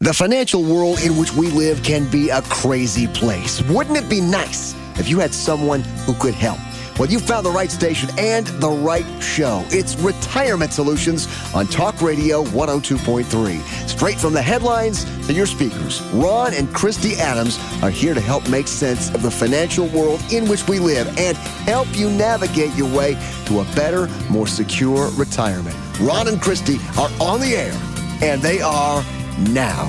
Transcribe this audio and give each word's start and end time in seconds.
The 0.00 0.14
financial 0.14 0.62
world 0.62 1.00
in 1.00 1.16
which 1.16 1.32
we 1.32 1.48
live 1.50 1.82
can 1.82 2.08
be 2.08 2.30
a 2.30 2.40
crazy 2.42 3.08
place. 3.08 3.60
Wouldn't 3.62 3.96
it 3.96 4.08
be 4.08 4.20
nice 4.20 4.76
if 4.96 5.08
you 5.08 5.18
had 5.18 5.34
someone 5.34 5.80
who 6.06 6.14
could 6.14 6.34
help? 6.34 6.60
Well, 7.00 7.08
you 7.08 7.18
found 7.18 7.44
the 7.44 7.50
right 7.50 7.70
station 7.70 8.08
and 8.16 8.46
the 8.46 8.70
right 8.70 9.04
show. 9.20 9.64
It's 9.70 9.96
Retirement 9.96 10.72
Solutions 10.72 11.26
on 11.52 11.66
Talk 11.66 12.00
Radio 12.00 12.44
102.3. 12.44 13.88
Straight 13.88 14.20
from 14.20 14.34
the 14.34 14.42
headlines 14.42 15.04
to 15.26 15.32
your 15.32 15.46
speakers, 15.46 16.00
Ron 16.12 16.54
and 16.54 16.72
Christy 16.72 17.16
Adams 17.16 17.58
are 17.82 17.90
here 17.90 18.14
to 18.14 18.20
help 18.20 18.48
make 18.48 18.68
sense 18.68 19.12
of 19.12 19.22
the 19.22 19.30
financial 19.32 19.88
world 19.88 20.22
in 20.30 20.48
which 20.48 20.68
we 20.68 20.78
live 20.78 21.08
and 21.18 21.36
help 21.36 21.88
you 21.96 22.08
navigate 22.08 22.72
your 22.74 22.96
way 22.96 23.14
to 23.46 23.60
a 23.60 23.64
better, 23.74 24.06
more 24.30 24.46
secure 24.46 25.10
retirement. 25.16 25.74
Ron 26.00 26.28
and 26.28 26.40
Christy 26.40 26.76
are 26.96 27.10
on 27.20 27.40
the 27.40 27.56
air, 27.56 27.74
and 28.22 28.40
they 28.40 28.60
are 28.60 29.02
now. 29.38 29.86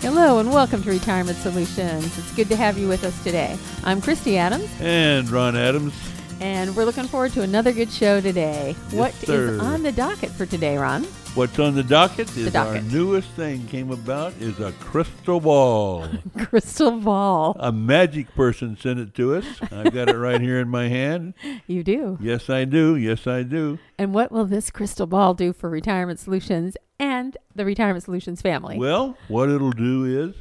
Hello 0.00 0.38
and 0.38 0.52
welcome 0.52 0.82
to 0.82 0.90
Retirement 0.90 1.36
Solutions. 1.38 2.16
It's 2.18 2.32
good 2.34 2.48
to 2.48 2.56
have 2.56 2.78
you 2.78 2.88
with 2.88 3.04
us 3.04 3.20
today. 3.24 3.58
I'm 3.84 4.00
Christy 4.00 4.38
Adams, 4.38 4.70
And 4.80 5.28
Ron 5.30 5.56
Adams. 5.56 5.94
and 6.40 6.74
we're 6.76 6.84
looking 6.84 7.06
forward 7.08 7.32
to 7.32 7.42
another 7.42 7.72
good 7.72 7.90
show 7.90 8.20
today. 8.20 8.76
What 8.92 9.10
is 9.22 9.26
sir. 9.26 9.58
on 9.60 9.82
the 9.82 9.92
docket 9.92 10.30
for 10.30 10.46
today, 10.46 10.76
Ron? 10.78 11.06
What's 11.36 11.58
on 11.58 11.74
the 11.74 11.82
docket 11.82 12.34
is 12.34 12.50
docket. 12.50 12.76
our 12.76 12.90
newest 12.90 13.28
thing 13.32 13.66
came 13.66 13.90
about 13.90 14.32
is 14.40 14.58
a 14.58 14.72
crystal 14.80 15.38
ball. 15.38 16.08
Crystal 16.38 16.92
ball. 16.98 17.54
a 17.60 17.70
magic 17.70 18.34
person 18.34 18.74
sent 18.78 18.98
it 18.98 19.14
to 19.16 19.34
us. 19.34 19.44
I've 19.70 19.92
got 19.92 20.08
it 20.08 20.16
right 20.16 20.40
here 20.40 20.58
in 20.60 20.68
my 20.70 20.88
hand. 20.88 21.34
You 21.66 21.82
do. 21.84 22.16
Yes, 22.22 22.48
I 22.48 22.64
do. 22.64 22.96
Yes, 22.96 23.26
I 23.26 23.42
do. 23.42 23.78
And 23.98 24.14
what 24.14 24.32
will 24.32 24.46
this 24.46 24.70
crystal 24.70 25.06
ball 25.06 25.34
do 25.34 25.52
for 25.52 25.68
Retirement 25.68 26.18
Solutions 26.18 26.76
and 26.98 27.36
the 27.54 27.64
Retirement 27.66 28.04
Solutions 28.04 28.40
family? 28.40 28.78
Well, 28.78 29.18
what 29.28 29.50
it'll 29.50 29.72
do 29.72 30.04
is 30.04 30.36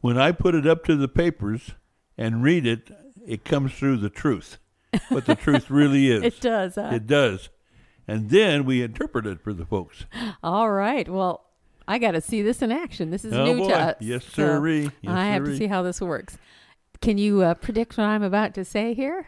when 0.00 0.16
I 0.16 0.32
put 0.32 0.54
it 0.54 0.66
up 0.66 0.84
to 0.84 0.96
the 0.96 1.08
papers 1.08 1.72
and 2.16 2.42
read 2.42 2.66
it, 2.66 2.90
it 3.26 3.44
comes 3.44 3.74
through 3.74 3.98
the 3.98 4.08
truth. 4.10 4.58
What 5.08 5.26
the 5.26 5.34
truth 5.34 5.70
really 5.70 6.08
is. 6.10 6.22
it 6.22 6.40
does. 6.40 6.76
Huh? 6.76 6.90
It 6.94 7.06
does. 7.06 7.50
And 8.06 8.30
then 8.30 8.64
we 8.64 8.82
interpret 8.82 9.26
it 9.26 9.40
for 9.42 9.52
the 9.52 9.64
folks. 9.64 10.04
All 10.42 10.70
right. 10.70 11.08
Well, 11.08 11.44
I 11.88 11.98
got 11.98 12.12
to 12.12 12.20
see 12.20 12.42
this 12.42 12.62
in 12.62 12.70
action. 12.72 13.10
This 13.10 13.24
is 13.24 13.32
Oh, 13.32 13.44
new 13.44 13.58
boy. 13.58 13.68
to 13.68 13.76
us. 13.78 13.96
Yes, 14.00 14.24
so 14.24 14.30
sirree. 14.34 14.90
Yes, 15.02 15.12
I 15.12 15.24
have 15.26 15.44
to 15.44 15.56
see 15.56 15.66
how 15.66 15.82
this 15.82 16.00
works. 16.00 16.38
Can 17.00 17.18
you 17.18 17.42
uh, 17.42 17.54
predict 17.54 17.96
what 17.98 18.04
I'm 18.04 18.22
about 18.22 18.54
to 18.54 18.64
say 18.64 18.94
here? 18.94 19.26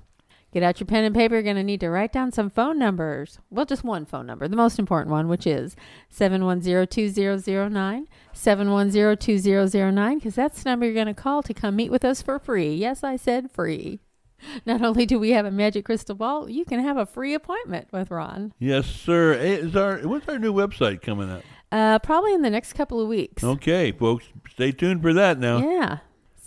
Get 0.52 0.62
out 0.62 0.78
your 0.78 0.86
pen 0.86 1.02
and 1.02 1.12
paper. 1.12 1.34
You're 1.34 1.42
going 1.42 1.56
to 1.56 1.64
need 1.64 1.80
to 1.80 1.90
write 1.90 2.12
down 2.12 2.30
some 2.30 2.48
phone 2.48 2.78
numbers. 2.78 3.40
Well, 3.50 3.66
just 3.66 3.82
one 3.82 4.06
phone 4.06 4.26
number, 4.26 4.46
the 4.46 4.54
most 4.54 4.78
important 4.78 5.10
one, 5.10 5.26
which 5.26 5.48
is 5.48 5.74
710-2009, 6.14 8.06
710-2009, 8.32 10.14
because 10.14 10.36
that's 10.36 10.62
the 10.62 10.70
number 10.70 10.86
you're 10.86 10.94
going 10.94 11.08
to 11.08 11.14
call 11.14 11.42
to 11.42 11.52
come 11.52 11.74
meet 11.74 11.90
with 11.90 12.04
us 12.04 12.22
for 12.22 12.38
free. 12.38 12.76
Yes, 12.76 13.02
I 13.02 13.16
said 13.16 13.50
free. 13.50 13.98
Not 14.66 14.82
only 14.82 15.06
do 15.06 15.18
we 15.18 15.30
have 15.30 15.44
a 15.46 15.50
magic 15.50 15.84
crystal 15.84 16.14
ball, 16.14 16.48
you 16.48 16.64
can 16.64 16.80
have 16.80 16.96
a 16.96 17.06
free 17.06 17.34
appointment 17.34 17.88
with 17.92 18.10
Ron. 18.10 18.52
Yes, 18.58 18.86
sir. 18.86 19.32
Is 19.34 19.74
our 19.76 19.98
what's 19.98 20.28
our 20.28 20.38
new 20.38 20.52
website 20.52 21.02
coming 21.02 21.30
up? 21.30 21.42
Uh, 21.72 21.98
probably 21.98 22.32
in 22.32 22.42
the 22.42 22.50
next 22.50 22.74
couple 22.74 23.00
of 23.00 23.08
weeks. 23.08 23.42
Okay, 23.42 23.92
folks, 23.92 24.24
stay 24.50 24.70
tuned 24.72 25.02
for 25.02 25.12
that 25.12 25.38
now. 25.38 25.58
Yeah. 25.58 25.98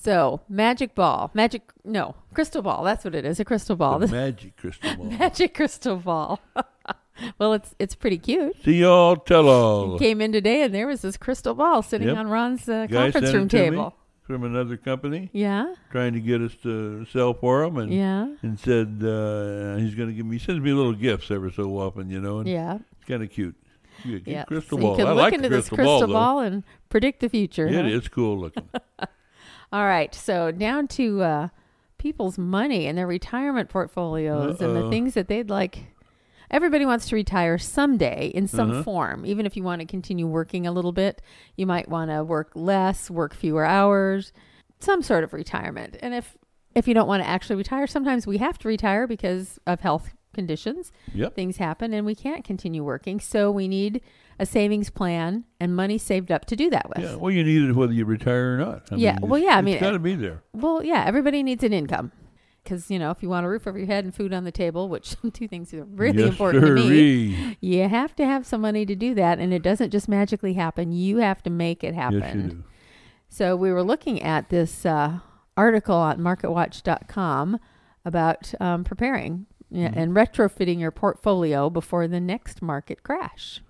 So 0.01 0.41
magic 0.47 0.95
ball, 0.95 1.29
magic 1.33 1.71
no 1.83 2.15
crystal 2.33 2.61
ball. 2.61 2.83
That's 2.83 3.03
what 3.03 3.13
it 3.15 3.25
is. 3.25 3.39
A 3.39 3.45
crystal 3.45 3.75
ball. 3.75 3.99
The 3.99 4.07
magic 4.11 4.55
crystal 4.55 4.95
ball. 4.95 5.05
magic 5.05 5.53
crystal 5.53 5.97
ball. 5.97 6.39
well, 7.37 7.51
it's 7.53 7.75
it's 7.79 7.95
pretty 7.95 8.17
cute. 8.17 8.55
See 8.63 8.75
y'all, 8.79 9.17
tell 9.17 9.49
all. 9.49 9.99
Came 9.99 10.21
in 10.21 10.31
today 10.31 10.61
and 10.63 10.73
there 10.73 10.87
was 10.87 11.01
this 11.01 11.17
crystal 11.17 11.53
ball 11.53 11.81
sitting 11.81 12.07
Yep. 12.07 12.17
on 12.17 12.27
Ron's 12.29 12.69
uh, 12.69 12.87
conference 12.89 13.33
room 13.33 13.49
table. 13.49 13.93
From 14.29 14.43
another 14.43 14.77
company 14.77 15.31
Yeah. 15.33 15.73
trying 15.91 16.13
to 16.13 16.19
get 16.19 16.39
us 16.39 16.53
to 16.61 17.03
sell 17.05 17.33
for 17.33 17.63
him, 17.63 17.77
and 17.77 17.91
Yeah. 17.91 18.27
and 18.43 18.59
said 18.59 19.01
uh, 19.03 19.77
he's 19.77 19.95
going 19.95 20.09
to 20.09 20.13
give 20.13 20.23
me 20.27 20.37
he 20.37 20.45
sends 20.45 20.61
me 20.61 20.71
little 20.71 20.93
gifts 20.93 21.31
every 21.31 21.51
so 21.51 21.75
often, 21.79 22.11
you 22.11 22.21
know, 22.21 22.37
and 22.37 22.47
Yeah. 22.47 22.75
it's 22.91 23.05
kind 23.07 23.23
of 23.23 23.31
cute. 23.31 23.55
Yeah. 24.05 24.43
crystal 24.45 24.77
so 24.77 24.81
ball. 24.81 24.91
you 24.91 24.97
can 24.97 25.07
I 25.07 25.09
look 25.13 25.17
like 25.23 25.33
into 25.33 25.49
the 25.49 25.55
this 25.57 25.67
crystal, 25.69 25.77
crystal 25.99 26.07
ball, 26.13 26.35
ball 26.35 26.39
and 26.41 26.63
predict 26.89 27.21
the 27.21 27.27
future. 27.29 27.65
It 27.67 27.73
huh? 27.73 27.81
is 27.87 28.07
cool 28.07 28.37
looking. 28.39 28.69
All 29.73 29.85
right. 29.85 30.13
So 30.13 30.51
down 30.51 30.87
to 30.89 31.21
uh, 31.23 31.47
people's 31.97 32.37
money 32.37 32.85
and 32.85 32.97
their 32.97 33.07
retirement 33.07 33.67
portfolios 33.69 34.61
and 34.61 34.75
the 34.75 34.89
things 34.91 35.15
that 35.15 35.27
they'd 35.27 35.49
like. 35.49 35.85
Everybody 36.51 36.85
wants 36.85 37.07
to 37.09 37.15
retire 37.15 37.57
someday 37.57 38.31
in 38.33 38.47
some 38.47 38.71
Uh-huh. 38.71 38.83
form. 38.83 39.25
Even 39.25 39.45
if 39.45 39.55
you 39.55 39.63
want 39.63 39.81
to 39.81 39.85
continue 39.85 40.25
working 40.27 40.65
a 40.65 40.71
little 40.71 40.91
bit, 40.91 41.21
you 41.55 41.65
might 41.67 41.87
want 41.89 42.09
to 42.11 42.23
work 42.23 42.51
less, 42.55 43.09
work 43.09 43.33
fewer 43.35 43.65
hours, 43.65 44.31
some 44.79 45.01
sort 45.01 45.23
of 45.23 45.33
retirement. 45.33 45.97
And 46.01 46.13
if 46.13 46.37
if 46.75 46.87
you 46.87 46.93
don't 46.93 47.07
want 47.07 47.23
to 47.23 47.27
actually 47.27 47.55
retire, 47.55 47.87
sometimes 47.87 48.27
we 48.27 48.37
have 48.37 48.57
to 48.59 48.67
retire 48.67 49.07
because 49.07 49.59
of 49.65 49.79
health 49.81 50.13
conditions. 50.33 50.91
Yep. 51.15 51.33
Things 51.35 51.57
happen 51.57 51.93
and 51.93 52.05
we 52.05 52.13
can't 52.13 52.43
continue 52.45 52.83
working. 52.83 53.19
So 53.19 53.49
we 53.51 53.67
need 53.67 54.01
a 54.37 54.45
savings 54.45 54.91
plan 54.91 55.45
and 55.59 55.75
money 55.75 55.97
saved 55.97 56.31
up 56.31 56.45
to 56.45 56.55
do 56.55 56.69
that 56.69 56.87
with. 56.87 56.99
Yeah. 57.03 57.15
Well, 57.15 57.31
you 57.31 57.43
need 57.43 57.67
it 57.69 57.73
whether 57.73 57.91
you 57.91 58.05
retire 58.05 58.53
or 58.53 58.57
not. 58.57 58.83
I 58.91 58.95
Yeah, 58.95 59.17
Mean, 59.19 59.29
well, 59.29 59.39
yeah, 59.41 59.57
I 59.57 59.61
mean, 59.63 59.73
it's 59.75 59.81
got 59.81 59.91
to 59.91 59.99
be 59.99 60.13
there. 60.15 60.43
Well, 60.53 60.83
yeah, 60.83 61.03
everybody 61.05 61.41
needs 61.41 61.63
an 61.63 61.73
income. 61.73 62.11
Because, 62.63 62.91
you 62.91 62.99
know, 62.99 63.11
if 63.11 63.23
you 63.23 63.29
want 63.29 63.45
a 63.45 63.49
roof 63.49 63.67
over 63.67 63.77
your 63.77 63.87
head 63.87 64.03
and 64.03 64.13
food 64.13 64.33
on 64.33 64.43
the 64.43 64.51
table, 64.51 64.89
which 64.89 65.15
two 65.33 65.47
things 65.47 65.73
are 65.73 65.83
really 65.85 66.19
yes, 66.19 66.29
important 66.29 66.65
to 66.65 66.75
me, 66.75 67.57
you 67.61 67.87
have 67.87 68.15
to 68.17 68.25
have 68.25 68.45
some 68.45 68.61
money 68.61 68.85
to 68.85 68.95
do 68.95 69.13
that. 69.15 69.39
And 69.39 69.53
it 69.53 69.63
doesn't 69.63 69.91
just 69.91 70.07
magically 70.07 70.53
happen. 70.53 70.91
You 70.91 71.17
have 71.17 71.41
to 71.43 71.49
make 71.49 71.83
it 71.83 71.95
happen. 71.95 72.21
Yes, 72.21 72.35
you 72.35 72.43
do. 72.43 72.63
So 73.29 73.55
we 73.55 73.71
were 73.71 73.83
looking 73.83 74.21
at 74.21 74.49
this 74.49 74.85
uh, 74.85 75.19
article 75.55 75.95
on 75.95 76.19
marketwatch.com 76.19 77.59
about 78.05 78.53
um, 78.59 78.83
preparing 78.83 79.45
Mm-hmm. 79.71 79.99
and 79.99 80.15
retrofitting 80.15 80.79
your 80.79 80.89
portfolio 80.89 81.69
before 81.69 82.07
the 82.07 82.19
next 82.19 82.59
market 82.59 83.03
crash. 83.03 83.61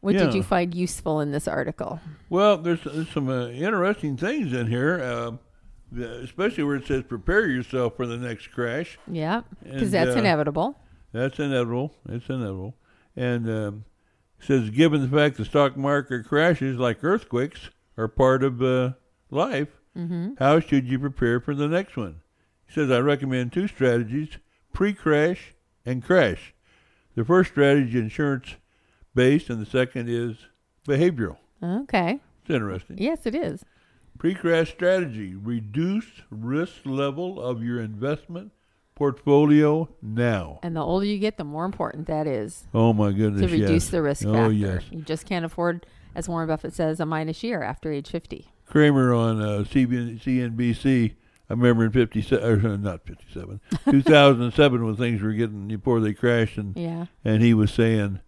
What 0.00 0.16
did 0.16 0.34
you 0.34 0.42
find 0.42 0.74
useful 0.74 1.20
in 1.20 1.30
this 1.30 1.46
article? 1.46 2.00
Well, 2.28 2.58
there's, 2.58 2.82
there's 2.82 3.08
some 3.10 3.28
uh, 3.28 3.46
interesting 3.48 4.16
things 4.16 4.52
in 4.52 4.66
here, 4.66 5.00
uh, 5.00 5.32
especially 5.96 6.64
where 6.64 6.76
it 6.76 6.86
says 6.86 7.02
prepare 7.04 7.46
yourself 7.46 7.96
for 7.96 8.06
the 8.06 8.16
next 8.16 8.48
crash. 8.52 8.98
Yeah, 9.06 9.42
because 9.62 9.90
that's 9.90 10.14
uh, 10.16 10.18
inevitable. 10.18 10.78
That's 11.12 11.38
inevitable. 11.38 11.94
It's 12.08 12.28
inevitable. 12.28 12.74
And 13.16 13.48
um, 13.48 13.84
it 14.40 14.46
says, 14.46 14.70
given 14.70 15.00
the 15.00 15.08
fact 15.16 15.36
the 15.36 15.44
stock 15.44 15.76
market 15.76 16.26
crashes 16.26 16.78
like 16.78 17.02
earthquakes 17.02 17.70
are 17.96 18.08
part 18.08 18.42
of 18.42 18.62
uh, 18.62 18.92
life, 19.30 19.68
Mm-hmm. 19.96 20.34
how 20.38 20.60
should 20.60 20.86
you 20.86 20.96
prepare 21.00 21.40
for 21.40 21.56
the 21.56 21.66
next 21.66 21.96
one? 21.96 22.20
He 22.66 22.72
says, 22.72 22.88
I 22.88 22.98
recommend 23.00 23.52
two 23.52 23.66
strategies 23.66 24.28
pre 24.72 24.92
crash 24.92 25.54
and 25.84 26.04
crash. 26.04 26.54
The 27.16 27.24
first 27.24 27.50
strategy, 27.50 27.98
insurance 27.98 28.54
based, 29.12 29.50
and 29.50 29.60
the 29.60 29.66
second 29.68 30.08
is 30.08 30.36
behavioral. 30.86 31.38
Okay. 31.60 32.20
It's 32.42 32.50
interesting. 32.50 32.98
Yes, 32.98 33.26
it 33.26 33.34
is. 33.34 33.64
Pre 34.18 34.34
crash 34.34 34.70
strategy 34.70 35.34
reduce 35.34 36.06
risk 36.30 36.78
level 36.84 37.40
of 37.40 37.62
your 37.62 37.80
investment 37.80 38.50
portfolio 38.96 39.88
now. 40.02 40.58
And 40.62 40.74
the 40.74 40.80
older 40.80 41.06
you 41.06 41.18
get, 41.18 41.36
the 41.36 41.44
more 41.44 41.64
important 41.64 42.08
that 42.08 42.26
is 42.26 42.66
Oh, 42.74 42.92
my 42.92 43.12
goodness! 43.12 43.42
to 43.42 43.46
reduce 43.48 43.84
yes. 43.84 43.88
the 43.90 44.02
risk 44.02 44.26
Oh, 44.26 44.32
factor. 44.32 44.52
yes. 44.52 44.82
You 44.90 45.02
just 45.02 45.24
can't 45.24 45.44
afford, 45.44 45.86
as 46.16 46.28
Warren 46.28 46.48
Buffett 46.48 46.74
says, 46.74 46.98
a 46.98 47.06
minus 47.06 47.44
year 47.44 47.62
after 47.62 47.92
age 47.92 48.10
50. 48.10 48.46
Cramer 48.66 49.14
on 49.14 49.40
uh, 49.40 49.64
CNBC. 49.68 51.14
I 51.50 51.52
remember 51.54 51.84
in 51.84 51.92
57, 51.92 52.66
or 52.66 52.76
not 52.78 53.06
57, 53.06 53.60
2007 53.90 54.84
when 54.84 54.96
things 54.96 55.22
were 55.22 55.32
getting, 55.32 55.68
before 55.68 56.00
they 56.00 56.12
crashed, 56.12 56.58
and, 56.58 56.76
Yeah. 56.76 57.06
and 57.24 57.42
he 57.42 57.54
was 57.54 57.72
saying, 57.72 58.20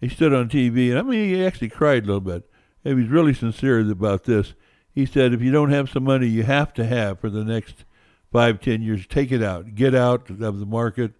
he 0.00 0.08
stood 0.08 0.32
on 0.34 0.48
TV, 0.48 0.90
and 0.90 0.98
I 0.98 1.02
mean, 1.02 1.28
he 1.28 1.44
actually 1.46 1.68
cried 1.68 2.04
a 2.04 2.06
little 2.06 2.20
bit. 2.20 2.50
He 2.82 2.94
was 2.94 3.06
really 3.06 3.34
sincere 3.34 3.78
about 3.90 4.24
this. 4.24 4.54
He 4.96 5.04
said, 5.06 5.32
if 5.34 5.42
you 5.42 5.52
don't 5.52 5.70
have 5.70 5.90
some 5.90 6.04
money 6.04 6.26
you 6.26 6.42
have 6.42 6.72
to 6.74 6.84
have 6.86 7.20
for 7.20 7.28
the 7.30 7.44
next 7.44 7.84
five, 8.32 8.60
ten 8.60 8.80
years, 8.82 9.06
take 9.06 9.30
it 9.30 9.42
out. 9.42 9.74
Get 9.74 9.94
out 9.94 10.30
of 10.30 10.58
the 10.58 10.66
market. 10.66 11.12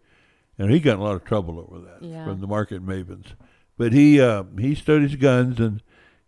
And 0.59 0.71
he 0.71 0.81
got 0.81 0.95
in 0.95 1.01
a 1.01 1.03
lot 1.05 1.15
of 1.17 1.25
trouble 1.25 1.61
over 1.61 1.85
that 1.85 2.03
Yeah. 2.03 2.25
from 2.25 2.41
the 2.41 2.47
market 2.47 2.85
mavens. 2.85 3.35
But 3.77 3.93
he 3.93 4.19
uh, 4.19 4.45
he 4.59 4.75
stood 4.75 5.03
his 5.03 5.17
guns, 5.17 5.61
and 5.61 5.83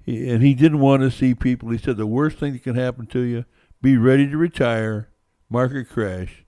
he, 0.04 0.28
and 0.28 0.42
he 0.42 0.52
didn't 0.52 0.80
want 0.80 1.00
to 1.00 1.10
see 1.10 1.34
people. 1.34 1.70
He 1.70 1.78
said 1.78 1.96
the 1.96 2.06
worst 2.06 2.36
thing 2.36 2.52
that 2.52 2.62
can 2.62 2.74
happen 2.74 3.06
to 3.06 3.20
you: 3.20 3.46
be 3.80 3.96
ready 3.96 4.28
to 4.28 4.36
retire, 4.36 5.08
market 5.48 5.88
crash, 5.88 6.44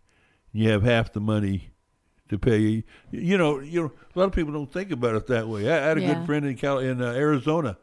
and 0.52 0.62
you 0.62 0.68
have 0.68 0.82
half 0.82 1.10
the 1.14 1.20
money 1.20 1.70
to 2.28 2.38
pay. 2.38 2.84
You 3.10 3.38
know, 3.38 3.60
you 3.60 3.80
know, 3.80 3.92
a 4.14 4.18
lot 4.18 4.26
of 4.26 4.32
people 4.32 4.52
don't 4.52 4.70
think 4.70 4.90
about 4.90 5.14
it 5.14 5.26
that 5.28 5.48
way. 5.48 5.72
I, 5.72 5.78
I 5.78 5.88
had 5.88 5.96
a 5.96 6.00
Yeah. 6.02 6.14
good 6.16 6.26
friend 6.26 6.44
in 6.44 6.56
Cal- 6.58 6.80
in 6.80 7.00
uh, 7.00 7.12
Arizona, 7.12 7.78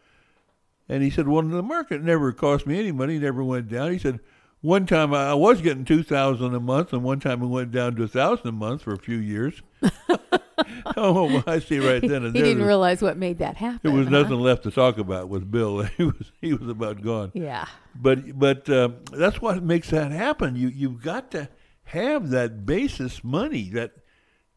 and 0.90 1.04
he 1.04 1.10
said, 1.10 1.28
"Well, 1.28 1.44
the 1.44 1.64
market 1.64 2.02
never 2.04 2.32
cost 2.32 2.66
me 2.66 2.80
any 2.80 2.92
money, 2.92 3.20
never 3.20 3.44
went 3.44 3.70
down." 3.70 3.92
He 3.92 4.00
said, 4.00 4.20
"One 4.62 4.86
time 4.86 5.14
I 5.14 5.34
was 5.34 5.62
getting 5.62 5.86
two 5.86 6.04
thousand 6.04 6.54
a 6.56 6.60
month, 6.60 6.94
and 6.94 7.04
one 7.04 7.20
time 7.20 7.42
it 7.42 7.48
went 7.48 7.72
down 7.72 7.96
to 7.96 8.04
a 8.04 8.08
thousand 8.08 8.48
a 8.48 8.52
month 8.52 8.84
for 8.84 8.94
a 8.94 9.00
few 9.00 9.18
years." 9.18 9.62
oh, 10.98 11.26
well, 11.26 11.44
I 11.48 11.60
see 11.60 11.80
right 11.80 12.02
then 12.02 12.24
and 12.24 12.36
he 12.36 12.42
didn't 12.42 12.64
realize 12.64 13.02
what 13.02 13.18
made 13.18 13.40
that 13.40 13.58
happen. 13.58 13.80
there 13.84 13.92
was 13.92 14.08
huh? 14.08 14.22
nothing 14.22 14.40
left 14.40 14.64
to 14.64 14.72
talk 14.72 14.98
about 14.98 15.30
with 15.30 15.50
Bill. 15.50 15.84
He 15.98 16.04
was 16.04 16.32
he 16.42 16.54
was 16.54 16.70
about 16.70 17.02
gone. 17.02 17.32
Yeah. 17.34 17.68
But 17.96 18.38
but 18.38 18.70
uh, 18.70 18.90
that's 19.12 19.42
what 19.42 19.62
makes 19.64 19.90
that 19.90 20.12
happen. 20.12 20.56
You 20.56 20.70
you've 20.70 21.02
got 21.02 21.32
to 21.32 21.50
have 21.86 22.30
that 22.30 22.66
basis 22.66 23.24
money 23.24 23.70
that 23.70 23.94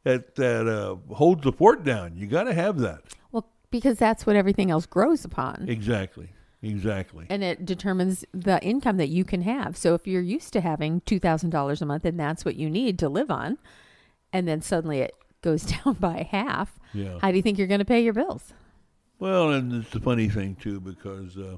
that 0.05 0.35
that 0.37 0.67
uh, 0.67 1.15
holds 1.15 1.43
the 1.43 1.53
fort 1.53 1.85
down. 1.85 2.17
You 2.17 2.27
got 2.27 2.45
to 2.45 2.55
have 2.55 2.79
that. 2.79 3.03
Because 3.71 3.99
that's 3.99 4.27
what 4.27 4.37
everything 4.37 4.71
else 4.71 4.87
grows 4.87 5.25
upon. 5.25 5.67
Exactly. 5.69 6.31
Exactly. 6.63 7.25
and 7.31 7.43
it 7.43 7.65
determines 7.65 8.23
the 8.35 8.63
income 8.63 8.99
that 8.99 9.09
you 9.09 9.25
can 9.25 9.41
have. 9.41 9.79
So 9.79 9.95
if 9.95 10.07
you're 10.07 10.21
used 10.21 10.53
to 10.53 10.61
having 10.61 11.01
$2,000 11.03 11.81
a 11.81 11.87
month 11.87 12.05
and 12.05 12.21
that's 12.21 12.45
what 12.45 12.57
you 12.57 12.69
need 12.69 12.99
to 12.99 13.09
live 13.09 13.31
on, 13.31 13.57
and 14.31 14.47
then 14.47 14.61
suddenly 14.61 14.99
it 15.01 15.15
goes 15.41 15.63
down 15.85 15.95
by 15.95 16.29
half, 16.31 16.79
Yeah. 16.93 17.19
how 17.23 17.31
do 17.31 17.37
you 17.39 17.43
think 17.43 17.57
you're 17.57 17.67
going 17.67 17.79
to 17.79 17.87
pay 17.87 18.03
your 18.05 18.13
bills? 18.13 18.53
Well, 19.19 19.51
and 19.53 19.73
it's 19.73 19.91
the 19.91 20.01
funny 20.01 20.29
thing 20.29 20.55
too 20.57 20.81
because 20.81 21.39
uh, 21.39 21.57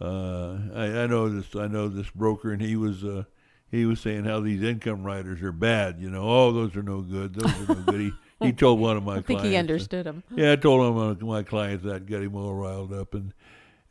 uh, 0.00 0.58
I, 0.74 1.02
I 1.02 1.06
know 1.06 1.28
this. 1.28 1.54
I 1.56 1.66
know 1.68 1.88
this 1.88 2.10
broker, 2.10 2.52
and 2.52 2.60
he 2.62 2.76
was 2.76 3.02
uh, 3.04 3.24
he 3.70 3.84
was 3.86 4.00
saying 4.00 4.24
how 4.24 4.40
these 4.40 4.62
income 4.62 5.02
riders 5.04 5.42
are 5.42 5.52
bad. 5.52 5.96
You 6.00 6.10
know, 6.10 6.22
oh, 6.22 6.52
those 6.52 6.76
are 6.76 6.82
no 6.82 7.00
good. 7.00 7.34
Those 7.34 7.52
are 7.68 7.74
no 7.74 7.80
good. 7.82 8.00
He 8.00 8.12
he 8.40 8.52
told 8.52 8.80
one 8.80 8.96
of 8.96 9.02
my 9.02 9.14
clients. 9.14 9.24
I 9.24 9.26
think 9.26 9.38
clients. 9.40 9.52
he 9.52 9.56
understood 9.56 10.06
him. 10.06 10.22
Yeah, 10.34 10.52
I 10.52 10.56
told 10.56 10.94
one 10.94 11.10
of 11.10 11.22
my 11.22 11.42
clients 11.42 11.84
that 11.84 12.06
got 12.06 12.22
him 12.22 12.36
all 12.36 12.54
riled 12.54 12.92
up, 12.92 13.14
and 13.14 13.32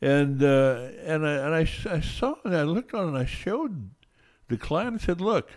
and 0.00 0.42
uh, 0.42 0.88
and 1.04 1.26
I 1.26 1.32
and 1.32 1.54
I 1.54 2.00
saw 2.00 2.34
it. 2.44 2.52
I 2.52 2.62
looked 2.62 2.94
on 2.94 3.04
it. 3.04 3.08
and 3.08 3.18
I 3.18 3.24
showed 3.24 3.90
the 4.48 4.56
client. 4.56 5.00
I 5.02 5.04
said, 5.04 5.20
"Look, 5.20 5.50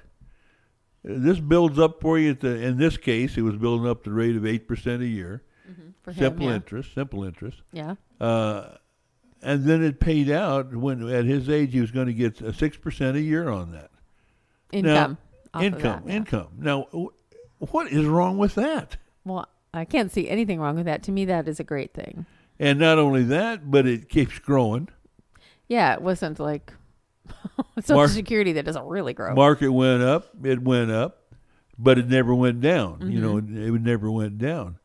this 1.03 1.39
builds 1.39 1.77
up 1.79 2.01
for 2.01 2.17
you. 2.17 2.31
At 2.31 2.39
the, 2.39 2.55
in 2.61 2.77
this 2.77 2.97
case, 2.97 3.37
it 3.37 3.41
was 3.41 3.55
building 3.57 3.87
up 3.89 4.03
the 4.03 4.11
rate 4.11 4.35
of 4.35 4.45
eight 4.45 4.67
percent 4.67 5.01
a 5.01 5.07
year, 5.07 5.43
For 6.03 6.11
him, 6.11 6.17
simple 6.17 6.45
yeah. 6.47 6.55
interest, 6.55 6.93
simple 6.93 7.23
interest." 7.23 7.61
Yeah. 7.71 7.95
Uh, 8.19 8.75
and 9.41 9.63
then 9.63 9.81
it 9.83 9.99
paid 9.99 10.29
out 10.29 10.75
when 10.75 11.07
at 11.07 11.25
his 11.25 11.49
age 11.49 11.71
he 11.71 11.79
was 11.79 11.91
going 11.91 12.07
to 12.07 12.13
get 12.13 12.41
a 12.41 12.53
six 12.53 12.75
percent 12.77 13.15
a 13.15 13.21
year 13.21 13.49
on 13.49 13.71
that 13.71 13.89
Income. 14.71 15.17
of 15.53 15.63
income. 15.63 15.81
that, 15.81 16.09
yeah. 16.09 16.15
Income. 16.15 16.47
Now, 16.57 16.87
what 17.59 17.91
is 17.91 18.05
wrong 18.05 18.37
with 18.37 18.55
that? 18.55 18.97
Well, 19.25 19.47
I 19.73 19.85
can't 19.85 20.11
see 20.11 20.29
anything 20.29 20.59
wrong 20.59 20.75
with 20.75 20.85
that. 20.85 21.03
To 21.03 21.11
me, 21.11 21.25
that 21.25 21.47
is 21.47 21.59
a 21.59 21.63
great 21.63 21.93
thing. 21.93 22.25
And 22.59 22.79
not 22.79 22.97
only 22.97 23.23
that, 23.23 23.69
but 23.69 23.85
it 23.85 24.09
keeps 24.09 24.39
growing. 24.39 24.89
Yeah, 25.67 25.93
it 25.93 26.01
wasn't 26.01 26.39
like 26.39 26.73
Social 27.79 27.95
Mark- 27.97 28.09
Security 28.11 28.53
that 28.53 28.65
doesn't 28.65 28.85
really 28.85 29.13
grow. 29.13 29.33
Market 29.35 29.69
went 29.71 30.01
up, 30.01 30.29
it 30.43 30.61
went 30.63 30.91
up, 30.91 31.33
but 31.77 31.97
it 31.97 32.07
never 32.07 32.33
went 32.33 32.61
down. 32.61 33.09
You 33.11 33.19
know, 33.21 33.37
it, 33.37 33.45
it 33.49 33.81
never 33.81 34.09
went 34.11 34.37
down. 34.39 34.77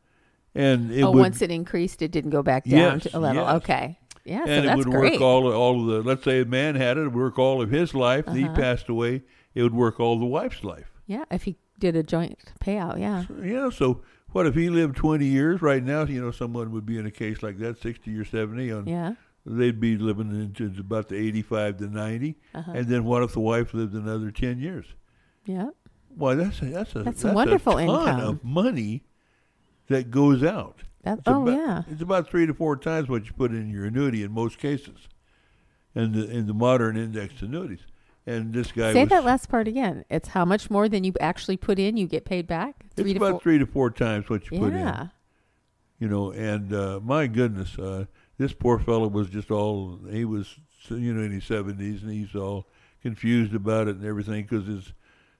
And 0.53 0.91
it 0.91 0.95
Mm-hmm. 0.95 1.03
oh, 1.05 1.11
would 1.11 1.19
once 1.19 1.41
it 1.41 1.51
increased, 1.51 2.01
it 2.01 2.11
didn't 2.11 2.29
go 2.31 2.41
back 2.43 2.63
down 2.65 2.99
Yes, 2.99 3.03
to 3.11 3.17
a 3.17 3.19
level. 3.19 3.43
yes. 3.43 3.55
Okay. 3.55 3.99
Yeah, 4.23 4.45
so 4.45 4.51
and 4.51 4.65
it 4.65 4.67
that's 4.69 4.77
would 4.77 4.85
great. 4.87 5.13
work 5.13 5.21
all 5.21 5.51
all 5.53 5.81
of 5.81 5.85
the 5.87 6.01
let's 6.09 6.23
say 6.23 6.41
a 6.41 6.45
man 6.45 6.73
had 6.75 6.97
it, 6.97 7.01
it 7.01 7.03
would 7.05 7.15
work 7.15 7.37
all 7.37 7.61
of 7.61 7.69
his 7.69 7.93
life. 7.93 8.25
He 8.31 8.45
Uh-huh. 8.45 8.55
passed 8.55 8.89
away, 8.89 9.21
it 9.53 9.61
would 9.61 9.73
work 9.75 9.99
all 9.99 10.17
the 10.17 10.25
wife's 10.25 10.63
life. 10.63 10.91
yeah, 11.05 11.25
if 11.29 11.43
he 11.43 11.57
did 11.79 11.95
a 11.95 12.03
joint 12.03 12.37
payout, 12.61 12.99
yeah. 12.99 13.25
Yeah, 13.43 13.69
so 13.69 14.01
what 14.31 14.45
if 14.47 14.55
he 14.55 14.69
lived 14.69 14.95
20 14.95 15.25
years 15.25 15.61
right 15.61 15.83
now, 15.83 16.03
you 16.05 16.21
know, 16.21 16.31
someone 16.31 16.71
would 16.71 16.85
be 16.85 16.97
in 16.97 17.05
a 17.05 17.11
case 17.11 17.41
like 17.43 17.57
that 17.59 17.81
60 17.81 18.15
or 18.17 18.25
70 18.25 18.71
on 18.71 18.87
Yeah. 18.87 19.15
they'd 19.45 19.79
be 19.79 19.97
living 19.97 20.29
into 20.31 20.71
about 20.79 21.09
the 21.09 21.15
85 21.15 21.77
to 21.77 21.87
90. 21.87 22.35
Uh-huh. 22.53 22.71
And 22.73 22.87
then 22.87 23.03
what 23.03 23.23
if 23.23 23.33
the 23.33 23.39
wife 23.39 23.73
lived 23.73 23.93
another 23.93 24.31
10 24.31 24.59
years? 24.59 24.85
Yeah. 25.45 25.69
Why 26.15 26.35
that's 26.35 26.61
a, 26.61 26.65
that's 26.65 26.95
a 26.95 27.03
That's 27.03 27.23
a 27.23 27.33
wonderful 27.33 27.77
a 27.77 27.85
ton 27.85 28.07
income. 28.15 28.29
of 28.29 28.43
money 28.43 29.03
that 29.87 30.09
goes 30.11 30.43
out. 30.43 30.83
That, 31.03 31.19
It's 31.19 31.27
oh, 31.27 31.43
about, 31.43 31.53
yeah. 31.55 31.83
It's 31.91 32.01
about 32.01 32.29
three 32.29 32.45
to 32.47 32.53
four 32.53 32.77
times 32.77 33.07
what 33.09 33.25
you 33.25 33.33
put 33.33 33.51
in 33.51 33.69
your 33.69 33.85
annuity 33.85 34.23
in 34.23 34.31
most 34.31 34.57
cases, 34.57 35.07
in 35.93 36.13
the 36.13 36.27
in 36.29 36.47
the 36.47 36.53
modern 36.53 36.97
indexed 36.97 37.41
annuities. 37.43 37.85
And 38.27 38.53
this 38.53 38.71
guy 38.71 38.91
Say 38.93 39.01
was 39.01 39.09
that 39.09 39.23
last 39.23 39.49
part 39.49 39.67
again. 39.67 40.03
It's 40.09 40.29
how 40.29 40.45
much 40.45 40.71
more 40.71 40.89
than 40.89 41.03
you 41.03 41.13
actually 41.19 41.57
put 41.57 41.77
in, 41.77 41.95
you 41.95 42.07
get 42.07 42.25
paid 42.25 42.47
back? 42.47 42.75
it's 42.85 42.95
Three 42.95 43.13
to 43.13 43.17
about 43.19 43.31
four. 43.33 43.39
three 43.41 43.59
to 43.59 43.65
four 43.67 43.91
times 43.91 44.29
what 44.29 44.49
you 44.49 44.57
put 44.57 44.73
in. 44.73 44.79
Yeah. 44.79 45.07
You 45.99 46.07
know, 46.07 46.31
and 46.31 46.73
uh, 46.73 46.99
my 47.03 47.27
goodness, 47.27 47.77
uh, 47.77 48.05
this 48.37 48.51
poor 48.53 48.79
fellow 48.79 49.07
was 49.07 49.29
just 49.29 49.51
all 49.51 49.99
he 50.09 50.25
was, 50.25 50.55
you 50.89 51.13
know, 51.13 51.21
in 51.23 51.31
his 51.31 51.45
seventies, 51.45 52.01
and 52.03 52.11
he's 52.11 52.35
all 52.35 52.67
confused 53.01 53.53
about 53.53 53.87
it 53.87 53.97
and 53.97 54.05
everything 54.05 54.43
because 54.49 54.65
his 54.67 54.93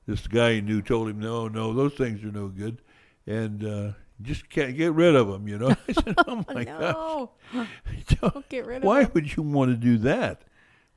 this 0.07 0.27
guy 0.27 0.53
he 0.53 0.61
knew 0.61 0.81
told 0.83 1.09
him, 1.09 1.19
no, 1.19 1.47
no, 1.47 1.73
those 1.73 1.93
things 1.95 2.23
are 2.23 2.31
no 2.31 2.47
good, 2.47 2.81
and 3.25 3.65
uh, 3.65 3.91
just 4.21 4.47
can't 4.49 4.77
get 4.77 4.93
rid 4.93 5.15
of 5.15 5.27
them. 5.27 5.47
You 5.47 5.57
know, 5.57 5.69
I 5.89 5.91
said, 5.91 6.13
oh 6.27 6.45
my 6.53 6.63
gosh. 6.63 6.79
no. 6.79 7.31
So 8.07 8.29
Don't 8.29 8.47
get 8.49 8.65
rid 8.67 8.77
of 8.77 8.83
Why 8.83 9.03
them. 9.03 9.11
would 9.15 9.35
you 9.35 9.41
want 9.43 9.71
to 9.71 9.75
do 9.77 9.97
that? 9.99 10.43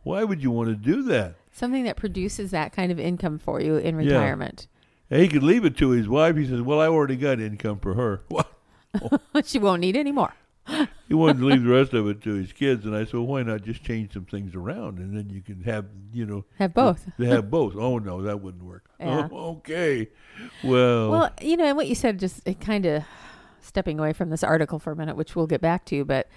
Why 0.02 0.23
would 0.25 0.43
you 0.43 0.50
want 0.50 0.69
to 0.69 0.76
do 0.76 1.02
that? 1.05 1.35
Something 1.58 1.82
that 1.84 1.96
produces 1.96 2.52
that 2.52 2.72
kind 2.72 2.93
of 2.93 3.00
income 3.00 3.38
for 3.38 3.60
you 3.60 3.76
in 3.76 3.96
retirement. 3.96 4.69
And 5.10 5.20
he 5.20 5.26
could 5.26 5.43
leave 5.43 5.64
it 5.64 5.76
to 5.78 5.90
his 5.90 6.08
wife. 6.08 6.37
He 6.37 6.46
says, 6.46 6.62
"Well, 6.62 6.81
I 6.81 6.87
already 6.87 7.16
got 7.16 7.40
income 7.40 7.81
for 7.81 7.94
her." 7.94 8.20
Well, 8.31 8.46
she 9.44 9.58
won't 9.58 9.81
need 9.81 9.96
any 9.96 10.12
more. 10.12 10.34
he 11.08 11.14
wanted 11.14 11.38
to 11.38 11.46
leave 11.46 11.64
the 11.64 11.70
rest 11.70 11.94
of 11.94 12.06
it 12.09 12.23
to 12.23 12.35
his 12.35 12.52
kids, 12.52 12.85
and 12.85 12.94
I 12.94 13.04
said, 13.04 13.14
well, 13.14 13.26
"Why 13.26 13.42
not 13.42 13.62
just 13.62 13.83
change 13.83 14.12
some 14.12 14.26
things 14.26 14.54
around, 14.54 14.99
and 14.99 15.16
then 15.16 15.30
you 15.30 15.40
can 15.40 15.62
have, 15.64 15.87
you 16.12 16.26
know, 16.26 16.44
Have 16.59 16.75
both. 16.75 17.11
They 17.18 17.26
have 17.26 17.50
both. 17.50 17.75
Oh 17.75 17.99
no, 17.99 18.23
that 18.23 18.40
wouldn't 18.40 18.62
work. 18.64 18.85
Yeah. 19.00 19.28
Oh, 19.33 19.49
okay. 19.59 20.09
Well, 20.62 21.11
Well, 21.11 21.30
you 21.40 21.56
know, 21.56 21.64
and 21.64 21.76
what 21.76 21.88
you 21.88 21.94
said, 21.97 22.21
just 22.21 22.42
kind 22.61 22.85
of 22.87 23.02
stepping 23.61 23.99
away 23.99 24.12
from 24.12 24.30
this 24.30 24.44
article 24.44 24.78
for 24.78 24.92
a 24.92 24.97
minute, 24.97 25.16
which 25.16 25.35
we'll 25.35 25.47
get 25.47 25.61
back 25.61 25.85
to, 25.87 26.04
but 26.04 26.28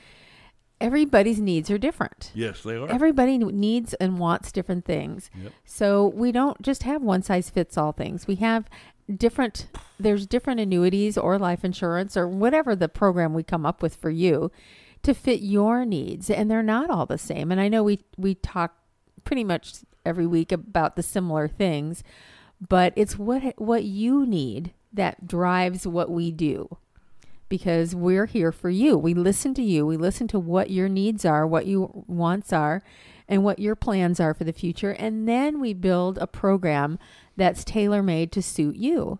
everybody's 0.81 1.39
needs 1.39 1.69
are 1.69 1.77
different. 1.77 2.31
yes, 2.33 2.61
they 2.63 2.75
are. 2.75 2.89
Everybody 2.89 3.37
needs 3.37 3.93
and 3.95 4.19
wants 4.19 4.51
different 4.51 4.85
things. 4.85 5.29
Yep. 5.41 5.53
So 5.65 6.07
we 6.07 6.31
don't 6.31 6.61
just 6.61 6.83
have 6.83 7.01
one 7.01 7.21
size 7.23 7.49
fits 7.49 7.77
all 7.77 7.91
things. 7.91 8.27
We 8.27 8.35
have 8.35 8.69
different 9.17 9.67
there's 9.99 10.25
different 10.25 10.59
annuities 10.59 11.17
or 11.17 11.37
life 11.37 11.65
insurance 11.65 12.15
or 12.15 12.27
whatever 12.27 12.75
the 12.75 12.87
program 12.87 13.33
we 13.33 13.43
come 13.43 13.65
up 13.65 13.81
with 13.81 13.95
for 13.95 14.09
you 14.09 14.51
to 15.03 15.13
fit 15.13 15.41
your 15.41 15.85
needs 15.85 16.29
and 16.29 16.49
they're 16.49 16.63
not 16.63 16.89
all 16.89 17.05
the 17.05 17.17
same. 17.17 17.51
And 17.51 17.59
I 17.59 17.67
know 17.67 17.83
we 17.83 17.99
we 18.17 18.35
talk 18.35 18.75
pretty 19.23 19.43
much 19.43 19.75
every 20.05 20.25
week 20.25 20.51
about 20.51 20.95
the 20.95 21.03
similar 21.03 21.47
things, 21.47 22.03
but 22.67 22.93
it's 22.95 23.17
what 23.17 23.53
what 23.57 23.83
you 23.83 24.25
need 24.25 24.73
that 24.93 25.27
drives 25.27 25.87
what 25.87 26.09
we 26.09 26.31
do 26.31 26.77
because 27.51 27.93
we're 27.93 28.27
here 28.27 28.53
for 28.53 28.69
you. 28.69 28.97
We 28.97 29.13
listen 29.13 29.53
to 29.55 29.61
you. 29.61 29.85
We 29.85 29.97
listen 29.97 30.25
to 30.29 30.39
what 30.39 30.71
your 30.71 30.87
needs 30.87 31.25
are, 31.25 31.45
what 31.45 31.67
your 31.67 31.91
wants 32.07 32.53
are, 32.53 32.81
and 33.27 33.43
what 33.43 33.59
your 33.59 33.75
plans 33.75 34.21
are 34.21 34.33
for 34.33 34.45
the 34.45 34.53
future. 34.53 34.91
And 34.91 35.27
then 35.27 35.59
we 35.59 35.73
build 35.73 36.17
a 36.17 36.27
program 36.27 36.97
that's 37.35 37.65
tailor 37.65 38.01
made 38.01 38.31
to 38.31 38.41
suit 38.41 38.77
you. 38.77 39.19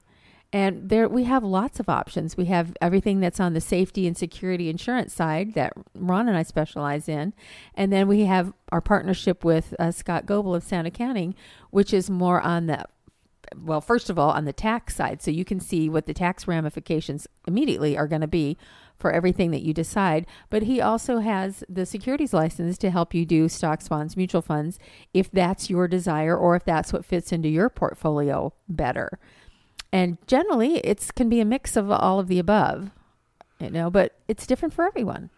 And 0.54 0.88
there 0.88 1.10
we 1.10 1.26
have 1.26 1.44
lots 1.44 1.82
of 1.82 1.90
options. 1.90 2.38
We 2.38 2.46
have 2.46 2.74
everything 2.82 3.20
that's 3.20 3.42
on 3.42 3.54
the 3.54 3.60
safety 3.60 4.08
and 4.08 4.18
security 4.18 4.70
insurance 4.70 5.14
side 5.14 5.54
that 5.56 5.74
Ron 5.94 6.30
and 6.30 6.38
I 6.38 6.44
specialize 6.44 7.10
in. 7.10 7.34
And 7.76 7.92
then 7.92 8.08
we 8.08 8.26
have 8.26 8.54
our 8.72 8.82
partnership 8.82 9.44
with 9.44 9.76
uh, 9.78 9.92
Scott 9.92 10.26
Goebel 10.26 10.56
of 10.56 10.64
Sound 10.64 10.88
Accounting, 10.88 11.36
which 11.70 11.94
is 11.94 12.10
more 12.10 12.40
on 12.40 12.68
the 12.68 12.86
well, 13.58 13.82
first 13.82 14.10
of 14.10 14.18
all, 14.18 14.32
on 14.32 14.46
the 14.46 14.54
tax 14.54 14.96
side, 14.96 15.22
so 15.22 15.32
you 15.32 15.46
can 15.46 15.60
see 15.60 15.90
what 15.90 16.06
the 16.06 16.14
tax 16.14 16.48
ramifications 16.48 17.28
immediately 17.48 17.98
are 17.98 18.08
going 18.08 18.22
to 18.22 18.28
be 18.28 18.58
for 18.98 19.12
everything 19.12 19.52
that 19.52 19.64
you 19.64 19.74
decide. 19.74 20.26
But 20.50 20.64
he 20.64 20.80
also 20.80 21.20
has 21.20 21.64
the 21.68 21.86
securities 21.86 22.34
license 22.34 22.78
to 22.80 22.92
help 22.92 23.14
you 23.14 23.26
do 23.26 23.50
stocks, 23.50 23.88
bonds, 23.88 24.16
mutual 24.16 24.42
funds, 24.42 24.80
if 25.14 25.30
that's 25.32 25.70
your 25.70 25.88
desire 25.88 26.38
or 26.38 26.56
if 26.56 26.64
that's 26.64 26.94
what 26.94 27.06
fits 27.06 27.32
into 27.32 27.50
your 27.50 27.70
portfolio 27.70 28.54
better. 28.70 29.20
And 29.92 30.18
generally, 30.28 30.78
it's 30.78 31.12
can 31.12 31.28
be 31.28 31.42
a 31.42 31.46
mix 31.46 31.76
of 31.76 31.92
all 31.92 32.20
of 32.20 32.28
the 32.28 32.40
above. 32.40 32.92
You 33.60 33.70
know, 33.70 33.90
but 33.90 34.16
it's 34.28 34.48
different 34.48 34.74
for 34.74 34.86
everyone. 34.86 35.30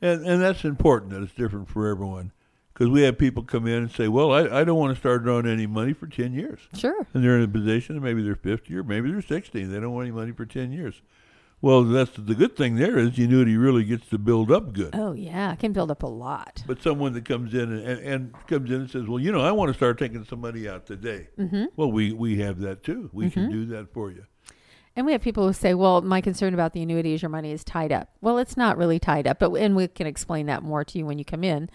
And 0.00 0.26
and 0.26 0.42
that's 0.42 0.64
important 0.64 1.12
that 1.12 1.22
it's 1.22 1.34
different 1.34 1.68
for 1.68 1.88
everyone. 1.88 2.32
Because 2.72 2.88
we 2.88 3.02
have 3.02 3.18
people 3.18 3.42
come 3.42 3.66
in 3.66 3.74
and 3.82 3.90
say, 3.90 4.08
well, 4.08 4.32
I, 4.32 4.60
I 4.60 4.64
don't 4.64 4.78
want 4.78 4.94
to 4.94 4.98
start 4.98 5.22
drawing 5.24 5.46
any 5.46 5.66
money 5.66 5.92
for 5.92 6.06
10 6.06 6.32
years. 6.32 6.60
Sure. 6.74 7.06
And 7.12 7.22
they're 7.22 7.36
in 7.36 7.42
a 7.44 7.48
position, 7.48 8.00
maybe 8.02 8.22
they're 8.22 8.34
50 8.34 8.74
or 8.76 8.82
maybe 8.82 9.10
they're 9.12 9.20
60, 9.20 9.62
and 9.62 9.72
they 9.74 9.78
don't 9.80 9.92
want 9.92 10.06
any 10.06 10.14
money 10.16 10.32
for 10.32 10.46
10 10.46 10.72
years. 10.72 11.02
Well, 11.60 11.84
that's 11.84 12.10
the 12.16 12.34
good 12.34 12.56
thing 12.56 12.74
there 12.74 12.98
is 12.98 13.14
the 13.14 13.22
annuity 13.24 13.56
really 13.56 13.84
gets 13.84 14.08
to 14.08 14.18
build 14.18 14.50
up 14.50 14.72
good. 14.72 14.96
Oh 14.96 15.12
yeah, 15.12 15.52
it 15.52 15.60
can 15.60 15.72
build 15.72 15.92
up 15.92 16.02
a 16.02 16.08
lot. 16.08 16.64
But 16.66 16.82
someone 16.82 17.12
that 17.12 17.24
comes 17.24 17.54
in 17.54 17.70
and, 17.72 17.80
and, 17.86 18.00
and 18.00 18.46
comes 18.48 18.68
in 18.70 18.80
and 18.80 18.90
says, 18.90 19.06
well, 19.06 19.20
you 19.20 19.30
know, 19.30 19.40
I 19.42 19.52
want 19.52 19.68
to 19.68 19.74
start 19.74 19.96
taking 19.98 20.24
some 20.24 20.40
money 20.40 20.66
out 20.66 20.86
today. 20.86 21.28
Mm-hmm. 21.38 21.66
Well, 21.76 21.92
we, 21.92 22.12
we 22.12 22.38
have 22.38 22.58
that 22.60 22.82
too. 22.82 23.10
We 23.12 23.30
can 23.30 23.42
Mm-hmm. 23.44 23.52
do 23.52 23.66
that 23.66 23.92
for 23.92 24.10
you. 24.10 24.24
And 24.96 25.06
we 25.06 25.12
have 25.12 25.22
people 25.22 25.46
who 25.46 25.52
say, 25.54 25.72
"Well, 25.72 26.02
my 26.02 26.20
concern 26.20 26.52
about 26.52 26.72
the 26.74 26.82
annuity 26.82 27.14
is 27.14 27.22
your 27.22 27.30
money 27.30 27.50
is 27.52 27.64
tied 27.64 27.92
up." 27.92 28.10
Well, 28.20 28.36
it's 28.36 28.58
not 28.58 28.76
really 28.76 28.98
tied 28.98 29.26
up, 29.26 29.38
but 29.38 29.50
and 29.54 29.74
we 29.74 29.88
can 29.88 30.06
explain 30.06 30.44
that 30.46 30.62
more 30.62 30.84
to 30.84 30.98
you 30.98 31.06
when 31.06 31.18
you 31.18 31.24
come 31.24 31.44
in. 31.44 31.70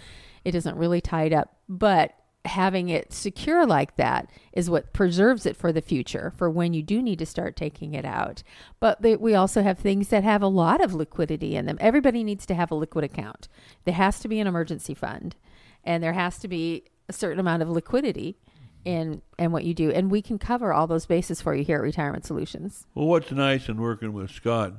It 0.47 0.55
isn't 0.55 0.77
really 0.77 1.01
tied 1.01 1.33
up, 1.33 1.57
but 1.67 2.13
having 2.45 2.87
it 2.87 3.11
secure 3.11 3.65
like 3.65 3.97
that 3.97 4.29
is 4.53 4.69
what 4.69 4.93
preserves 4.93 5.45
it 5.45 5.57
for 5.57 5.73
the 5.73 5.81
future 5.81 6.31
for 6.37 6.49
when 6.49 6.73
you 6.73 6.81
do 6.81 7.01
need 7.01 7.19
to 7.19 7.25
start 7.25 7.57
taking 7.57 7.93
it 7.93 8.05
out. 8.05 8.43
But 8.79 9.01
they, 9.01 9.17
we 9.17 9.35
also 9.35 9.61
have 9.61 9.77
things 9.77 10.07
that 10.07 10.23
have 10.23 10.41
a 10.41 10.47
lot 10.47 10.81
of 10.81 10.93
liquidity 10.93 11.57
in 11.57 11.65
them. 11.65 11.77
Everybody 11.81 12.23
needs 12.23 12.45
to 12.45 12.55
have 12.55 12.71
a 12.71 12.75
liquid 12.75 13.03
account. 13.03 13.49
There 13.83 13.95
has 13.95 14.21
to 14.21 14.29
be 14.29 14.39
an 14.39 14.47
emergency 14.47 14.93
fund, 14.93 15.35
and 15.83 16.01
there 16.01 16.13
has 16.13 16.39
to 16.39 16.47
be 16.47 16.85
a 17.09 17.13
certain 17.13 17.41
amount 17.41 17.61
of 17.61 17.69
liquidity 17.69 18.37
in 18.85 19.21
and 19.37 19.51
what 19.51 19.65
you 19.65 19.73
do. 19.73 19.91
And 19.91 20.09
we 20.09 20.21
can 20.21 20.39
cover 20.39 20.71
all 20.71 20.87
those 20.87 21.05
bases 21.05 21.41
for 21.41 21.55
you 21.55 21.65
here 21.65 21.79
at 21.79 21.83
Retirement 21.83 22.25
Solutions. 22.25 22.87
Well, 22.95 23.07
what's 23.07 23.33
nice 23.33 23.67
in 23.67 23.81
working 23.81 24.13
with 24.13 24.31
Scott, 24.31 24.75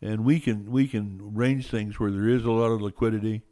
and 0.00 0.24
we 0.24 0.38
can 0.38 0.70
we 0.70 0.86
can 0.86 1.32
arrange 1.34 1.66
things 1.66 1.98
where 1.98 2.12
there 2.12 2.28
is 2.28 2.44
a 2.44 2.52
lot 2.52 2.70
of 2.70 2.80
liquidity, 2.80 3.42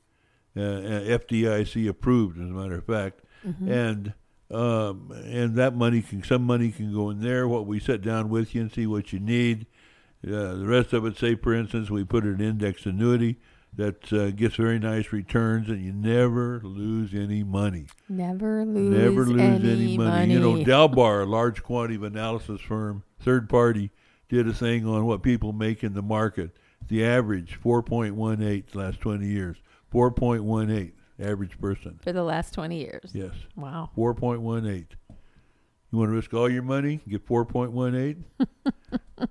uh, 0.57 1.19
FDIC 1.19 1.89
approved, 1.89 2.39
as 2.39 2.49
a 2.49 2.53
matter 2.53 2.79
of 2.79 2.87
fact, 2.87 3.21
and 3.69 4.15
um, 4.51 5.13
and 5.25 5.55
that 5.57 5.75
money 5.75 6.03
can 6.03 6.23
some 6.23 6.43
money 6.43 6.71
can 6.71 6.93
go 6.93 7.11
in 7.11 7.21
there. 7.21 7.47
What 7.49 7.67
we 7.67 7.81
sit 7.81 8.03
down 8.03 8.29
with 8.29 8.55
you 8.55 8.63
and 8.63 8.73
see 8.73 8.87
what 8.87 9.13
you 9.13 9.21
need. 9.21 9.67
Uh, 10.27 10.55
the 10.55 10.67
rest 10.67 10.93
of 10.93 11.05
it, 11.07 11.17
say 11.17 11.35
for 11.37 11.55
instance, 11.55 11.91
we 11.91 12.03
put 12.03 12.25
an 12.25 12.41
index 12.41 12.87
annuity 12.87 13.37
that 13.77 14.13
uh, 14.13 14.31
gets 14.31 14.57
very 14.57 14.79
nice 14.79 15.13
returns, 15.13 15.69
and 15.69 15.85
you 15.85 15.93
never 15.93 16.61
lose 16.65 17.15
any 17.15 17.45
money. 17.45 17.87
Never 18.09 18.65
lose, 18.65 18.99
Never 18.99 19.27
lose 19.27 19.41
any, 19.41 19.97
money. 19.97 20.33
You 20.33 20.41
know, 20.41 20.55
Dalbar, 20.65 21.23
a 21.23 21.27
large 21.27 21.63
quantity 21.63 21.97
of 21.97 22.03
analysis 22.03 22.61
firm, 22.61 23.03
third 23.21 23.49
party, 23.49 23.91
did 24.29 24.49
a 24.49 24.55
thing 24.55 24.87
on 24.87 25.05
what 25.05 25.23
people 25.23 25.53
make 25.53 25.85
in 25.85 25.93
the 25.95 26.03
market. 26.03 26.57
The 26.89 27.05
average, 27.05 27.59
4.18 27.63 28.71
the 28.71 28.79
last 28.79 29.01
20 29.01 29.27
years. 29.27 29.57
4.18, 29.93 30.93
average 31.21 31.59
person. 31.61 31.99
for 32.03 32.13
the 32.13 32.23
last 32.23 32.53
20 32.55 32.79
years. 32.79 33.11
Yes, 33.13 33.33
Wow. 33.57 33.91
4.18. 33.97 34.87
You 35.93 35.99
want 35.99 36.11
to 36.11 36.15
risk 36.15 36.35
all 36.35 36.51
your 36.51 36.63
money, 36.63 37.01
get 37.09 37.27
4.18? 37.27 38.25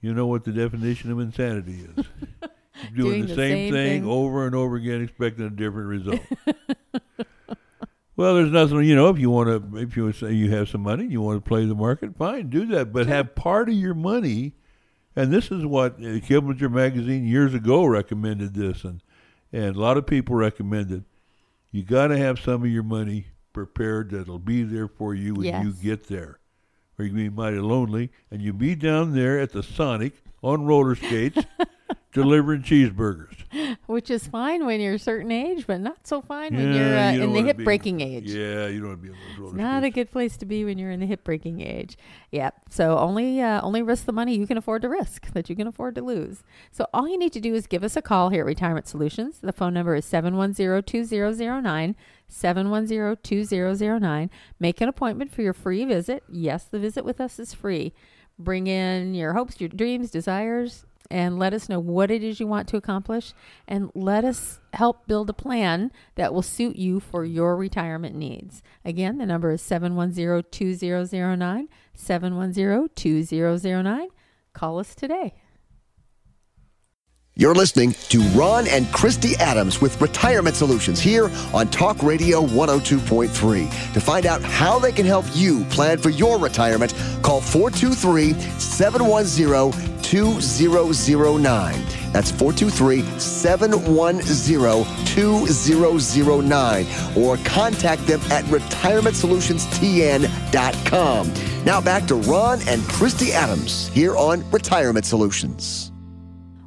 you 0.00 0.14
know 0.14 0.26
what 0.26 0.44
the 0.44 0.52
definition 0.52 1.10
of 1.10 1.18
insanity 1.18 1.80
is. 1.96 2.04
Doing, 2.94 3.10
Doing 3.10 3.20
the, 3.22 3.26
the 3.28 3.34
same, 3.34 3.50
same 3.50 3.72
thing, 3.72 4.02
thing. 4.02 4.08
over 4.10 4.46
and 4.46 4.54
over 4.54 4.76
again, 4.76 5.02
expecting 5.02 5.44
a 5.46 5.50
different 5.50 5.88
result. 5.88 6.20
well, 8.16 8.34
there's 8.36 8.52
nothing, 8.52 8.84
you 8.84 8.94
know, 8.94 9.08
if 9.08 9.18
you 9.18 9.30
want 9.30 9.48
to, 9.72 9.78
if 9.78 9.96
you 9.96 10.12
say 10.12 10.32
you 10.32 10.50
have 10.52 10.68
some 10.68 10.82
money, 10.82 11.04
you 11.06 11.20
want 11.20 11.44
to 11.44 11.48
play 11.48 11.64
the 11.66 11.74
market, 11.74 12.16
fine, 12.16 12.48
do 12.48 12.66
that. 12.66 12.92
But 12.92 13.08
have 13.08 13.34
part 13.34 13.68
of 13.68 13.74
your 13.74 13.94
money, 13.94 14.54
and 15.16 15.32
this 15.32 15.50
is 15.50 15.66
what 15.66 15.94
uh, 15.94 16.20
Kiplinger 16.20 16.70
magazine 16.70 17.26
years 17.26 17.52
ago 17.52 17.84
recommended 17.84 18.54
this, 18.54 18.84
and 18.84 19.02
and 19.52 19.76
a 19.76 19.80
lot 19.80 19.96
of 19.96 20.06
people 20.06 20.34
recommended. 20.34 21.04
You 21.70 21.82
got 21.82 22.08
to 22.08 22.18
have 22.18 22.40
some 22.40 22.62
of 22.62 22.70
your 22.70 22.82
money 22.82 23.26
prepared 23.52 24.10
that'll 24.10 24.38
be 24.38 24.62
there 24.62 24.88
for 24.88 25.14
you 25.14 25.34
when 25.34 25.46
you 25.62 25.72
get 25.72 26.08
there. 26.08 26.38
Or 26.98 27.04
you 27.04 27.10
can 27.10 27.18
be 27.18 27.28
mighty 27.28 27.58
lonely, 27.58 28.10
and 28.30 28.42
you'll 28.42 28.56
be 28.56 28.74
down 28.74 29.14
there 29.14 29.38
at 29.38 29.52
the 29.52 29.62
Sonic 29.62 30.14
on 30.42 30.64
roller 30.64 30.94
skates 30.94 31.38
delivering 32.12 32.62
cheeseburgers. 32.62 33.37
Which 33.86 34.10
is 34.10 34.26
fine 34.26 34.66
when 34.66 34.80
you're 34.80 34.94
a 34.94 34.98
certain 34.98 35.30
age, 35.30 35.66
but 35.66 35.80
not 35.80 36.06
so 36.06 36.20
fine 36.20 36.54
when 36.54 36.74
you're 36.74 36.98
uh, 36.98 37.12
you 37.12 37.22
in 37.22 37.32
the 37.32 37.42
hip 37.42 37.58
breaking 37.58 38.00
age. 38.00 38.30
Yeah, 38.30 38.68
you 38.68 38.80
don't 38.80 38.88
want 38.88 39.02
to 39.02 39.08
be 39.08 39.10
on 39.10 39.16
those 39.28 39.38
roller 39.38 39.50
It's 39.50 39.58
not 39.58 39.84
a 39.84 39.90
good 39.90 40.10
place 40.10 40.36
to 40.38 40.46
be 40.46 40.64
when 40.64 40.78
you're 40.78 40.90
in 40.90 41.00
the 41.00 41.06
hip 41.06 41.24
breaking 41.24 41.60
age. 41.60 41.96
Yep. 42.30 42.54
So 42.70 42.98
only 42.98 43.40
uh, 43.40 43.60
only 43.62 43.82
risk 43.82 44.04
the 44.04 44.12
money 44.12 44.36
you 44.36 44.46
can 44.46 44.58
afford 44.58 44.82
to 44.82 44.88
risk 44.88 45.32
that 45.32 45.48
you 45.48 45.56
can 45.56 45.66
afford 45.66 45.94
to 45.96 46.02
lose. 46.02 46.42
So 46.70 46.86
all 46.92 47.08
you 47.08 47.18
need 47.18 47.32
to 47.32 47.40
do 47.40 47.54
is 47.54 47.66
give 47.66 47.84
us 47.84 47.96
a 47.96 48.02
call 48.02 48.30
here 48.30 48.42
at 48.42 48.46
Retirement 48.46 48.86
Solutions. 48.86 49.38
The 49.40 49.52
phone 49.52 49.74
number 49.74 49.94
is 49.94 50.04
710-2009, 50.06 51.94
710-2009. 52.30 54.30
Make 54.60 54.80
an 54.80 54.88
appointment 54.88 55.32
for 55.32 55.42
your 55.42 55.52
free 55.52 55.84
visit. 55.84 56.22
Yes, 56.28 56.64
the 56.64 56.78
visit 56.78 57.04
with 57.04 57.20
us 57.20 57.38
is 57.38 57.54
free. 57.54 57.92
Bring 58.38 58.68
in 58.68 59.14
your 59.14 59.32
hopes, 59.32 59.60
your 59.60 59.68
dreams, 59.68 60.12
desires, 60.12 60.86
and 61.10 61.38
let 61.38 61.54
us 61.54 61.68
know 61.68 61.78
what 61.80 62.10
it 62.10 62.22
is 62.22 62.40
you 62.40 62.46
want 62.46 62.68
to 62.68 62.76
accomplish 62.76 63.32
and 63.66 63.90
let 63.94 64.24
us 64.24 64.60
help 64.74 65.06
build 65.06 65.30
a 65.30 65.34
plan 65.34 65.90
that 66.16 66.34
will 66.34 66.42
suit 66.42 66.76
you 66.76 67.00
for 67.00 67.24
your 67.24 67.56
retirement 67.56 68.14
needs. 68.14 68.62
Again, 68.84 69.16
the 69.18 69.26
number 69.26 69.50
is 69.50 69.62
710-2009, 69.62 71.68
710-2009. 71.96 74.06
Call 74.52 74.78
us 74.78 74.94
today. 74.94 75.34
You're 77.40 77.54
listening 77.54 77.94
to 78.08 78.20
Ron 78.30 78.66
and 78.66 78.92
Christy 78.92 79.36
Adams 79.36 79.80
with 79.80 80.00
Retirement 80.00 80.56
Solutions 80.56 80.98
here 80.98 81.30
on 81.54 81.68
Talk 81.68 82.02
Radio 82.02 82.44
102.3. 82.44 83.92
To 83.92 84.00
find 84.00 84.26
out 84.26 84.42
how 84.42 84.80
they 84.80 84.90
can 84.90 85.06
help 85.06 85.24
you 85.34 85.62
plan 85.66 85.98
for 85.98 86.10
your 86.10 86.40
retirement, 86.40 86.92
call 87.22 87.40
423 87.40 88.32
710 88.58 90.02
2009. 90.02 91.86
That's 92.12 92.32
423 92.32 93.02
710 93.20 95.06
2009. 95.06 96.86
Or 97.16 97.36
contact 97.44 98.04
them 98.08 98.20
at 98.32 98.42
retirementsolutionsTN.com. 98.46 101.32
Now 101.64 101.80
back 101.80 102.04
to 102.08 102.16
Ron 102.16 102.58
and 102.66 102.82
Christy 102.88 103.32
Adams 103.32 103.86
here 103.90 104.16
on 104.16 104.42
Retirement 104.50 105.06
Solutions. 105.06 105.92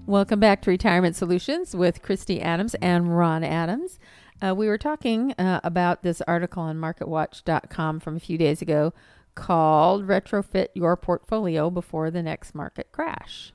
Welcome 0.08 0.40
back 0.40 0.64
to 0.64 0.72
Retirement 0.72 1.16
Solutions 1.16 1.76
with 1.76 2.02
Christy 2.02 2.42
Adams 2.42 2.74
and 2.82 3.16
Ron 3.16 3.44
Adams. 3.44 4.00
Uh, 4.42 4.56
we 4.56 4.68
were 4.68 4.78
talking 4.78 5.34
uh, 5.34 5.62
about 5.64 6.02
this 6.02 6.22
article 6.28 6.64
on 6.64 6.78
MarketWatch.com 6.78 8.00
from 8.00 8.16
a 8.18 8.20
few 8.20 8.38
days 8.38 8.64
ago 8.64 8.94
called 9.36 10.08
Retrofit 10.08 10.70
Your 10.74 10.98
Portfolio 10.98 11.70
Before 11.70 12.10
the 12.10 12.24
Next 12.24 12.56
Market 12.56 12.92
Crash. 12.92 13.54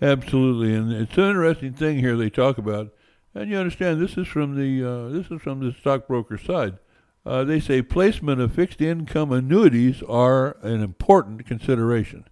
Absolutely, 0.00 0.72
and 0.72 0.92
it's 0.92 1.18
an 1.18 1.24
interesting 1.24 1.72
thing 1.72 1.98
here 1.98 2.16
they 2.16 2.30
talk 2.30 2.58
about. 2.58 2.94
And 3.34 3.50
you 3.50 3.58
understand 3.58 4.00
this 4.00 4.16
is 4.16 4.28
from 4.28 4.54
the 4.54 4.88
uh, 4.88 5.08
this 5.08 5.30
is 5.30 5.42
from 5.42 5.60
the 5.60 5.74
stockbroker 5.78 6.38
side. 6.38 6.78
Uh, 7.26 7.42
they 7.44 7.58
say 7.60 7.82
placement 7.82 8.40
of 8.40 8.54
fixed 8.54 8.80
income 8.80 9.32
annuities 9.32 10.02
are 10.04 10.56
an 10.62 10.80
important 10.80 11.44
consideration. 11.44 12.24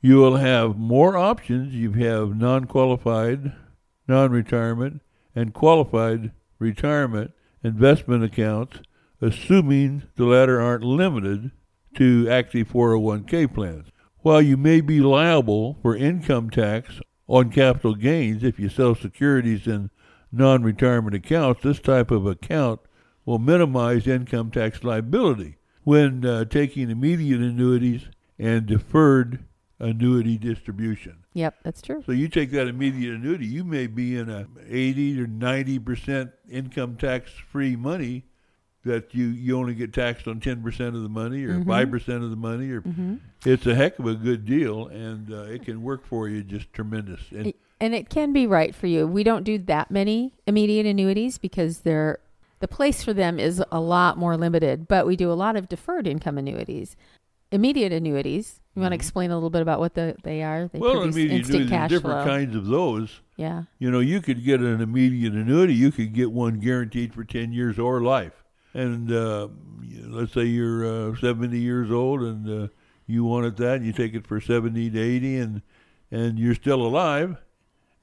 You 0.00 0.18
will 0.18 0.36
have 0.36 0.78
more 0.78 1.16
options. 1.16 1.74
You 1.74 1.92
have 1.92 2.36
non-qualified, 2.36 3.52
non-retirement, 4.06 5.02
and 5.34 5.52
qualified 5.52 6.32
retirement 6.58 7.32
investment 7.64 8.22
accounts, 8.22 8.80
assuming 9.20 10.04
the 10.14 10.24
latter 10.24 10.60
aren't 10.60 10.84
limited 10.84 11.50
to 11.96 12.28
active 12.30 12.68
401k 12.68 13.52
plans. 13.52 13.88
While 14.20 14.42
you 14.42 14.56
may 14.56 14.80
be 14.80 15.00
liable 15.00 15.78
for 15.82 15.96
income 15.96 16.50
tax 16.50 17.00
on 17.26 17.50
capital 17.50 17.94
gains 17.94 18.44
if 18.44 18.58
you 18.58 18.68
sell 18.68 18.94
securities 18.94 19.66
in 19.66 19.90
non 20.30 20.62
retirement 20.62 21.16
accounts, 21.16 21.62
this 21.62 21.80
type 21.80 22.10
of 22.10 22.26
account 22.26 22.80
will 23.24 23.38
minimize 23.38 24.06
income 24.06 24.50
tax 24.50 24.84
liability 24.84 25.56
when 25.82 26.24
uh, 26.24 26.44
taking 26.44 26.90
immediate 26.90 27.40
annuities 27.40 28.08
and 28.38 28.66
deferred 28.66 29.44
annuity 29.80 30.38
distribution. 30.38 31.18
Yep, 31.34 31.56
that's 31.62 31.82
true. 31.82 32.02
So 32.04 32.12
you 32.12 32.28
take 32.28 32.50
that 32.52 32.66
immediate 32.66 33.14
annuity, 33.14 33.46
you 33.46 33.64
may 33.64 33.86
be 33.86 34.16
in 34.16 34.28
a 34.28 34.46
80 34.68 35.20
or 35.22 35.26
90 35.26 35.78
percent 35.78 36.30
income 36.50 36.96
tax 36.96 37.30
free 37.50 37.76
money 37.76 38.24
that 38.84 39.14
you, 39.14 39.26
you 39.26 39.58
only 39.58 39.74
get 39.74 39.92
taxed 39.92 40.26
on 40.26 40.40
10 40.40 40.62
percent 40.62 40.96
of 40.96 41.02
the 41.02 41.08
money 41.08 41.44
or 41.44 41.62
5 41.64 41.90
percent 41.90 42.22
of 42.24 42.30
the 42.30 42.36
money 42.36 42.70
or 42.70 42.82
it's 43.44 43.66
a 43.66 43.74
heck 43.74 43.98
of 43.98 44.06
a 44.06 44.14
good 44.14 44.44
deal 44.44 44.86
and 44.88 45.32
uh, 45.32 45.42
it 45.42 45.64
can 45.64 45.82
work 45.82 46.06
for 46.06 46.28
you 46.28 46.42
just 46.42 46.72
tremendous. 46.72 47.20
And 47.30 47.52
And 47.80 47.94
it 47.94 48.08
can 48.08 48.32
be 48.32 48.46
right 48.46 48.74
for 48.74 48.86
you. 48.88 49.06
We 49.06 49.22
don't 49.22 49.44
do 49.44 49.58
that 49.58 49.90
many 49.90 50.34
immediate 50.46 50.86
annuities 50.86 51.38
because 51.38 51.80
they're 51.80 52.18
the 52.60 52.68
place 52.68 53.04
for 53.04 53.12
them 53.12 53.38
is 53.38 53.62
a 53.70 53.78
lot 53.78 54.18
more 54.18 54.36
limited, 54.36 54.88
but 54.88 55.06
we 55.06 55.14
do 55.14 55.30
a 55.30 55.34
lot 55.34 55.54
of 55.54 55.68
deferred 55.68 56.08
income 56.08 56.38
annuities. 56.38 56.96
Immediate 57.52 57.92
annuities. 57.92 58.60
You 58.74 58.82
want 58.82 58.92
to 58.92 58.96
explain 58.96 59.30
a 59.30 59.34
little 59.34 59.50
bit 59.50 59.62
about 59.62 59.80
what 59.80 59.94
the, 59.94 60.16
they 60.22 60.42
are? 60.42 60.68
They 60.68 60.78
Mm-hmm. 60.78 60.80
well, 60.80 61.02
immediate 61.02 61.48
annuities, 61.48 61.88
different 61.88 62.22
flow. 62.22 62.24
kinds 62.24 62.54
of 62.54 62.66
those. 62.66 63.20
Yeah. 63.36 63.64
You 63.78 63.90
know, 63.90 64.00
you 64.00 64.20
could 64.20 64.44
get 64.44 64.60
an 64.60 64.80
immediate 64.80 65.32
annuity. 65.32 65.74
You 65.74 65.90
could 65.90 66.12
get 66.12 66.30
one 66.30 66.60
guaranteed 66.60 67.12
for 67.14 67.24
10 67.24 67.52
years 67.52 67.78
or 67.78 68.00
life. 68.02 68.44
And 68.74 69.10
uh, 69.10 69.48
let's 70.06 70.32
say 70.32 70.44
you're 70.44 71.10
uh, 71.12 71.16
70 71.16 71.58
years 71.58 71.90
old 71.90 72.20
and 72.22 72.64
uh, 72.64 72.68
you 73.06 73.24
wanted 73.24 73.56
that, 73.56 73.76
and 73.76 73.86
you 73.86 73.92
take 73.92 74.14
it 74.14 74.26
for 74.26 74.40
70 74.40 74.90
to 74.90 75.00
80, 75.00 75.36
and 75.38 75.62
and 76.10 76.38
you're 76.38 76.54
still 76.54 76.82
alive, 76.82 77.36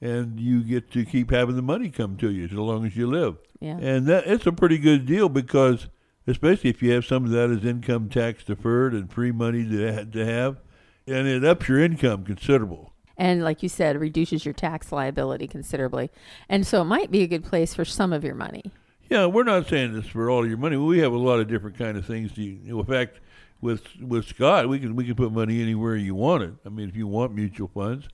and 0.00 0.38
you 0.40 0.62
get 0.62 0.90
to 0.92 1.04
keep 1.04 1.30
having 1.30 1.54
the 1.56 1.62
money 1.62 1.90
come 1.90 2.16
to 2.16 2.30
you 2.30 2.44
as 2.44 2.52
long 2.52 2.84
as 2.84 2.96
you 2.96 3.06
live. 3.06 3.36
Yeah. 3.60 3.78
And 3.78 4.06
that 4.06 4.26
it's 4.26 4.46
a 4.46 4.52
pretty 4.52 4.78
good 4.78 5.06
deal 5.06 5.28
because, 5.28 5.88
especially 6.26 6.70
if 6.70 6.82
you 6.82 6.92
have 6.92 7.04
some 7.04 7.24
of 7.24 7.30
that 7.30 7.50
as 7.50 7.64
income 7.64 8.08
tax 8.08 8.44
deferred 8.44 8.92
and 8.94 9.12
free 9.12 9.32
money 9.32 9.68
to 9.68 9.92
ha- 9.94 10.04
to 10.10 10.24
have, 10.24 10.60
and 11.06 11.26
it 11.26 11.44
ups 11.44 11.68
your 11.68 11.82
income 11.82 12.24
considerable. 12.24 12.92
and 13.16 13.42
like 13.42 13.62
you 13.62 13.68
said, 13.68 13.98
reduces 14.00 14.44
your 14.44 14.52
tax 14.54 14.92
liability 14.92 15.46
considerably. 15.46 16.10
And 16.48 16.66
so 16.66 16.82
it 16.82 16.84
might 16.86 17.10
be 17.10 17.22
a 17.22 17.26
good 17.26 17.44
place 17.44 17.74
for 17.74 17.84
some 17.84 18.12
of 18.12 18.22
your 18.24 18.34
money. 18.34 18.70
Yeah, 19.08 19.26
we're 19.26 19.44
not 19.44 19.68
saying 19.68 19.92
this 19.92 20.06
for 20.06 20.28
all 20.28 20.46
your 20.46 20.56
money. 20.58 20.76
We 20.76 20.98
have 20.98 21.12
a 21.12 21.16
lot 21.18 21.38
of 21.40 21.46
different 21.48 21.78
kind 21.78 21.96
of 21.96 22.04
things. 22.04 22.32
To, 22.32 22.42
you 22.42 22.58
know, 22.64 22.80
in 22.80 22.86
fact, 22.86 23.20
with 23.60 23.84
with 24.00 24.26
Scott, 24.26 24.68
we 24.68 24.78
can 24.80 24.96
we 24.96 25.04
can 25.04 25.14
put 25.14 25.32
money 25.32 25.62
anywhere 25.62 25.96
you 25.96 26.14
want 26.14 26.42
it. 26.42 26.54
I 26.66 26.68
mean, 26.70 26.88
if 26.88 26.96
you 26.96 27.06
want 27.06 27.32
mutual 27.32 27.68
funds, 27.68 28.08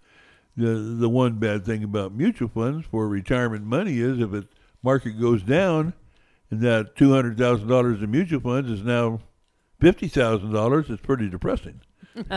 the 0.57 0.75
the 0.75 1.09
one 1.09 1.39
bad 1.39 1.65
thing 1.65 1.83
about 1.83 2.13
mutual 2.13 2.49
funds 2.49 2.87
for 2.91 3.09
retirement 3.09 3.65
money 3.65 3.99
is 4.01 4.21
if 4.21 4.35
it 4.35 4.47
market 4.83 5.13
goes 5.19 5.43
down, 5.43 5.95
and 6.53 6.61
that 6.61 6.95
two 6.95 7.11
hundred 7.11 7.39
thousand 7.39 7.67
dollars 7.67 8.03
in 8.03 8.11
mutual 8.11 8.39
funds 8.39 8.71
is 8.71 8.83
now 8.83 9.21
fifty 9.81 10.07
thousand 10.07 10.53
dollars, 10.53 10.87
it's 10.91 11.01
pretty 11.03 11.29
depressing. 11.29 11.81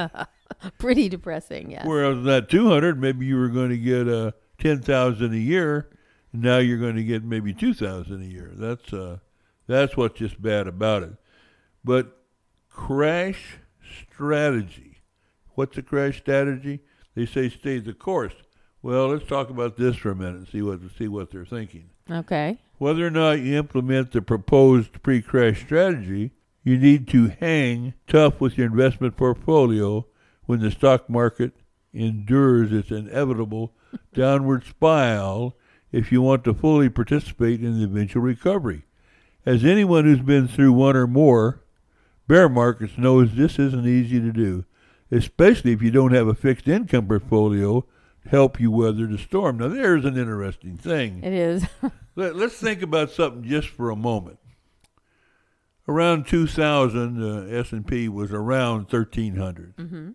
Pretty 0.78 1.10
depressing, 1.10 1.72
yeah. 1.72 1.86
Whereas 1.86 2.24
that 2.24 2.50
two 2.50 2.70
hundred, 2.70 3.00
maybe 3.00 3.26
you 3.26 3.36
were 3.36 3.50
going 3.50 3.72
to 3.72 3.78
get 3.78 4.08
uh, 4.08 4.32
ten 4.58 4.82
thousand 4.82 5.34
a 5.34 5.38
year, 5.38 5.90
and 6.32 6.44
now 6.44 6.60
you're 6.60 6.78
going 6.78 6.96
to 6.96 7.04
get 7.04 7.26
maybe 7.26 7.54
two 7.54 7.74
thousand 7.74 8.22
a 8.22 8.26
year. 8.26 8.52
That's 8.54 8.94
uh, 8.94 9.18
that's 9.68 9.98
what's 9.98 10.18
just 10.18 10.42
bad 10.42 10.68
about 10.68 11.04
it. 11.04 11.14
But 11.84 12.22
crash 12.70 13.58
strategy. 14.14 15.00
What's 15.56 15.78
a 15.78 15.82
crash 15.82 16.20
strategy? 16.20 16.80
They 17.16 17.26
say 17.26 17.50
stay 17.50 17.80
the 17.80 17.94
course. 17.94 18.36
Well, 18.82 19.10
let's 19.10 19.28
talk 19.28 19.50
about 19.50 19.76
this 19.76 19.98
for 19.98 20.12
a 20.12 20.16
minute 20.16 20.36
and 20.36 20.48
see 20.48 20.62
what 20.62 20.80
see 20.98 21.10
what 21.10 21.32
they're 21.32 21.44
thinking. 21.44 21.90
Okay. 22.10 22.60
Whether 22.77 23.08
or 23.08 23.12
not 23.12 23.39
you 23.39 23.58
implement 23.58 24.12
the 24.12 24.22
proposed 24.22 25.01
pre-crash 25.01 25.62
strategy, 25.62 26.32
you 26.63 26.77
need 26.77 27.08
to 27.10 27.29
hang 27.39 27.94
tough 28.08 28.41
with 28.41 28.58
your 28.58 28.67
investment 28.67 29.15
portfolio 29.15 30.05
when 30.46 30.60
the 30.60 30.72
stock 30.72 31.10
market 31.10 31.53
endures 31.94 32.74
its 32.74 32.91
inevitable 32.91 33.72
downward 34.13 34.65
spiral 34.65 35.55
if 35.91 36.12
you 36.12 36.22
want 36.22 36.44
to 36.44 36.53
fully 36.53 36.89
participate 36.89 37.62
in 37.62 37.79
the 37.79 37.86
eventual 37.86 38.22
recovery. 38.22 38.84
As 39.46 39.63
anyone 39.63 40.03
who's 40.03 40.20
been 40.20 40.48
through 40.48 40.74
one 40.74 40.98
or 40.98 41.08
more 41.08 41.62
bear 42.27 42.50
markets 42.50 42.98
knows 42.98 43.36
this 43.36 43.58
isn't 43.58 43.88
easy 43.88 44.20
to 44.20 44.34
do, 44.34 44.65
especially 45.12 45.72
if 45.72 45.82
you 45.82 45.91
don't 45.91 46.13
have 46.13 46.27
a 46.27 46.34
fixed 46.34 46.67
income 46.67 47.08
portfolio 47.08 47.86
to 48.24 48.29
help 48.29 48.60
you 48.60 48.72
weather 48.72 49.08
the 49.08 49.17
storm. 49.17 49.58
Now, 49.58 49.70
there's 49.70 50.03
an 50.03 50.17
interesting 50.17 50.77
thing. 50.77 51.24
It 51.24 51.34
is. 51.34 51.65
Let, 52.16 52.36
us 52.36 52.54
think 52.54 52.82
about 52.82 53.12
something 53.12 53.44
just 53.44 53.68
for 53.68 53.90
a 53.90 53.96
moment. 53.96 54.40
Around 55.88 56.28
2000, 56.28 57.22
uh, 57.22 57.58
S&P 57.58 58.10
was 58.10 58.32
around 58.32 58.92
1300. 58.92 59.76
mm-hmm. 59.78 60.10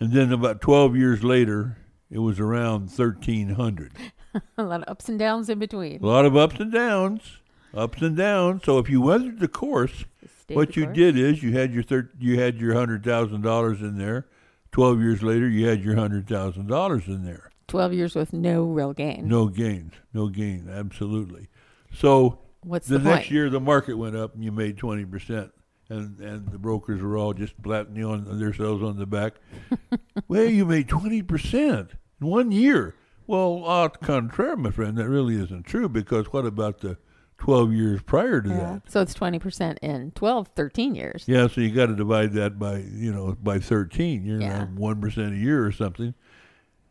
And 0.00 0.12
then 0.12 0.32
about 0.32 0.60
12 0.60 0.96
years 0.96 1.24
later, 1.24 1.76
it 2.10 2.18
was 2.18 2.38
around 2.38 2.90
1300. 2.90 3.92
a 4.58 4.62
lot 4.62 4.82
of 4.82 4.88
ups 4.88 5.08
and 5.08 5.18
downs 5.18 5.48
in 5.48 5.58
between. 5.58 6.02
A 6.02 6.06
lot 6.06 6.24
of 6.24 6.36
ups 6.36 6.60
and 6.60 6.72
downs, 6.72 7.40
ups 7.74 8.00
and 8.02 8.16
downs. 8.16 8.62
So 8.64 8.78
if 8.78 8.88
you 8.88 9.00
weathered 9.00 9.40
the 9.40 9.48
course, 9.48 10.04
Stay 10.42 10.54
what 10.54 10.72
the 10.72 10.80
you 10.80 10.86
course. 10.86 10.96
did 10.96 11.18
is 11.18 11.42
you 11.42 11.52
had 11.52 11.72
your 11.74 11.82
thir- 11.82 12.10
you 12.18 12.38
had 12.38 12.58
your 12.60 12.74
$100,000 12.74 13.80
in 13.80 13.98
there. 13.98 14.26
12 14.70 15.00
years 15.00 15.22
later, 15.22 15.48
you 15.48 15.66
had 15.66 15.82
your 15.82 15.96
$100,000 15.96 17.08
in 17.08 17.24
there. 17.24 17.47
12 17.68 17.92
years 17.92 18.14
with 18.14 18.32
no 18.32 18.64
real 18.64 18.92
gain. 18.92 19.28
No 19.28 19.46
gains, 19.48 19.92
no 20.12 20.28
gain, 20.28 20.68
absolutely. 20.72 21.48
So 21.92 22.38
What's 22.62 22.88
the, 22.88 22.98
the, 22.98 23.04
next 23.04 23.26
point? 23.26 23.30
year 23.30 23.50
the 23.50 23.60
market 23.60 23.96
went 23.96 24.16
up 24.16 24.34
and 24.34 24.42
you 24.42 24.50
made 24.50 24.76
20% 24.78 25.50
and 25.90 26.18
and 26.20 26.48
the 26.50 26.58
brokers 26.58 27.00
were 27.00 27.16
all 27.16 27.32
just 27.32 27.60
patting 27.62 27.96
you 27.96 28.10
on 28.10 28.24
themselves 28.24 28.82
on 28.82 28.98
the 28.98 29.06
back 29.06 29.34
well 30.28 30.44
you 30.44 30.66
made 30.66 30.86
20% 30.88 31.88
in 32.20 32.26
one 32.26 32.52
year 32.52 32.94
well 33.26 33.62
au 33.64 33.88
contraire 33.88 34.54
my 34.56 34.70
friend 34.70 34.98
that 34.98 35.08
really 35.08 35.36
isn't 35.36 35.62
true 35.64 35.88
because 35.88 36.26
what 36.30 36.44
about 36.44 36.80
the 36.80 36.98
12 37.38 37.72
years 37.72 38.02
prior 38.02 38.42
to 38.42 38.48
Yeah. 38.50 38.56
that 38.56 38.82
So 38.90 39.00
it's 39.00 39.14
20% 39.14 39.78
in 39.80 40.10
12, 40.10 40.48
13 40.48 40.94
years. 40.94 41.24
yeah 41.26 41.46
so 41.46 41.60
you 41.62 41.70
got 41.70 41.86
to 41.86 41.94
divide 41.96 42.32
that 42.34 42.58
by 42.58 42.78
you 42.92 43.10
know 43.12 43.34
by 43.42 43.58
13 43.58 44.26
you're 44.26 44.40
Yeah. 44.42 44.66
1% 44.74 45.32
a 45.32 45.36
year 45.36 45.64
or 45.64 45.72
something 45.72 46.12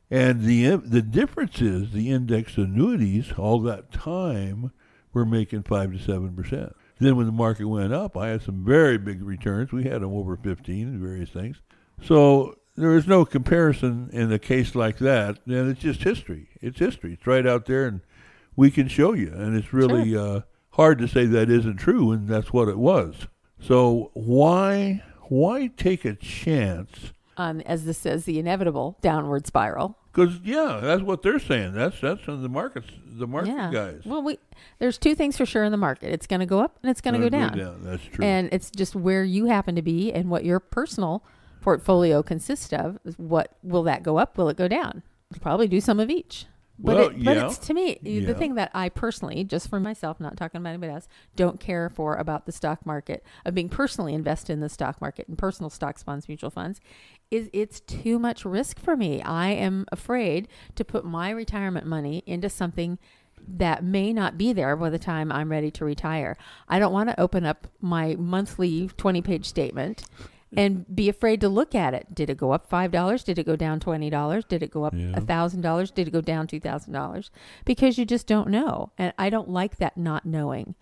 and 0.10 0.43
the 0.43 0.76
the 0.78 1.02
difference 1.02 1.62
is 1.62 1.91
the 1.91 2.10
index 2.10 2.58
annuities 2.58 3.34
all 3.38 3.60
that 3.62 3.91
time 3.91 4.72
were 5.13 5.26
making 5.26 5.63
5 5.63 5.91
to 5.93 5.98
7%. 5.98 6.74
Then 7.00 7.15
when 7.15 7.26
the 7.26 7.32
market 7.32 7.65
went 7.65 7.93
up, 7.93 8.15
I 8.15 8.30
had 8.30 8.41
some 8.41 8.63
very 8.63 8.98
big 8.98 9.22
returns. 9.22 9.72
We 9.72 9.84
had 9.84 10.02
them 10.02 10.13
over 10.13 10.36
15 10.36 10.88
and 10.88 11.00
various 11.00 11.30
things. 11.30 11.58
So 12.02 12.58
there 12.76 12.96
is 12.96 13.08
no 13.08 13.26
comparison 13.26 14.10
in 14.12 14.32
a 14.32 14.39
case 14.39 14.76
like 14.76 14.98
that. 15.00 15.39
And 15.46 15.70
it's 15.70 15.82
just 15.82 16.04
history. 16.04 16.50
It's 16.62 16.80
history. 16.80 17.13
It's 17.13 17.28
right 17.28 17.46
out 17.46 17.65
there 17.65 17.88
and 17.88 18.02
we 18.56 18.72
can 18.72 18.88
show 18.88 19.13
you. 19.13 19.32
And 19.34 19.56
it's 19.56 19.74
really 19.74 20.15
uh, 20.15 20.41
hard 20.72 21.00
to 21.00 21.08
say 21.08 21.26
that 21.26 21.50
isn't 21.50 21.78
true 21.78 22.12
and 22.12 22.28
that's 22.28 22.54
what 22.54 22.67
it 22.67 22.78
was. 22.78 23.28
So 23.60 24.12
why 24.13 25.04
why 25.30 25.67
take 25.76 26.06
a 26.06 26.13
chance 26.15 27.12
Um, 27.39 27.62
as 27.62 27.86
this 27.86 28.00
says, 28.00 28.26
the 28.26 28.39
inevitable 28.39 28.97
downward 29.02 29.45
spiral. 29.45 29.97
Because 30.12 30.39
yeah, 30.43 30.80
that's 30.82 31.04
what 31.04 31.21
they're 31.21 31.38
saying. 31.38 31.73
That's 31.73 32.02
that's 32.02 32.28
on 32.28 32.41
the 32.41 32.50
markets, 32.50 32.88
the 33.06 33.28
market 33.28 33.52
yeah. 33.52 33.69
guys. 33.71 34.02
Well, 34.04 34.23
we 34.23 34.39
there's 34.80 34.97
two 34.97 35.13
things 35.13 35.38
for 35.38 35.45
sure 35.45 35.63
in 35.63 35.71
the 35.71 35.78
market. 35.78 36.12
It's 36.12 36.26
going 36.26 36.39
to 36.39 36.47
go 36.47 36.60
up 36.60 36.80
and 36.82 36.89
it's 36.89 37.02
going 37.02 37.13
to 37.13 37.19
go 37.19 37.30
Gonna 37.30 37.56
down. 37.56 37.84
That's 37.84 38.04
true. 38.04 38.26
And 38.26 38.50
it's 38.52 38.71
just 38.71 38.95
where 38.95 39.23
you 39.23 39.45
happen 39.45 39.76
to 39.76 39.84
be 39.84 40.12
and 40.12 40.32
what 40.32 40.43
your 40.43 40.60
personal 40.60 41.23
portfolio 41.62 42.23
consists 42.23 42.73
of. 42.73 42.97
What 43.17 43.56
will 43.62 43.84
that 43.84 44.02
go 44.02 44.17
up? 44.17 44.38
Will 44.38 44.50
it 44.50 44.58
go 44.58 44.67
down? 44.67 45.04
Probably 45.39 45.67
do 45.67 45.80
some 45.80 46.00
of 46.00 46.10
each. 46.10 46.47
But, 46.80 46.96
Well, 46.96 47.08
it, 47.10 47.24
but 47.24 47.38
yeah. 47.38 47.46
it's 47.48 47.58
to 47.60 47.74
me 47.74 47.98
Yeah. 48.04 48.26
the 48.28 48.36
thing 48.36 48.56
that 48.56 48.70
I 48.74 48.90
personally, 48.90 49.44
just 49.44 49.68
for 49.70 49.80
myself, 49.80 50.20
not 50.20 50.38
talking 50.38 50.60
about 50.62 50.70
anybody 50.70 50.94
else, 50.94 51.08
don't 51.36 51.60
care 51.60 51.90
for 51.90 52.16
about 52.16 52.46
the 52.46 52.52
stock 52.52 52.86
market 52.86 53.24
of 53.46 53.56
being 53.56 53.70
personally 53.70 54.13
invested 54.13 54.54
in 54.54 54.60
the 54.60 54.70
stock 54.70 55.02
market 55.02 55.28
and 55.28 55.38
personal 55.38 55.70
stocks, 55.72 56.04
funds, 56.04 56.28
mutual 56.28 56.52
funds, 56.52 56.80
is 57.32 57.50
it's 57.52 57.80
too 57.80 58.20
much 58.20 58.46
risk 58.46 58.80
for 58.80 58.96
me. 58.96 59.22
I 59.24 59.50
am 59.50 59.86
afraid 59.92 60.48
to 60.76 60.86
put 60.86 61.04
my 61.04 61.32
retirement 61.32 61.86
money 61.88 62.24
into 62.28 62.50
something 62.50 63.00
that 63.48 63.84
may 63.84 64.12
not 64.13 64.38
be 64.38 64.52
there 64.54 64.76
by 64.76 64.90
the 64.90 65.00
time 65.00 65.32
I'm 65.32 65.50
ready 65.50 65.72
to 65.72 65.86
retire. 65.86 66.38
I 66.68 66.80
don't 66.80 66.94
want 66.94 67.10
to 67.10 67.20
open 67.20 67.46
up 67.46 67.68
my 67.82 68.16
monthly 68.18 68.90
20 68.98 69.22
page 69.22 69.46
statement 69.46 70.04
and 70.56 70.86
be 70.96 71.10
afraid 71.10 71.42
to 71.42 71.50
look 71.50 71.76
at 71.76 71.94
it. 71.94 72.16
Did 72.16 72.30
it 72.30 72.38
go 72.38 72.52
up 72.52 72.70
$5? 72.70 73.24
Did 73.26 73.38
it 73.38 73.46
go 73.46 73.56
down 73.56 73.80
$20? 73.80 74.48
Did 74.48 74.64
it 74.64 74.72
go 74.72 74.86
up 74.86 74.94
Yeah. 74.96 75.12
a 75.16 75.22
$1,000? 75.22 75.92
Did 75.94 76.08
it 76.08 76.12
go 76.12 76.22
down 76.22 76.48
$2,000? 76.48 77.30
Because 77.66 77.98
you 77.98 78.06
just 78.06 78.28
don't 78.28 78.50
know. 78.50 78.92
And 78.98 79.14
I 79.18 79.30
don't 79.30 79.50
like 79.50 79.78
that 79.78 79.98
not 79.98 80.26
knowing. 80.26 80.76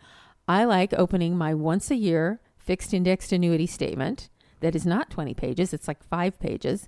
I 0.47 0.65
like 0.65 0.93
opening 0.93 1.35
my 1.37 1.53
once 1.55 1.89
a 1.89 1.95
year 1.95 2.39
fixed 2.57 2.93
indexed 2.93 3.31
annuity 3.31 3.65
statement 3.67 4.29
that 4.59 4.75
is 4.75 4.85
not 4.85 5.09
20 5.09 5.33
pages, 5.33 5.73
it's 5.73 5.87
like 5.87 6.03
five 6.03 6.39
pages. 6.39 6.87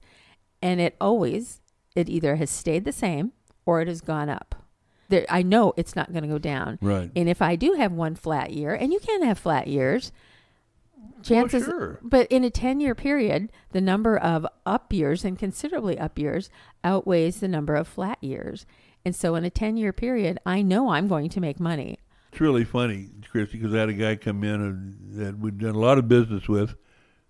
And 0.62 0.80
it 0.80 0.96
always, 1.02 1.62
it 1.96 2.10
either 2.10 2.36
has 2.38 2.50
stayed 2.50 2.86
the 2.86 2.92
same 2.92 3.32
or 3.66 3.82
it 3.82 3.88
has 3.88 4.02
gone 4.02 4.30
up. 4.30 4.56
There, 5.10 5.26
I 5.30 5.42
know 5.42 5.74
it's 5.78 5.96
not 5.96 6.12
going 6.12 6.24
to 6.24 6.30
go 6.30 6.38
down. 6.38 6.78
right. 6.82 7.10
And 7.16 7.30
if 7.30 7.42
I 7.42 7.56
do 7.56 7.74
have 7.74 7.92
one 7.92 8.16
flat 8.16 8.52
year, 8.52 8.74
and 8.74 8.92
you 8.92 9.00
can 9.00 9.24
have 9.24 9.40
flat 9.40 9.68
years, 9.68 10.12
chances, 11.24 11.66
sure. 11.66 12.00
but 12.02 12.28
in 12.32 12.44
a 12.44 12.50
10 12.50 12.80
year 12.80 12.96
period, 12.96 13.52
the 13.72 13.82
number 13.82 14.18
of 14.18 14.46
up 14.66 14.92
years 14.94 15.26
and 15.26 15.38
considerably 15.38 15.98
up 15.98 16.18
years 16.18 16.50
outweighs 16.84 17.40
the 17.40 17.48
number 17.48 17.76
of 17.76 17.88
flat 17.88 18.22
years. 18.24 18.66
And 19.06 19.16
so 19.16 19.36
in 19.36 19.44
a 19.46 19.50
10 19.50 19.78
year 19.78 19.94
period, 19.94 20.40
I 20.46 20.62
know 20.62 20.90
I'm 20.90 21.08
going 21.08 21.30
to 21.30 21.40
make 21.40 21.60
money. 21.60 22.00
It's 22.32 22.42
really 22.42 22.66
funny, 22.66 23.10
Christy, 23.32 23.58
because 23.58 23.74
I 23.74 23.80
had 23.80 23.90
a 23.90 23.94
guy 23.94 24.16
come 24.16 24.44
in 24.44 24.62
and, 24.62 24.98
that 25.20 25.40
we'd 25.40 25.60
done 25.60 25.76
a 25.76 25.80
lot 25.80 25.98
of 25.98 26.08
business 26.08 26.48
with 26.48 26.76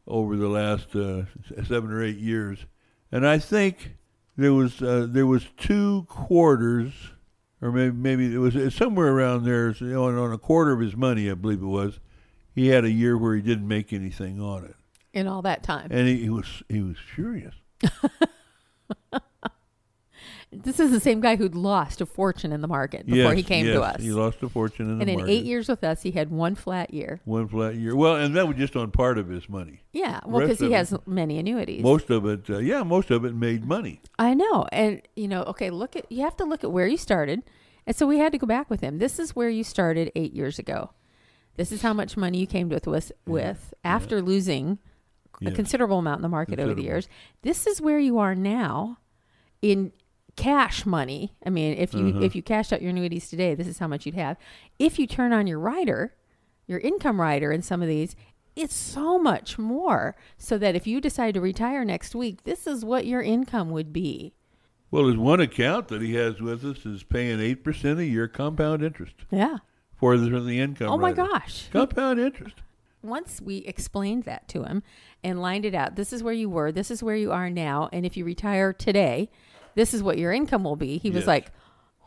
over 0.08 0.36
the 0.36 0.48
last 0.48 0.96
uh, 0.96 1.24
seven 1.66 1.92
or 1.92 2.04
eight 2.04 2.18
years, 2.18 2.66
and 3.12 3.28
I 3.28 3.38
think 3.38 3.96
there 4.38 4.54
was 4.54 4.82
uh, 4.82 5.08
there 5.10 5.26
was 5.26 5.46
two 5.58 6.06
quarters, 6.10 6.94
or 7.62 7.72
maybe 7.72 7.96
maybe 7.96 8.34
it 8.34 8.38
was 8.38 8.74
somewhere 8.74 9.08
around 9.08 9.44
there. 9.44 9.76
Know, 9.80 10.06
on 10.06 10.34
a 10.34 10.38
quarter 10.38 10.72
of 10.72 10.80
his 10.80 10.96
money, 10.96 11.30
I 11.30 11.34
believe 11.34 11.62
it 11.62 11.66
was, 11.66 12.00
he 12.58 12.68
had 12.68 12.84
a 12.84 12.92
year 12.92 13.18
where 13.18 13.36
he 13.36 13.42
didn't 13.42 13.68
make 13.68 13.94
anything 13.94 14.42
on 14.42 14.66
it, 14.66 14.76
in 15.14 15.28
all 15.28 15.42
that 15.44 15.64
time. 15.64 15.88
and 15.92 16.08
he, 16.08 16.18
he 16.24 16.30
was 16.30 16.64
he 16.68 16.82
was 16.82 16.98
furious. 17.16 17.56
This 20.50 20.80
is 20.80 20.92
the 20.92 21.00
same 21.02 21.20
guy 21.20 21.36
who'd 21.36 21.56
lost 21.56 22.00
a 22.00 22.06
fortune 22.06 22.54
in 22.54 22.62
the 22.62 22.70
market 22.70 23.06
before 23.06 23.34
yes, 23.34 23.36
he 23.36 23.44
came 23.44 23.66
yes, 23.66 23.76
to 23.76 23.82
us. 23.82 24.02
He 24.02 24.12
lost 24.12 24.42
a 24.42 24.48
fortune 24.48 24.86
in 24.86 24.98
the 24.98 25.06
market. 25.06 25.10
and 25.10 25.10
the 25.10 25.14
in 25.14 25.20
market. 25.20 25.34
eight 25.34 25.46
years 25.46 25.68
with 25.68 25.84
us, 25.84 26.04
he 26.04 26.12
had 26.12 26.32
one 26.32 26.56
flat 26.56 26.94
year. 26.94 27.20
one 27.26 27.50
flat 27.50 27.76
year. 27.76 27.98
Well, 27.98 28.16
and 28.16 28.34
that 28.38 28.48
was 28.48 28.56
just 28.56 28.78
on 28.78 28.92
part 28.92 29.18
of 29.18 29.28
his 29.28 29.50
money. 29.50 29.82
Yeah, 29.92 30.22
well, 30.26 30.40
because 30.40 30.60
he 30.60 30.68
of 30.68 30.72
it- 30.72 30.76
has 30.76 30.96
many 31.06 31.38
annuities. 31.38 31.84
Most 31.84 32.10
of 32.10 32.26
it, 32.26 32.50
uh, 32.50 32.60
yeah, 32.60 32.84
most 32.84 33.12
of 33.12 33.26
it 33.26 33.36
made 33.36 33.66
money. 33.66 34.00
I 34.18 34.34
know. 34.34 34.66
And, 34.72 35.02
you 35.18 35.28
know, 35.28 35.44
okay, 35.44 35.70
look 35.70 35.98
at, 35.98 36.10
you 36.10 36.22
have 36.22 36.38
to 36.38 36.46
look 36.46 36.64
at 36.64 36.72
where 36.72 36.88
you 36.88 36.98
started. 36.98 37.44
And 37.86 37.94
so 37.94 38.08
we 38.08 38.18
had 38.18 38.32
to 38.32 38.38
go 38.38 38.48
back 38.48 38.70
with 38.70 38.80
him. 38.80 39.00
This 39.00 39.20
is 39.20 39.36
where 39.36 39.50
you 39.50 39.66
started 39.66 40.14
eight 40.16 40.34
years 40.34 40.60
ago. 40.60 40.92
This 41.58 41.72
is 41.72 41.82
how 41.82 41.92
much 41.94 42.16
money 42.16 42.40
you 42.40 42.48
came 42.48 42.70
with, 42.70 42.88
with, 42.88 43.12
with 43.26 43.74
after 43.84 44.22
losing 44.22 44.78
a 45.46 45.52
considerable 45.52 46.00
amount 46.00 46.20
in 46.20 46.22
the 46.24 46.30
market 46.30 46.60
over 46.60 46.74
the 46.74 46.84
years. 46.84 47.08
This 47.44 47.68
is 47.68 47.82
where 47.82 48.00
you 48.00 48.18
are 48.20 48.34
now 48.36 48.98
in 49.62 49.92
cash 50.36 50.86
money. 50.86 51.34
I 51.46 51.50
mean, 51.50 51.78
if 51.78 51.94
you 51.94 52.08
Uh-huh. 52.10 52.22
if 52.22 52.36
you 52.36 52.42
cashed 52.44 52.72
out 52.72 52.82
your 52.82 52.92
annuities 52.92 53.30
today, 53.30 53.54
this 53.56 53.68
is 53.68 53.80
how 53.80 53.88
much 53.88 54.06
you'd 54.06 54.16
have. 54.16 54.38
If 54.80 54.98
you 55.00 55.06
turn 55.08 55.34
on 55.34 55.46
your 55.48 55.60
rider, 55.60 56.16
your 56.68 56.80
income 56.80 57.20
rider 57.20 57.52
in 57.52 57.62
some 57.62 57.82
of 57.82 57.88
these, 57.88 58.16
it's 58.56 58.76
so 58.76 59.20
much 59.20 59.58
more. 59.60 60.16
So 60.38 60.58
that 60.60 60.76
if 60.76 60.86
you 60.88 61.00
decide 61.02 61.34
to 61.36 61.42
retire 61.42 61.84
next 61.86 62.14
week, 62.16 62.44
this 62.44 62.66
is 62.68 62.84
what 62.86 63.06
your 63.08 63.22
income 63.22 63.70
would 63.72 63.92
be. 63.94 64.34
Well, 64.90 65.08
his 65.08 65.18
one 65.18 65.40
account 65.42 65.88
that 65.90 66.02
he 66.02 66.14
has 66.16 66.40
with 66.40 66.64
us 66.66 66.86
is 66.86 67.04
paying 67.04 67.40
eight 67.40 67.64
percent 67.64 68.00
a 68.00 68.06
year 68.06 68.28
compound 68.28 68.84
interest 68.84 69.16
Yeah. 69.32 69.58
For 69.98 70.18
the, 70.18 70.30
the 70.40 70.60
income. 70.60 70.90
Oh 70.92 70.98
my 70.98 71.10
rider. 71.12 71.28
gosh. 71.28 71.68
Compound 71.72 72.20
interest. 72.20 72.56
Once 73.04 73.40
we 73.42 73.58
explained 73.60 74.24
that 74.24 74.48
to 74.50 74.64
him 74.64 74.84
and 75.24 75.42
lined 75.42 75.66
it 75.66 75.76
out, 75.76 75.96
this 75.96 76.12
is 76.12 76.24
where 76.24 76.34
you 76.34 76.50
were, 76.50 76.72
this 76.72 76.90
is 76.92 77.04
where 77.04 77.16
you 77.16 77.32
are 77.32 77.50
now, 77.50 77.90
and 77.94 78.06
if 78.06 78.18
you 78.18 78.26
retire 78.26 78.74
today, 78.74 79.30
this 79.76 79.94
is 79.94 80.02
what 80.04 80.18
your 80.18 80.32
income 80.34 80.64
will 80.64 80.76
be. 80.76 80.98
He 80.98 81.10
was 81.10 81.22
Yes. 81.22 81.28
like, 81.28 81.52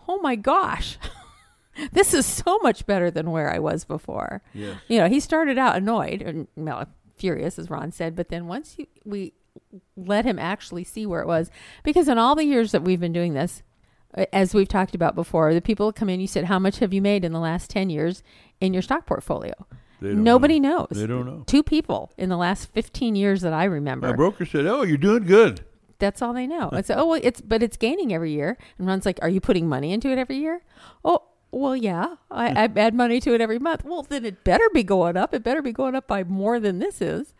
"Oh 0.09 0.19
my 0.21 0.35
gosh." 0.37 0.99
this 1.93 2.13
is 2.13 2.27
so 2.27 2.59
much 2.63 2.85
better 2.87 3.11
than 3.11 3.31
where 3.31 3.51
I 3.55 3.59
was 3.61 3.85
before. 3.85 4.43
Yes. 4.53 4.77
You 4.89 4.99
know, 4.99 5.09
he 5.09 5.21
started 5.21 5.57
out 5.59 5.77
annoyed 5.77 6.21
and 6.21 6.49
well, 6.57 6.87
furious 7.17 7.59
as 7.59 7.71
Ron 7.71 7.93
said, 7.93 8.17
but 8.17 8.29
then 8.29 8.47
once 8.49 8.75
you, 8.79 8.87
we 9.05 9.33
let 9.97 10.25
him 10.25 10.39
actually 10.39 10.85
see 10.85 11.07
where 11.07 11.21
it 11.21 11.27
was 11.29 11.51
because 11.85 12.09
in 12.09 12.19
all 12.19 12.35
the 12.35 12.45
years 12.45 12.73
that 12.73 12.83
we've 12.83 13.01
been 13.01 13.13
doing 13.13 13.35
this 13.35 13.63
as 14.33 14.55
we've 14.55 14.69
talked 14.69 14.95
about 14.95 15.15
before, 15.15 15.55
the 15.55 15.61
people 15.61 15.93
come 15.93 16.09
in. 16.09 16.21
You 16.21 16.27
said, 16.27 16.45
"How 16.45 16.59
much 16.59 16.79
have 16.79 16.93
you 16.93 17.03
made 17.03 17.25
in 17.25 17.33
the 17.33 17.41
last 17.41 17.71
ten 17.71 17.91
years 17.91 18.23
in 18.61 18.73
your 18.73 18.83
stock 18.83 19.07
portfolio?" 19.07 19.55
Nobody 20.01 20.59
know. 20.59 20.87
knows. 20.91 20.99
They 20.99 21.07
don't 21.07 21.27
know. 21.27 21.45
Two 21.47 21.63
people 21.63 22.11
in 22.17 22.29
the 22.29 22.37
last 22.37 22.71
fifteen 22.73 23.15
years 23.15 23.43
that 23.43 23.53
I 23.53 23.65
remember. 23.65 24.09
My 24.09 24.17
broker 24.17 24.45
said, 24.45 24.67
"Oh, 24.67 24.83
you're 24.83 24.97
doing 24.97 25.25
good." 25.25 25.65
That's 25.99 26.23
all 26.23 26.33
they 26.33 26.47
know. 26.47 26.71
I 26.73 26.81
said, 26.81 26.99
oh, 26.99 27.07
well, 27.07 27.21
it's 27.23 27.41
but 27.41 27.63
it's 27.63 27.77
gaining 27.77 28.13
every 28.13 28.33
year. 28.33 28.57
And 28.79 28.87
Ron's 28.87 29.07
like, 29.07 29.19
"Are 29.23 29.29
you 29.29 29.41
putting 29.41 29.69
money 29.69 29.93
into 29.93 30.09
it 30.09 30.19
every 30.19 30.39
year?" 30.39 30.63
Oh, 31.05 31.23
well, 31.53 31.77
yeah. 31.77 32.17
I, 32.31 32.49
I 32.49 32.71
add 32.77 32.95
money 32.95 33.21
to 33.21 33.35
it 33.35 33.41
every 33.41 33.59
month. 33.59 33.85
Well, 33.85 34.03
then 34.03 34.25
it 34.25 34.45
better 34.45 34.69
be 34.73 34.83
going 34.83 35.17
up. 35.17 35.35
It 35.35 35.45
better 35.45 35.63
be 35.63 35.73
going 35.73 35.95
up 35.95 36.07
by 36.07 36.25
more 36.25 36.59
than 36.59 36.79
this 36.79 37.01
is. 37.01 37.35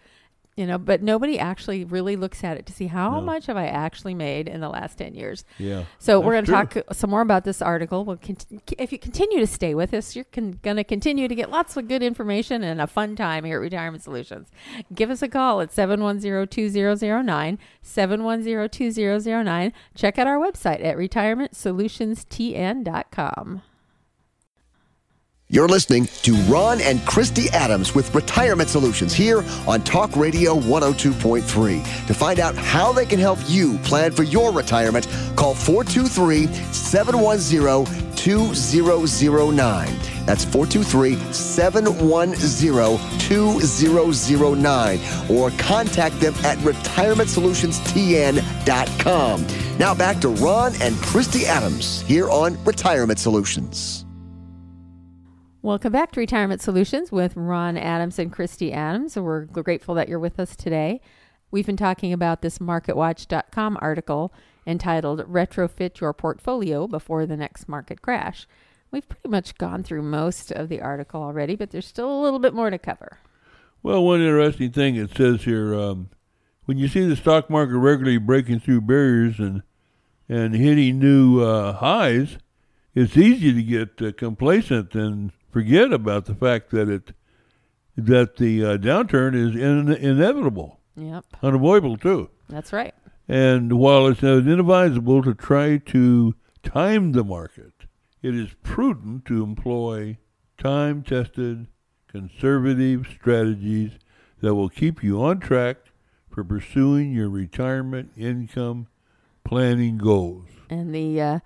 You 0.61 0.67
know, 0.67 0.77
but 0.77 1.01
nobody 1.03 1.39
actually 1.39 1.87
really 1.87 2.17
looks 2.17 2.45
at 2.45 2.59
it 2.59 2.67
to 2.67 2.73
see 2.75 2.89
how 2.89 3.13
No. 3.13 3.23
much 3.23 3.47
have 3.47 3.57
I 3.57 3.69
actually 3.69 4.13
made 4.13 4.47
in 4.47 4.61
the 4.61 4.69
last 4.69 4.99
10 4.99 5.15
years. 5.15 5.43
Yeah. 5.57 5.85
So 5.99 6.21
we're 6.21 6.33
going 6.33 6.45
to 6.45 6.53
talk 6.53 6.77
some 6.93 7.09
more 7.09 7.23
about 7.23 7.45
this 7.45 7.63
article. 7.63 8.05
We'll 8.05 8.19
if 8.77 8.93
you 8.93 8.99
continue 8.99 9.39
to 9.41 9.47
stay 9.47 9.75
with 9.75 9.95
us, 9.95 10.15
you're 10.15 10.27
con- 10.27 10.59
going 10.63 10.77
to 10.77 10.85
continue 10.85 11.29
to 11.29 11.35
get 11.35 11.49
lots 11.49 11.79
of 11.79 11.89
good 11.89 12.03
information 12.03 12.63
and 12.63 12.79
a 12.79 12.87
fun 12.87 13.17
time 13.17 13.45
here 13.45 13.57
at 13.57 13.63
Retirement 13.63 14.03
Solutions. 14.03 14.51
Give 14.95 15.09
us 15.09 15.23
a 15.23 15.29
call 15.29 15.63
at 15.63 15.71
710-2009, 15.71 17.57
710-2009. 17.83 19.73
Check 19.95 20.19
out 20.19 20.27
our 20.27 20.37
website 20.39 20.85
at 20.85 20.99
retirementsolutionsTN.com. 20.99 23.63
You're 25.53 25.67
listening 25.67 26.07
to 26.23 26.37
Ron 26.43 26.81
and 26.81 27.05
Christy 27.05 27.51
Adams 27.51 27.93
with 27.93 28.15
Retirement 28.15 28.69
Solutions 28.69 29.13
here 29.13 29.43
on 29.67 29.83
Talk 29.83 30.15
Radio 30.15 30.55
102.3. 30.55 32.07
To 32.07 32.15
find 32.15 32.39
out 32.39 32.55
how 32.55 32.93
they 32.93 33.05
can 33.05 33.19
help 33.19 33.41
you 33.49 33.77
plan 33.79 34.13
for 34.13 34.23
your 34.23 34.53
retirement, 34.53 35.09
call 35.35 35.57
423 35.57 36.47
710 36.73 38.15
2009. 38.15 39.89
That's 40.25 40.45
423 40.45 41.17
710 41.33 43.19
2009. 43.19 45.01
Or 45.29 45.51
contact 45.59 46.21
them 46.21 46.35
at 46.45 46.59
retirementsolutionstn.com. 46.59 49.47
Now 49.81 49.95
back 49.97 50.21
to 50.21 50.29
Ron 50.29 50.75
and 50.81 50.95
Christy 50.99 51.45
Adams 51.47 52.03
here 52.03 52.31
on 52.31 52.57
Retirement 52.65 53.19
Solutions. 53.19 54.05
Welcome 55.63 55.93
back 55.93 56.13
to 56.13 56.21
Retirement 56.21 56.63
Solutions 56.63 57.13
with 57.13 57.37
Ron 57.37 57.77
Adams 57.77 58.19
and 58.19 58.33
Christy 58.33 58.73
Adams. 58.73 59.15
We're 59.15 59.45
grateful 59.45 59.95
that 59.95 60.09
you're 60.09 60.19
with 60.19 60.41
us 60.41 60.57
today. 60.57 61.03
We've 61.51 61.67
been 61.67 61.77
talking 61.77 62.15
about 62.15 62.41
this 62.41 62.61
MarketWatch.com 62.61 63.77
article 63.83 64.33
entitled 64.67 65.21
Retrofit 65.31 66.01
Your 66.01 66.15
Portfolio 66.15 66.87
Before 66.87 67.27
the 67.27 67.37
Next 67.37 67.69
Market 67.69 68.01
Crash. 68.01 68.47
We've 68.91 69.07
pretty 69.07 69.29
much 69.29 69.59
gone 69.59 69.83
through 69.83 70.01
most 70.01 70.51
of 70.51 70.71
the 70.71 70.81
article 70.81 71.23
already, 71.23 71.57
but 71.57 71.73
there's 71.73 71.87
still 71.87 72.11
a 72.11 72.23
little 72.23 72.39
bit 72.39 72.55
more 72.55 72.71
to 72.71 72.79
cover. 72.79 73.19
Well, 73.83 74.03
one 74.03 74.23
interesting 74.23 74.73
thing 74.73 74.97
it 74.97 75.15
says 75.15 75.45
here: 75.45 75.75
um, 75.75 76.09
when 76.65 76.79
you 76.79 76.89
see 76.89 77.07
the 77.07 77.17
stock 77.17 77.51
market 77.51 77.77
regularly 77.77 78.17
breaking 78.17 78.61
through 78.61 78.81
barriers 78.81 79.39
and 79.39 79.63
and 80.27 80.55
hitting 80.55 80.99
new 81.01 81.43
uh, 81.43 81.75
highs, 81.75 82.39
it's 82.95 83.19
easy 83.19 83.53
to 83.53 83.63
get 83.63 84.01
uh, 84.01 84.13
complacent 84.13 84.95
and 84.95 85.33
forget 85.51 85.93
about 85.93 86.27
the 86.27 86.35
fact 86.35 86.71
that 86.71 86.89
it 86.89 87.13
that 87.97 88.37
the 88.37 88.65
uh, 88.65 88.77
downturn 88.79 89.35
is 89.35 89.55
in, 89.55 89.93
inevitable, 89.93 90.81
Yep, 90.97 91.25
unavoidable 91.43 91.97
too. 91.99 92.31
that's 92.49 92.73
right. 92.73 92.95
And 93.29 93.75
while 93.75 94.07
it's 94.07 94.23
inadvisable 94.23 95.23
to 95.25 95.35
try 95.35 95.77
to 95.79 96.35
time 96.63 97.13
the 97.13 97.25
market, 97.25 97.73
it 98.23 98.35
is 98.35 98.55
prudent 98.63 99.25
to 99.27 99.43
employ 99.43 100.19
time 100.59 101.03
tested, 101.03 101.67
conservative 102.09 103.07
strategies 103.13 103.93
that 104.41 104.55
will 104.55 104.69
keep 104.69 105.03
you 105.03 105.23
on 105.23 105.39
track 105.41 105.77
for 106.31 106.43
pursuing 106.43 107.13
your 107.13 107.29
retirement 107.29 108.11
income 108.17 108.87
planning 109.45 109.99
goals. 109.99 110.47
And 110.69 110.95
the 110.95 111.21
uh, 111.21 111.39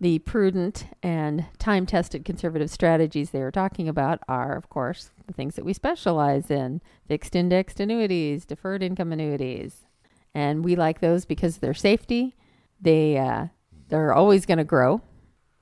the 0.00 0.20
prudent 0.20 0.86
and 1.02 1.46
time 1.58 1.84
tested 1.84 2.24
conservative 2.24 2.70
strategies 2.70 3.30
they 3.30 3.40
were 3.40 3.50
talking 3.50 3.88
about 3.88 4.20
are, 4.28 4.56
of 4.56 4.68
course, 4.68 5.10
the 5.26 5.32
things 5.32 5.56
that 5.56 5.64
we 5.64 5.72
specialize 5.72 6.50
in 6.50 6.80
fixed 7.06 7.34
indexed 7.34 7.80
annuities, 7.80 8.44
deferred 8.44 8.82
income 8.82 9.12
annuities. 9.12 9.86
And 10.34 10.64
we 10.64 10.76
like 10.76 11.00
those 11.00 11.24
because 11.24 11.58
their 11.58 11.74
safety. 11.74 12.36
They, 12.80 13.18
uh, 13.18 13.46
they're 13.88 14.14
always 14.14 14.46
going 14.46 14.58
to 14.58 14.64
grow, 14.64 15.00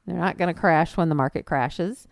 they're 0.07 0.17
not 0.17 0.37
going 0.37 0.53
to 0.53 0.61
crash 0.61 0.97
when 0.97 1.09
the 1.09 1.15
market 1.15 1.47
crashes. 1.47 2.07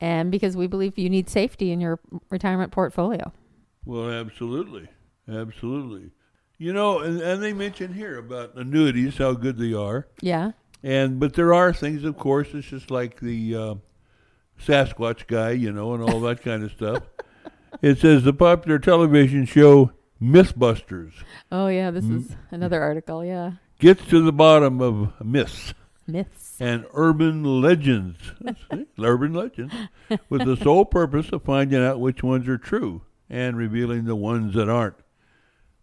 And 0.00 0.30
because 0.30 0.56
we 0.56 0.66
believe 0.66 0.98
you 0.98 1.10
need 1.10 1.28
safety 1.28 1.72
in 1.72 1.80
your 1.80 1.98
retirement 2.30 2.72
portfolio. 2.72 3.32
Well, 3.84 4.10
absolutely. 4.10 4.88
Absolutely. 5.28 6.10
You 6.56 6.72
know, 6.72 7.00
and, 7.00 7.20
and 7.20 7.42
they 7.42 7.52
mention 7.52 7.92
here 7.92 8.18
about 8.18 8.54
annuities, 8.56 9.18
how 9.18 9.32
good 9.32 9.58
they 9.58 9.72
are. 9.72 10.08
Yeah. 10.20 10.52
And 10.82 11.18
but 11.18 11.34
there 11.34 11.52
are 11.54 11.72
things, 11.72 12.04
of 12.04 12.16
course. 12.16 12.48
It's 12.54 12.68
just 12.68 12.90
like 12.90 13.20
the 13.20 13.54
uh, 13.56 13.74
Sasquatch 14.64 15.26
guy, 15.26 15.50
you 15.50 15.72
know, 15.72 15.94
and 15.94 16.02
all 16.02 16.20
that 16.20 16.42
kind 16.42 16.62
of 16.64 16.72
stuff. 16.72 17.02
It 17.82 17.98
says 17.98 18.24
the 18.24 18.32
popular 18.32 18.78
television 18.78 19.44
show 19.44 19.92
MythBusters 20.22 21.12
Oh, 21.52 21.68
yeah. 21.68 21.90
This 21.90 22.04
Mm-hmm. 22.04 22.16
is 22.32 22.36
another 22.50 22.82
article. 22.82 23.22
Yeah. 23.24 23.52
gets 23.78 24.04
to 24.06 24.22
the 24.22 24.32
bottom 24.32 24.80
of 24.80 25.12
myths 25.24 25.74
Myths. 26.06 26.56
and 26.58 26.86
urban 26.94 27.44
legends, 27.60 28.18
urban 28.98 29.34
legends, 29.34 29.74
with 30.30 30.44
the 30.46 30.56
sole 30.56 30.86
purpose 30.86 31.28
of 31.30 31.42
finding 31.44 31.78
out 31.84 32.00
which 32.00 32.22
ones 32.22 32.48
are 32.48 32.58
true 32.58 33.02
and 33.28 33.56
revealing 33.58 34.06
the 34.06 34.16
ones 34.16 34.54
that 34.54 34.70
aren't. 34.70 34.96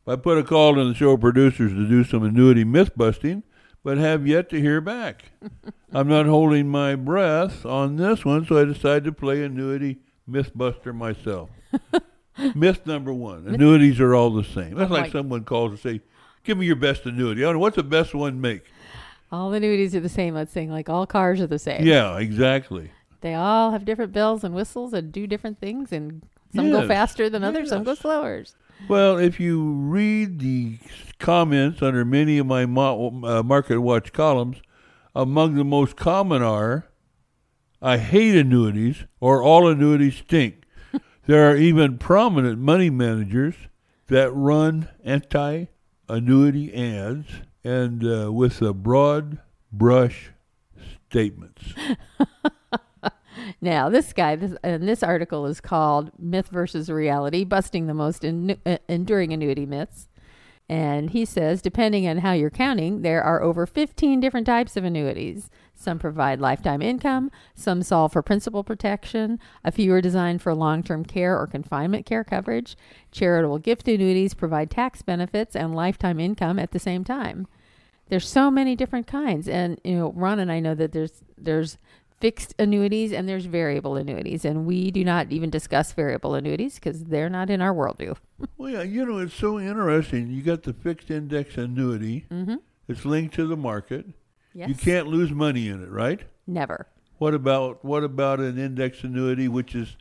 I 0.08 0.16
put 0.16 0.40
a 0.40 0.44
call 0.44 0.74
to 0.76 0.84
the 0.86 0.96
show 0.96 1.16
producers 1.18 1.72
to 1.72 1.88
do 1.88 2.04
some 2.04 2.24
annuity 2.24 2.64
myth 2.64 2.92
busting, 2.98 3.44
but 3.86 4.00
have 4.00 4.26
yet 4.26 4.50
to 4.50 4.60
hear 4.60 4.82
back. 4.82 5.26
I'm 5.94 6.08
not 6.08 6.26
holding 6.26 6.68
my 6.68 6.96
breath 6.96 7.66
on 7.68 7.98
this 7.98 8.26
one, 8.26 8.44
so 8.46 8.60
I 8.60 8.66
decided 8.66 9.06
to 9.06 9.12
play 9.12 9.44
annuity 9.44 10.00
mythbuster 10.30 10.94
myself. 10.94 11.52
myth 12.56 12.86
number 12.88 13.14
one: 13.14 13.48
annuities 13.48 14.02
are 14.02 14.16
all 14.16 14.32
the 14.32 14.44
same. 14.44 14.74
That's 14.76 14.90
Oh 14.90 14.94
like 14.94 15.12
someone 15.12 15.44
calls 15.44 15.70
and 15.70 15.80
say, 15.80 16.02
"Give 16.44 16.58
me 16.58 16.66
your 16.66 16.76
best 16.76 17.06
annuity." 17.06 17.46
I 17.46 17.52
don't 17.52 17.60
what's 17.60 17.76
the 17.76 17.84
best 17.84 18.16
one 18.16 18.42
make. 18.42 18.64
All 19.32 19.54
annuities 19.54 19.96
are 19.96 20.00
the 20.00 20.10
same. 20.10 20.34
Let's 20.34 20.52
sing 20.52 20.72
like 20.72 20.90
all 20.90 21.06
cars 21.06 21.40
are 21.40 21.48
the 21.48 21.60
same. 21.60 21.86
Yeah, 21.86 22.18
exactly. 22.18 22.92
They 23.22 23.36
all 23.36 23.72
have 23.72 23.86
different 23.86 24.12
bells 24.12 24.44
and 24.44 24.56
whistles 24.56 24.94
and 24.94 25.12
do 25.12 25.28
different 25.28 25.60
things, 25.60 25.92
and 25.92 26.24
some 26.56 26.72
go 26.72 26.88
faster 26.88 27.30
than 27.30 27.44
others, 27.44 27.70
some 27.70 27.84
go 27.84 27.94
slower. 27.94 28.46
Well, 28.88 29.18
if 29.18 29.40
you 29.40 29.64
read 29.64 30.40
the 30.40 30.78
comments 31.18 31.82
under 31.82 32.06
many 32.06 32.38
of 32.38 32.46
my 32.46 32.66
mo- 32.66 33.22
uh, 33.24 33.42
Market 33.42 33.80
Watch 33.80 34.14
columns, 34.14 34.62
among 35.16 35.56
the 35.56 35.64
most 35.64 35.96
common 35.96 36.42
are 36.42 36.88
I 37.82 37.98
hate 37.98 38.36
annuities 38.36 39.06
or 39.20 39.42
all 39.42 39.68
annuities 39.68 40.18
stink. 40.18 40.64
there 41.26 41.50
are 41.50 41.56
even 41.56 41.98
prominent 41.98 42.60
money 42.60 42.90
managers 42.90 43.56
that 44.08 44.32
run 44.32 44.90
anti 45.04 45.66
annuity 46.08 46.74
ads 46.74 47.28
and 47.64 48.04
uh, 48.04 48.32
with 48.32 48.62
a 48.62 48.74
broad 48.74 49.40
brush 49.72 50.32
statements. 51.10 51.74
Now, 53.62 53.90
this 53.90 54.14
guy, 54.14 54.36
this, 54.36 54.56
and 54.64 54.88
this 54.88 55.04
article 55.04 55.46
is 55.46 55.62
called 55.62 56.12
Myth 56.20 56.50
versus 56.50 56.90
Reality 56.90 57.44
Busting 57.44 57.88
the 57.88 57.94
Most 57.94 58.24
en- 58.26 58.58
uh, 58.66 58.78
Enduring 58.88 59.34
Annuity 59.34 59.66
Myths. 59.66 60.08
And 60.68 61.12
he 61.12 61.26
says, 61.26 61.62
depending 61.62 62.08
on 62.08 62.20
how 62.20 62.32
you're 62.32 62.50
counting, 62.50 63.04
there 63.04 63.22
are 63.22 63.44
over 63.44 63.68
15 63.68 64.20
different 64.20 64.48
types 64.48 64.76
of 64.76 64.84
annuities. 64.84 65.52
Some 65.76 66.00
provide 66.00 66.40
lifetime 66.40 66.82
income, 66.82 67.30
some 67.54 67.84
solve 67.84 68.14
for 68.14 68.24
principal 68.24 68.64
protection, 68.64 69.40
a 69.64 69.72
few 69.72 69.94
are 69.94 70.02
designed 70.02 70.42
for 70.42 70.56
long 70.56 70.82
term 70.82 71.06
care 71.06 71.38
or 71.38 71.46
confinement 71.46 72.06
care 72.06 72.24
coverage. 72.24 72.76
Charitable 73.12 73.60
gift 73.60 73.88
annuities 73.88 74.34
provide 74.34 74.72
tax 74.72 75.04
benefits 75.04 75.56
and 75.56 75.76
lifetime 75.76 76.20
income 76.20 76.58
at 76.58 76.72
the 76.72 76.80
same 76.80 77.04
time. 77.04 77.48
There's 78.08 78.28
so 78.28 78.50
many 78.50 78.76
different 78.76 79.06
kinds. 79.06 79.48
And, 79.48 79.80
you 79.84 79.96
know, 79.96 80.14
Ron 80.16 80.40
and 80.40 80.52
I 80.52 80.60
know 80.60 80.76
that 80.76 80.94
there's, 80.94 81.24
there's, 81.38 81.78
fixed 82.26 82.56
annuities 82.58 83.14
and 83.14 83.30
there's 83.30 83.46
variable 83.46 83.96
annuities 83.96 84.44
and 84.46 84.66
we 84.66 84.90
do 84.90 85.06
not 85.06 85.32
even 85.32 85.52
discuss 85.52 85.94
variable 85.94 86.34
annuities 86.34 86.74
because 86.74 87.04
they're 87.04 87.30
not 87.30 87.52
in 87.52 87.62
our 87.62 87.72
worldview 87.72 88.16
Well, 88.58 88.72
yeah, 88.72 88.82
you 88.82 89.06
know, 89.06 89.20
it's 89.20 89.36
so 89.36 89.60
interesting. 89.60 90.32
You 90.32 90.42
got 90.42 90.64
the 90.64 90.74
fixed 90.74 91.12
index 91.12 91.56
annuity, 91.56 92.26
mm-hmm. 92.32 92.56
it's 92.88 93.06
linked 93.06 93.36
to 93.36 93.46
the 93.46 93.56
market. 93.56 94.08
yes 94.56 94.70
You 94.70 94.74
can't 94.74 95.06
lose 95.06 95.32
money 95.32 95.68
in 95.68 95.84
it, 95.84 95.92
right? 95.92 96.22
never 96.48 96.88
What 97.20 97.36
about 97.36 97.86
what 97.86 98.04
about 98.04 98.40
an 98.40 98.58
index 98.58 99.04
annuity, 99.04 99.48
which 99.48 99.76
is, 99.76 99.96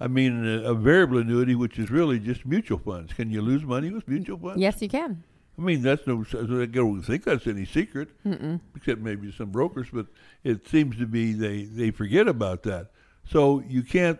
I 0.00 0.08
mean, 0.08 0.32
a, 0.44 0.72
a 0.72 0.74
variable 0.74 1.18
annuity, 1.18 1.54
which 1.54 1.78
is 1.78 1.92
really 1.92 2.18
just 2.18 2.44
mutual 2.44 2.78
funds? 2.78 3.12
Can 3.12 3.30
you 3.30 3.40
lose 3.40 3.62
money 3.62 3.90
with 3.92 4.08
mutual 4.08 4.38
funds? 4.38 4.60
yes 4.60 4.82
you 4.82 4.88
can 4.88 5.22
I 5.58 5.60
mean, 5.62 5.82
that's 5.82 6.06
no. 6.06 6.24
I 6.32 6.66
don't 6.66 7.02
think 7.02 7.24
that's 7.24 7.46
any 7.46 7.64
secret, 7.66 8.10
Mm-mm. 8.24 8.60
except 8.76 9.00
maybe 9.00 9.32
some 9.32 9.50
brokers. 9.50 9.88
But 9.92 10.06
it 10.44 10.68
seems 10.68 10.96
to 10.98 11.06
be 11.06 11.32
they 11.32 11.64
they 11.64 11.90
forget 11.90 12.28
about 12.28 12.62
that. 12.62 12.90
So 13.28 13.62
you 13.68 13.82
can't 13.82 14.18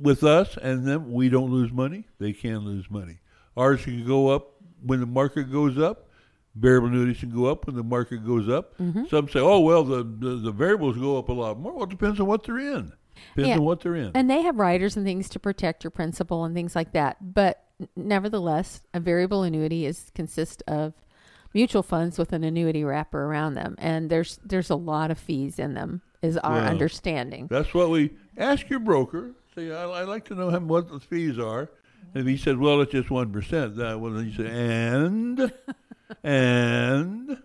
with 0.00 0.22
us 0.24 0.56
and 0.60 0.86
them. 0.86 1.12
We 1.12 1.28
don't 1.28 1.50
lose 1.50 1.72
money. 1.72 2.04
They 2.18 2.32
can 2.32 2.58
lose 2.58 2.90
money. 2.90 3.20
Ours 3.56 3.84
can 3.84 4.06
go 4.06 4.28
up 4.28 4.56
when 4.84 5.00
the 5.00 5.06
market 5.06 5.50
goes 5.50 5.78
up. 5.78 6.08
Variable 6.56 6.88
annuities 6.88 7.18
can 7.18 7.30
go 7.34 7.46
up 7.46 7.66
when 7.66 7.74
the 7.76 7.82
market 7.82 8.24
goes 8.24 8.48
up. 8.48 8.76
Mm-hmm. 8.78 9.06
Some 9.06 9.28
say, 9.28 9.40
"Oh 9.40 9.60
well, 9.60 9.82
the, 9.84 10.02
the 10.04 10.36
the 10.36 10.52
variables 10.52 10.96
go 10.98 11.16
up 11.18 11.28
a 11.28 11.32
lot 11.32 11.58
more." 11.58 11.72
Well, 11.72 11.84
it 11.84 11.90
depends 11.90 12.20
on 12.20 12.26
what 12.26 12.44
they're 12.44 12.58
in. 12.58 12.92
Depends 13.34 13.48
Yeah. 13.48 13.56
on 13.56 13.64
what 13.64 13.80
they're 13.80 13.94
in. 13.96 14.10
and 14.14 14.28
they 14.28 14.42
have 14.42 14.56
riders 14.56 14.96
and 14.96 15.06
things 15.06 15.28
to 15.30 15.38
protect 15.38 15.82
your 15.82 15.90
principal 15.92 16.44
and 16.44 16.54
things 16.54 16.74
like 16.76 16.92
that 16.92 17.16
but 17.34 17.63
nevertheless 17.96 18.82
a 18.92 19.00
variable 19.00 19.42
annuity 19.42 19.86
is 19.86 20.10
consist 20.14 20.62
of 20.66 20.94
mutual 21.52 21.82
funds 21.82 22.18
with 22.18 22.32
an 22.32 22.44
annuity 22.44 22.84
wrapper 22.84 23.24
around 23.24 23.54
them 23.54 23.74
and 23.78 24.10
there's 24.10 24.38
there's 24.44 24.70
a 24.70 24.76
lot 24.76 25.10
of 25.10 25.18
fees 25.18 25.58
in 25.58 25.74
them 25.74 26.02
is 26.22 26.38
our 26.38 26.58
understanding 26.60 27.46
That's 27.50 27.74
what 27.74 27.90
we 27.90 28.10
ask 28.36 28.68
your 28.70 28.80
broker. 28.80 29.32
Say, 29.54 29.70
I, 29.70 29.84
I 29.84 30.02
like 30.04 30.24
to 30.26 30.34
know 30.34 30.50
how, 30.50 30.58
what 30.58 30.88
the 30.90 30.98
fees 30.98 31.38
are. 31.38 31.70
And 32.14 32.22
if 32.22 32.26
he 32.26 32.36
said, 32.36 32.58
well, 32.58 32.80
it's 32.80 32.92
just 32.92 33.10
one 33.10 33.32
percent, 33.32 33.76
that 33.76 34.00
well, 34.00 34.12
then 34.12 34.26
you 34.26 34.34
say, 34.34 34.48
and 34.48 35.52
and 36.24 37.42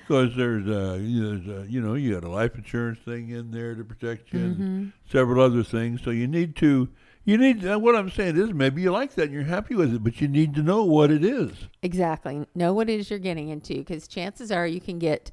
because 0.00 0.36
there's 0.36 0.66
a, 0.66 0.98
there's 0.98 1.48
uh, 1.48 1.64
you 1.68 1.80
know 1.80 1.94
you 1.94 2.14
got 2.14 2.24
a 2.24 2.28
life 2.28 2.54
insurance 2.54 2.98
thing 3.04 3.30
in 3.30 3.50
there 3.50 3.74
to 3.74 3.84
protect 3.84 4.32
you, 4.32 4.40
and 4.40 4.92
several 5.10 5.42
other 5.42 5.62
things. 5.62 6.02
So 6.02 6.10
you 6.10 6.26
need 6.26 6.56
to 6.56 6.88
you 7.24 7.36
need 7.36 7.66
uh, 7.66 7.78
what 7.78 7.94
I'm 7.94 8.10
saying 8.10 8.36
is 8.36 8.52
maybe 8.52 8.82
you 8.82 8.90
like 8.90 9.14
that 9.14 9.24
and 9.24 9.32
you're 9.32 9.44
happy 9.44 9.74
with 9.74 9.94
it, 9.94 10.04
but 10.04 10.20
you 10.20 10.28
need 10.28 10.54
to 10.54 10.62
know 10.62 10.84
what 10.84 11.10
it 11.10 11.24
is. 11.24 11.52
Exactly. 11.82 12.46
Know 12.54 12.72
what 12.72 12.88
it 12.88 13.00
is 13.00 13.10
you're 13.10 13.18
getting 13.18 13.48
into 13.48 13.74
because 13.74 14.08
chances 14.08 14.50
are 14.50 14.66
you 14.66 14.80
can 14.80 14.98
get 14.98 15.30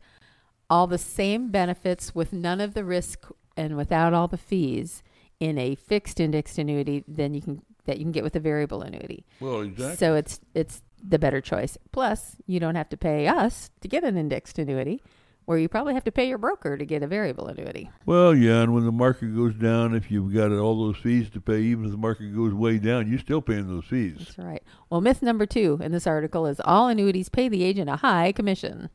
all 0.69 0.87
the 0.87 0.97
same 0.97 1.49
benefits 1.49 2.13
with 2.13 2.33
none 2.33 2.59
of 2.59 2.73
the 2.73 2.83
risk 2.83 3.27
and 3.55 3.77
without 3.77 4.13
all 4.13 4.27
the 4.27 4.37
fees 4.37 5.01
in 5.39 5.57
a 5.57 5.75
fixed 5.75 6.19
indexed 6.19 6.57
annuity 6.57 7.03
than 7.07 7.33
you 7.33 7.41
can 7.41 7.61
that 7.85 7.97
you 7.97 8.03
can 8.03 8.11
get 8.11 8.23
with 8.23 8.35
a 8.35 8.39
variable 8.39 8.81
annuity. 8.81 9.25
Well, 9.39 9.61
exactly. 9.61 9.95
So 9.95 10.15
it's 10.15 10.39
it's 10.53 10.81
the 11.01 11.19
better 11.19 11.41
choice. 11.41 11.77
Plus, 11.91 12.35
you 12.45 12.59
don't 12.59 12.75
have 12.75 12.89
to 12.89 12.97
pay 12.97 13.27
us 13.27 13.69
to 13.81 13.87
get 13.87 14.03
an 14.03 14.17
indexed 14.17 14.59
annuity, 14.59 15.01
where 15.47 15.57
you 15.57 15.69
probably 15.69 15.93
have 15.93 16.03
to 16.03 16.11
pay 16.11 16.27
your 16.27 16.37
broker 16.37 16.75
to 16.77 16.85
get 16.85 17.01
a 17.01 17.07
variable 17.07 17.47
annuity. 17.47 17.89
Well, 18.05 18.35
yeah, 18.35 18.63
and 18.63 18.73
when 18.73 18.83
the 18.83 18.91
market 18.91 19.33
goes 19.33 19.55
down, 19.55 19.95
if 19.95 20.11
you've 20.11 20.33
got 20.33 20.51
all 20.51 20.77
those 20.85 20.97
fees 20.97 21.29
to 21.31 21.39
pay, 21.39 21.61
even 21.61 21.85
if 21.85 21.91
the 21.91 21.97
market 21.97 22.35
goes 22.35 22.53
way 22.53 22.77
down, 22.79 23.09
you're 23.09 23.17
still 23.17 23.41
paying 23.41 23.65
those 23.69 23.85
fees. 23.85 24.17
That's 24.19 24.37
right. 24.37 24.61
Well, 24.89 24.99
myth 24.99 25.21
number 25.21 25.45
two 25.45 25.79
in 25.81 25.93
this 25.93 26.05
article 26.05 26.45
is 26.47 26.59
all 26.65 26.89
annuities 26.89 27.29
pay 27.29 27.47
the 27.47 27.63
agent 27.63 27.89
a 27.89 27.95
high 27.95 28.33
commission. 28.33 28.89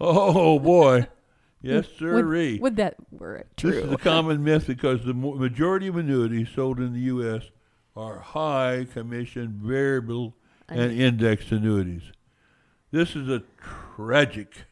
Oh 0.00 0.58
boy, 0.58 1.06
yes, 1.62 1.86
sirree. 1.96 2.58
would 2.58 2.74
that 2.76 2.96
were 3.12 3.36
it 3.36 3.46
This 3.56 3.76
is 3.76 3.82
true? 3.84 3.92
a 3.92 3.98
common 3.98 4.42
myth 4.42 4.66
because 4.66 5.04
the 5.04 5.14
majority 5.14 5.86
of 5.86 5.94
annuities 5.96 6.48
sold 6.52 6.80
in 6.80 6.92
the 6.92 7.00
U.S. 7.02 7.44
are 7.94 8.18
high 8.18 8.88
commission 8.92 9.60
variable 9.62 10.34
and 10.68 10.90
indexed 10.90 11.52
annuities. 11.52 12.02
This 12.90 13.14
is 13.14 13.28
a 13.28 13.44
tragic 13.94 14.64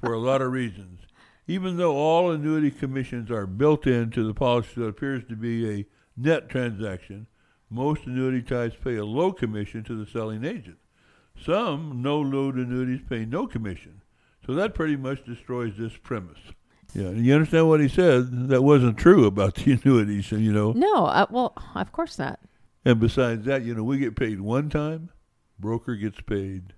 for 0.00 0.12
a 0.12 0.18
lot 0.18 0.42
of 0.42 0.52
reasons. 0.52 1.00
Even 1.46 1.76
though 1.78 1.96
all 1.96 2.30
annuity 2.30 2.70
commissions 2.70 3.30
are 3.30 3.46
built 3.46 3.86
into 3.86 4.26
the 4.26 4.34
policy 4.34 4.68
that 4.76 4.86
appears 4.86 5.24
to 5.28 5.36
be 5.36 5.68
a 5.80 5.86
net 6.16 6.48
transaction, 6.48 7.26
most 7.70 8.04
annuity 8.06 8.42
types 8.42 8.76
pay 8.82 8.96
a 8.96 9.04
low 9.04 9.32
commission 9.32 9.82
to 9.84 9.94
the 10.02 10.10
selling 10.10 10.44
agent. 10.44 10.76
Some 11.42 12.02
no 12.02 12.20
load 12.20 12.56
annuities 12.56 13.00
pay 13.08 13.24
no 13.24 13.46
commission. 13.46 14.02
So 14.46 14.54
that 14.54 14.74
pretty 14.74 14.96
much 14.96 15.24
destroys 15.24 15.74
this 15.78 15.96
premise. 16.02 16.38
Yeah, 16.94 17.10
you 17.10 17.34
understand 17.34 17.68
what 17.68 17.80
he 17.80 17.88
said? 17.88 18.48
That 18.48 18.62
wasn't 18.62 18.96
true 18.98 19.26
about 19.26 19.54
the 19.56 19.72
annuities, 19.72 20.30
you 20.32 20.52
know. 20.52 20.72
No, 20.72 21.06
uh, 21.06 21.26
well, 21.30 21.52
of 21.74 21.92
course 21.92 22.18
not. 22.18 22.40
And 22.84 22.98
besides 23.00 23.44
that, 23.44 23.62
you 23.62 23.74
know, 23.74 23.84
we 23.84 23.98
get 23.98 24.16
paid 24.16 24.40
one 24.40 24.68
time, 24.70 25.10
broker 25.58 25.94
gets 25.96 26.20
paid 26.22 26.72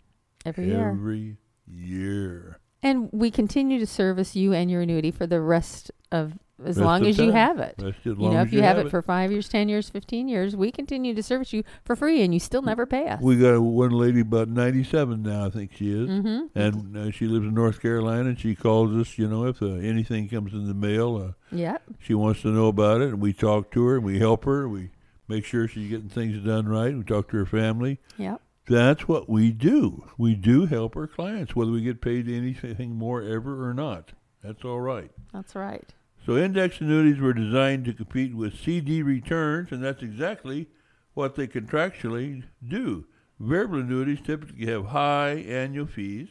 Every 0.44 0.66
year. 0.68 0.90
every 0.90 1.36
year. 1.66 2.58
And 2.82 3.08
we 3.12 3.30
continue 3.30 3.78
to 3.78 3.86
service 3.86 4.34
you 4.34 4.52
and 4.52 4.70
your 4.70 4.80
annuity 4.82 5.10
for 5.10 5.26
the 5.26 5.40
rest 5.40 5.90
of 6.10 6.34
as 6.62 6.76
Rest 6.76 6.80
long 6.80 7.00
of 7.02 7.08
as 7.08 7.18
you 7.18 7.26
time. 7.32 7.34
have 7.34 7.58
it. 7.58 7.74
As 7.82 7.94
You 8.04 8.14
long 8.14 8.34
know, 8.34 8.40
as 8.40 8.48
if 8.48 8.52
you 8.52 8.60
have 8.60 8.76
it 8.76 8.90
for 8.90 9.00
five 9.00 9.32
years, 9.32 9.48
ten 9.48 9.70
years, 9.70 9.88
fifteen 9.88 10.28
years, 10.28 10.54
we 10.54 10.70
continue 10.70 11.14
to 11.14 11.22
service 11.22 11.54
you 11.54 11.64
for 11.86 11.96
free, 11.96 12.22
and 12.22 12.34
you 12.34 12.40
still 12.40 12.60
never 12.60 12.84
pay 12.84 13.08
us. 13.08 13.22
We 13.22 13.38
got 13.38 13.58
one 13.62 13.92
lady 13.92 14.20
about 14.20 14.48
97 14.50 15.22
now, 15.22 15.46
I 15.46 15.50
think 15.50 15.72
she 15.74 15.90
is. 15.90 16.10
mm-hmm. 16.10 16.58
And 16.58 16.96
uh, 16.98 17.10
she 17.12 17.24
lives 17.28 17.46
in 17.46 17.54
North 17.54 17.80
Carolina, 17.80 18.28
and 18.28 18.38
she 18.38 18.54
calls 18.54 18.94
us, 18.94 19.16
you 19.16 19.26
know, 19.26 19.46
if 19.46 19.62
uh, 19.62 19.68
anything 19.68 20.28
comes 20.28 20.52
in 20.52 20.66
the 20.68 20.74
mail, 20.74 21.16
uh, 21.16 21.32
Yep. 21.56 21.82
she 21.98 22.12
wants 22.12 22.42
to 22.42 22.48
know 22.48 22.66
about 22.68 23.00
it, 23.00 23.08
and 23.08 23.20
we 23.22 23.32
talk 23.32 23.70
to 23.70 23.82
her, 23.86 23.96
and 23.96 24.04
we 24.04 24.18
help 24.18 24.44
her, 24.44 24.68
we 24.68 24.90
make 25.28 25.46
sure 25.46 25.66
she's 25.66 25.88
getting 25.88 26.10
things 26.10 26.44
done 26.44 26.68
right, 26.68 26.94
we 26.94 27.04
talk 27.04 27.30
to 27.30 27.38
her 27.38 27.46
family. 27.46 28.00
Yep. 28.18 28.38
That's 28.70 29.08
what 29.08 29.28
we 29.28 29.50
do. 29.50 30.04
We 30.16 30.36
do 30.36 30.66
help 30.66 30.94
our 30.94 31.08
clients, 31.08 31.56
whether 31.56 31.72
we 31.72 31.80
get 31.80 32.00
paid 32.00 32.28
anything 32.28 32.94
more 32.94 33.20
ever 33.20 33.68
or 33.68 33.74
not. 33.74 34.12
That's 34.44 34.64
all 34.64 34.80
right. 34.80 35.10
That's 35.32 35.56
right. 35.56 35.92
So 36.24 36.36
index 36.36 36.80
annuities 36.80 37.18
were 37.18 37.32
designed 37.32 37.84
to 37.86 37.92
compete 37.92 38.32
with 38.32 38.56
CD 38.56 39.02
returns, 39.02 39.72
and 39.72 39.82
that's 39.82 40.04
exactly 40.04 40.68
what 41.14 41.34
they 41.34 41.48
contractually 41.48 42.44
do. 42.64 43.06
Variable 43.40 43.80
annuities 43.80 44.20
typically 44.24 44.66
have 44.66 44.86
high 44.86 45.30
annual 45.48 45.88
fees 45.88 46.28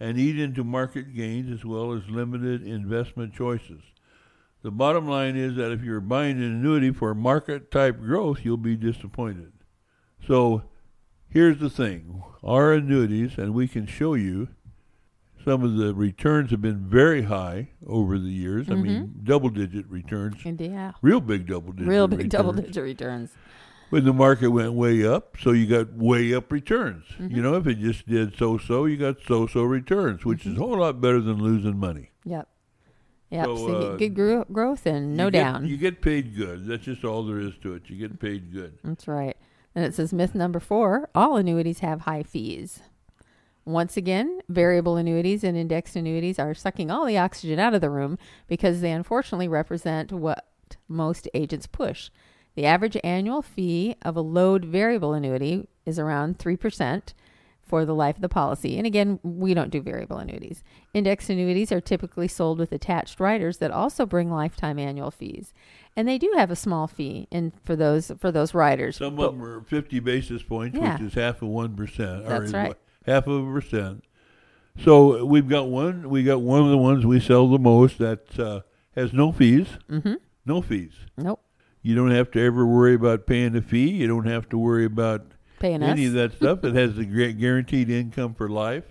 and 0.00 0.16
eat 0.16 0.38
into 0.38 0.64
market 0.64 1.14
gains 1.14 1.52
as 1.52 1.62
well 1.62 1.92
as 1.92 2.08
limited 2.08 2.66
investment 2.66 3.34
choices. 3.34 3.82
The 4.62 4.70
bottom 4.70 5.06
line 5.06 5.36
is 5.36 5.56
that 5.56 5.72
if 5.72 5.82
you're 5.82 6.00
buying 6.00 6.38
an 6.38 6.44
annuity 6.44 6.90
for 6.90 7.14
market 7.14 7.70
type 7.70 8.00
growth, 8.00 8.38
you'll 8.44 8.56
be 8.56 8.76
disappointed. 8.76 9.52
So 10.26 10.62
here's 11.32 11.58
the 11.58 11.70
thing 11.70 12.22
our 12.44 12.72
annuities, 12.72 13.38
and 13.38 13.54
we 13.54 13.68
can 13.68 13.86
show 13.86 14.14
you 14.14 14.48
some 15.44 15.62
of 15.64 15.76
the 15.76 15.92
returns 15.94 16.50
have 16.50 16.62
been 16.62 16.86
very 16.88 17.22
high 17.22 17.68
over 17.86 18.18
the 18.18 18.28
years. 18.30 18.70
I 18.70 18.74
mean, 18.74 19.14
double 19.24 19.48
digit 19.48 19.86
returns, 19.88 20.36
And 20.44 20.60
yeah. 20.60 20.92
real 21.02 21.20
big 21.20 21.46
double 21.46 21.72
digit 21.72 21.88
Real 21.88 22.06
big 22.06 22.18
returns. 22.20 22.32
double 22.32 22.52
digit 22.52 22.82
returns. 22.82 23.30
When 23.90 24.04
the 24.04 24.12
market 24.12 24.48
went 24.50 24.72
way 24.72 25.04
up, 25.06 25.36
so 25.40 25.50
you 25.52 25.66
got 25.66 25.92
way 25.92 26.32
up 26.32 26.50
returns. 26.50 27.04
Mm-hmm. 27.18 27.34
You 27.36 27.42
know, 27.42 27.54
if 27.56 27.66
it 27.66 27.78
just 27.80 28.08
did 28.08 28.36
so 28.36 28.56
so, 28.56 28.86
you 28.86 28.96
got 28.96 29.16
so 29.26 29.46
so 29.46 29.62
returns, 29.64 30.24
which 30.24 30.40
Mm-hmm. 30.40 30.52
is 30.52 30.56
a 30.56 30.60
whole 30.60 30.78
lot 30.78 31.00
better 31.00 31.20
than 31.20 31.42
losing 31.42 31.76
money. 31.78 32.10
Yep. 32.24 32.48
Yep. 33.30 33.44
So, 33.46 33.56
So, 33.56 33.68
you 33.68 33.74
uh, 33.88 33.96
get 33.96 34.14
good 34.14 34.14
gro- 34.14 34.44
growth 34.50 34.86
and 34.86 35.16
no 35.16 35.26
you 35.26 35.30
get, 35.32 35.42
down. 35.42 35.66
You 35.66 35.76
get 35.76 36.00
paid 36.00 36.36
good. 36.36 36.66
That's 36.66 36.84
just 36.84 37.04
all 37.04 37.24
there 37.26 37.40
is 37.40 37.52
to 37.62 37.74
it. 37.74 37.82
You 37.86 37.96
get 37.96 38.18
paid 38.20 38.52
good. 38.52 38.78
That's 38.84 39.06
right. 39.08 39.36
Then 39.74 39.84
it 39.84 39.94
says 39.94 40.12
myth 40.12 40.34
number 40.34 40.60
four 40.60 41.08
all 41.14 41.36
annuities 41.36 41.80
have 41.80 42.02
high 42.02 42.22
fees. 42.22 42.80
Once 43.64 43.96
again, 43.96 44.40
variable 44.48 44.96
annuities 44.96 45.44
and 45.44 45.56
indexed 45.56 45.94
annuities 45.94 46.38
are 46.38 46.52
sucking 46.52 46.90
all 46.90 47.06
the 47.06 47.18
oxygen 47.18 47.60
out 47.60 47.74
of 47.74 47.80
the 47.80 47.90
room 47.90 48.18
because 48.48 48.80
they 48.80 48.90
unfortunately 48.90 49.46
represent 49.46 50.12
what 50.12 50.46
most 50.88 51.28
agents 51.32 51.66
push. 51.66 52.10
The 52.54 52.66
average 52.66 52.96
annual 53.04 53.40
fee 53.40 53.96
of 54.02 54.16
a 54.16 54.20
load 54.20 54.64
variable 54.64 55.14
annuity 55.14 55.68
is 55.86 55.98
around 55.98 56.38
3% 56.38 57.14
for 57.72 57.86
the 57.86 57.94
life 57.94 58.16
of 58.16 58.20
the 58.20 58.28
policy. 58.28 58.76
And 58.76 58.86
again, 58.86 59.18
we 59.22 59.54
don't 59.54 59.70
do 59.70 59.80
variable 59.80 60.18
annuities. 60.18 60.62
Index 60.92 61.30
annuities 61.30 61.72
are 61.72 61.80
typically 61.80 62.28
sold 62.28 62.58
with 62.58 62.70
attached 62.70 63.18
riders 63.18 63.56
that 63.56 63.70
also 63.70 64.04
bring 64.04 64.30
lifetime 64.30 64.78
annual 64.78 65.10
fees. 65.10 65.54
And 65.96 66.06
they 66.06 66.18
do 66.18 66.30
have 66.36 66.50
a 66.50 66.54
small 66.54 66.86
fee 66.86 67.28
in 67.30 67.54
for 67.64 67.74
those 67.74 68.12
for 68.18 68.30
those 68.30 68.52
riders. 68.52 68.96
Some 68.98 69.16
But- 69.16 69.28
of 69.30 69.38
them 69.38 69.42
are 69.46 69.62
50 69.62 70.00
basis 70.00 70.42
points, 70.42 70.76
Yeah. 70.78 70.98
which 70.98 71.02
is 71.08 71.14
half 71.14 71.40
of 71.40 71.48
1%. 71.48 72.26
or 72.26 72.40
That's 72.40 72.52
right. 72.52 72.76
Half 73.06 73.26
of 73.26 73.48
a 73.48 73.50
percent. 73.50 74.04
So 74.84 75.24
we've 75.24 75.48
got 75.48 75.68
one. 75.70 76.10
We 76.10 76.24
got 76.24 76.42
one 76.42 76.60
of 76.60 76.68
the 76.68 76.76
ones 76.76 77.06
we 77.06 77.20
sell 77.20 77.48
the 77.48 77.58
most 77.58 77.96
that 78.00 78.38
uh, 78.38 78.60
has 78.94 79.14
no 79.14 79.32
fees. 79.32 79.78
Mhm. 79.90 80.16
No 80.44 80.60
fees. 80.60 80.92
Nope. 81.16 81.40
You 81.80 81.94
don't 81.94 82.10
have 82.10 82.30
to 82.32 82.40
ever 82.42 82.66
worry 82.66 82.92
about 82.94 83.26
paying 83.26 83.56
a 83.56 83.62
fee. 83.62 83.92
You 83.92 84.06
don't 84.08 84.26
have 84.26 84.46
to 84.50 84.58
worry 84.58 84.84
about 84.84 85.32
Paying 85.62 85.82
any 85.82 86.02
us. 86.02 86.08
of 86.08 86.14
that 86.14 86.32
stuff. 86.34 86.64
It 86.64 86.74
has 86.74 86.96
the 86.96 87.04
gu- 87.06 87.32
guaranteed 87.32 87.88
income 87.88 88.34
for 88.34 88.48
life, 88.48 88.84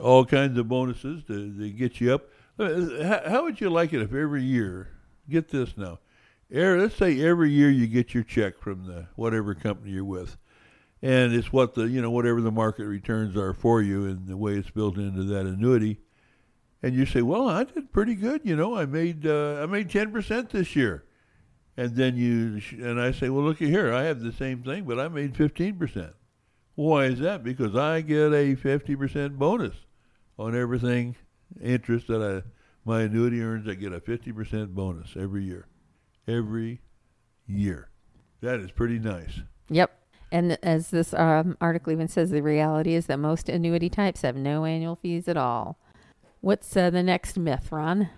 all 0.00 0.24
kinds 0.24 0.56
of 0.56 0.68
bonuses 0.68 1.22
to, 1.24 1.58
to 1.58 1.70
get 1.70 2.00
you 2.00 2.14
up. 2.14 2.28
Uh, 2.58 3.02
How, 3.02 3.22
how 3.28 3.42
would 3.42 3.60
you 3.60 3.70
like 3.70 3.92
it 3.92 4.00
if 4.00 4.14
every 4.14 4.42
year, 4.42 4.88
get 5.28 5.48
this 5.48 5.76
now, 5.76 5.98
every, 6.52 6.80
let's 6.80 6.96
say 6.96 7.20
every 7.20 7.50
year 7.50 7.70
you 7.70 7.86
get 7.86 8.14
your 8.14 8.22
check 8.22 8.58
from 8.58 8.86
the 8.86 9.06
whatever 9.16 9.54
company 9.54 9.92
you're 9.92 10.04
with, 10.04 10.36
and 11.02 11.34
it's 11.34 11.52
what 11.52 11.74
the 11.74 11.88
you 11.88 12.00
know 12.00 12.10
whatever 12.10 12.40
the 12.40 12.50
market 12.52 12.84
returns 12.84 13.36
are 13.36 13.52
for 13.52 13.82
you 13.82 14.04
and 14.04 14.28
the 14.28 14.36
way 14.36 14.52
it's 14.52 14.70
built 14.70 14.96
into 14.96 15.24
that 15.24 15.46
annuity, 15.46 15.98
and 16.82 16.94
you 16.94 17.06
say, 17.06 17.22
well, 17.22 17.48
I 17.48 17.64
did 17.64 17.92
pretty 17.92 18.14
good. 18.14 18.42
You 18.44 18.56
know, 18.56 18.76
I 18.76 18.86
made 18.86 19.26
uh, 19.26 19.60
I 19.62 19.66
made 19.66 19.90
ten 19.90 20.12
percent 20.12 20.50
this 20.50 20.76
year. 20.76 21.04
And 21.80 21.96
then 21.96 22.14
you 22.14 22.60
and 22.72 23.00
I 23.00 23.10
say, 23.10 23.30
well, 23.30 23.42
looky 23.42 23.70
here, 23.70 23.90
I 23.90 24.02
have 24.02 24.20
the 24.20 24.32
same 24.32 24.62
thing, 24.62 24.84
but 24.84 25.00
I 25.00 25.08
made 25.08 25.34
fifteen 25.34 25.78
percent. 25.78 26.12
Why 26.74 27.06
is 27.06 27.20
that? 27.20 27.42
Because 27.42 27.74
I 27.74 28.02
get 28.02 28.34
a 28.34 28.54
fifty 28.54 28.94
percent 28.94 29.38
bonus 29.38 29.76
on 30.38 30.54
everything 30.54 31.16
interest 31.58 32.08
that 32.08 32.20
I 32.20 32.46
my 32.84 33.04
annuity 33.04 33.40
earns. 33.40 33.66
I 33.66 33.76
get 33.76 33.94
a 33.94 34.00
fifty 34.00 34.30
percent 34.30 34.74
bonus 34.74 35.16
every 35.18 35.44
year, 35.44 35.68
every 36.28 36.82
year. 37.46 37.88
That 38.42 38.60
is 38.60 38.70
pretty 38.72 38.98
nice. 38.98 39.40
Yep. 39.70 39.90
And 40.30 40.58
as 40.62 40.90
this 40.90 41.14
um, 41.14 41.56
article 41.62 41.94
even 41.94 42.08
says, 42.08 42.30
the 42.30 42.42
reality 42.42 42.92
is 42.92 43.06
that 43.06 43.18
most 43.18 43.48
annuity 43.48 43.88
types 43.88 44.20
have 44.20 44.36
no 44.36 44.66
annual 44.66 44.96
fees 44.96 45.28
at 45.28 45.38
all. 45.38 45.78
What's 46.42 46.76
uh, 46.76 46.90
the 46.90 47.02
next 47.02 47.38
myth, 47.38 47.72
Ron? 47.72 48.10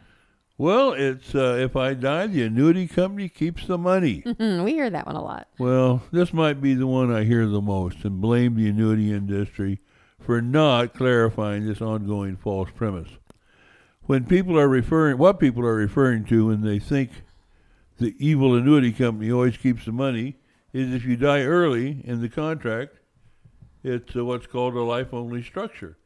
Well, 0.59 0.93
it's 0.93 1.35
uh, 1.35 1.57
if 1.59 1.77
I 1.77 1.95
die, 1.95 2.27
the 2.27 2.43
annuity 2.43 2.87
company 2.87 3.29
keeps 3.29 3.67
the 3.67 3.79
money. 3.79 4.23
Hmm, 4.38 4.62
we 4.65 4.73
hear 4.73 4.91
that 4.91 5.07
one 5.07 5.17
a 5.17 5.23
lot. 5.23 5.49
Well, 5.59 6.03
this 6.11 6.33
might 6.33 6.61
be 6.61 6.75
the 6.75 6.87
one 6.87 7.12
I 7.12 7.25
hear 7.25 7.47
the 7.47 7.61
most 7.61 8.05
and 8.05 8.21
blame 8.21 8.55
the 8.57 8.69
annuity 8.69 9.12
industry 9.12 9.81
for 10.21 10.41
not 10.41 10.95
clarifying 10.95 11.67
this 11.67 11.81
ongoing 11.81 12.37
false 12.37 12.71
premise. 12.75 13.09
When 14.05 14.25
people 14.25 14.59
are 14.59 14.69
referring, 14.69 15.19
what 15.19 15.38
people 15.38 15.65
are 15.65 15.75
referring 15.75 16.25
to 16.27 16.47
when 16.47 16.62
they 16.62 16.79
think 16.79 17.11
the 17.99 18.15
evil 18.19 18.55
annuity 18.55 18.93
company 18.93 19.31
always 19.31 19.57
keeps 19.57 19.85
the 19.85 19.93
money 19.93 20.37
is 20.73 20.93
if 20.93 21.05
you 21.05 21.17
die 21.17 21.43
early 21.43 22.03
in 22.05 22.21
the 22.21 22.29
contract, 22.29 22.99
it's 23.85 24.17
uh, 24.17 24.25
what's 24.25 24.47
called 24.47 24.75
a 24.75 24.83
life 24.83 25.12
only 25.12 25.43
structure. 25.43 25.99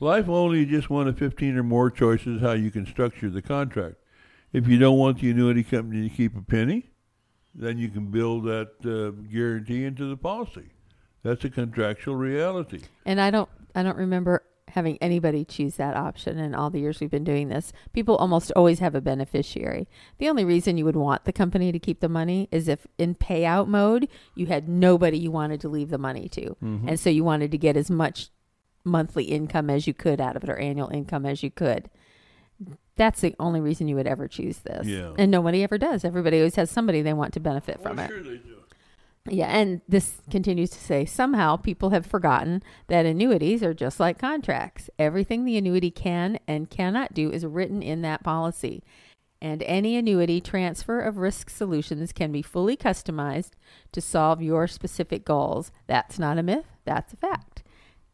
Life 0.00 0.28
only 0.28 0.64
just 0.64 0.90
one 0.90 1.08
of 1.08 1.18
15 1.18 1.56
or 1.56 1.62
more 1.62 1.90
choices 1.90 2.40
how 2.40 2.52
you 2.52 2.70
can 2.70 2.86
structure 2.86 3.28
the 3.30 3.42
contract. 3.42 3.96
If 4.52 4.68
you 4.68 4.78
don't 4.78 4.96
want 4.98 5.20
the 5.20 5.30
annuity 5.30 5.62
company 5.64 6.08
to 6.08 6.14
keep 6.14 6.36
a 6.36 6.42
penny, 6.42 6.90
then 7.54 7.78
you 7.78 7.88
can 7.88 8.06
build 8.10 8.44
that 8.44 8.70
uh, 8.84 9.10
guarantee 9.32 9.84
into 9.84 10.08
the 10.08 10.16
policy. 10.16 10.70
That's 11.24 11.44
a 11.44 11.50
contractual 11.50 12.14
reality. 12.14 12.82
And 13.04 13.20
I 13.20 13.30
don't, 13.30 13.48
I 13.74 13.82
don't 13.82 13.96
remember 13.98 14.44
having 14.68 14.98
anybody 14.98 15.44
choose 15.44 15.76
that 15.76 15.96
option 15.96 16.38
in 16.38 16.54
all 16.54 16.70
the 16.70 16.78
years 16.78 17.00
we've 17.00 17.10
been 17.10 17.24
doing 17.24 17.48
this. 17.48 17.72
People 17.92 18.16
almost 18.16 18.52
always 18.54 18.78
have 18.78 18.94
a 18.94 19.00
beneficiary. 19.00 19.88
The 20.18 20.28
only 20.28 20.44
reason 20.44 20.76
you 20.78 20.84
would 20.84 20.94
want 20.96 21.24
the 21.24 21.32
company 21.32 21.72
to 21.72 21.78
keep 21.78 22.00
the 22.00 22.08
money 22.08 22.48
is 22.52 22.68
if 22.68 22.86
in 22.98 23.14
payout 23.16 23.66
mode 23.66 24.08
you 24.34 24.46
had 24.46 24.68
nobody 24.68 25.18
you 25.18 25.30
wanted 25.30 25.60
to 25.62 25.68
leave 25.68 25.88
the 25.88 25.98
money 25.98 26.28
to, 26.28 26.56
Mm-hmm. 26.62 26.88
and 26.88 27.00
so 27.00 27.10
you 27.10 27.24
wanted 27.24 27.50
to 27.50 27.58
get 27.58 27.76
as 27.76 27.90
much 27.90 28.28
monthly 28.88 29.24
income 29.24 29.70
as 29.70 29.86
you 29.86 29.94
could 29.94 30.20
out 30.20 30.36
of 30.36 30.44
it 30.44 30.50
or 30.50 30.56
annual 30.56 30.88
income 30.88 31.26
as 31.26 31.42
you 31.42 31.50
could. 31.50 31.88
That's 32.96 33.20
the 33.20 33.34
only 33.38 33.60
reason 33.60 33.86
you 33.86 33.94
would 33.94 34.08
ever 34.08 34.26
choose 34.26 34.58
this. 34.58 34.86
Yeah. 34.86 35.12
And 35.16 35.30
nobody 35.30 35.62
ever 35.62 35.78
does. 35.78 36.04
Everybody 36.04 36.38
always 36.38 36.56
has 36.56 36.70
somebody 36.70 37.02
they 37.02 37.12
want 37.12 37.32
to 37.34 37.40
benefit 37.40 37.76
oh, 37.78 37.82
from 37.82 37.98
it. 38.00 38.08
they 38.08 38.38
do. 38.38 38.58
Yeah, 39.30 39.46
and 39.46 39.80
this 39.88 40.20
continues 40.30 40.70
to 40.70 40.78
say 40.78 41.04
somehow 41.04 41.56
people 41.56 41.90
have 41.90 42.06
forgotten 42.06 42.62
that 42.86 43.06
annuities 43.06 43.62
are 43.62 43.74
just 43.74 44.00
like 44.00 44.18
contracts. 44.18 44.88
Everything 44.98 45.44
the 45.44 45.56
annuity 45.56 45.90
can 45.90 46.38
and 46.46 46.70
cannot 46.70 47.14
do 47.14 47.30
is 47.30 47.44
written 47.44 47.82
in 47.82 48.02
that 48.02 48.24
policy. 48.24 48.82
And 49.40 49.62
any 49.64 49.96
annuity 49.96 50.40
transfer 50.40 51.00
of 51.00 51.18
risk 51.18 51.48
solutions 51.50 52.12
can 52.12 52.32
be 52.32 52.42
fully 52.42 52.76
customized 52.76 53.50
to 53.92 54.00
solve 54.00 54.42
your 54.42 54.66
specific 54.66 55.24
goals. 55.24 55.70
That's 55.86 56.18
not 56.18 56.38
a 56.38 56.42
myth, 56.42 56.66
that's 56.84 57.12
a 57.12 57.16
fact. 57.16 57.57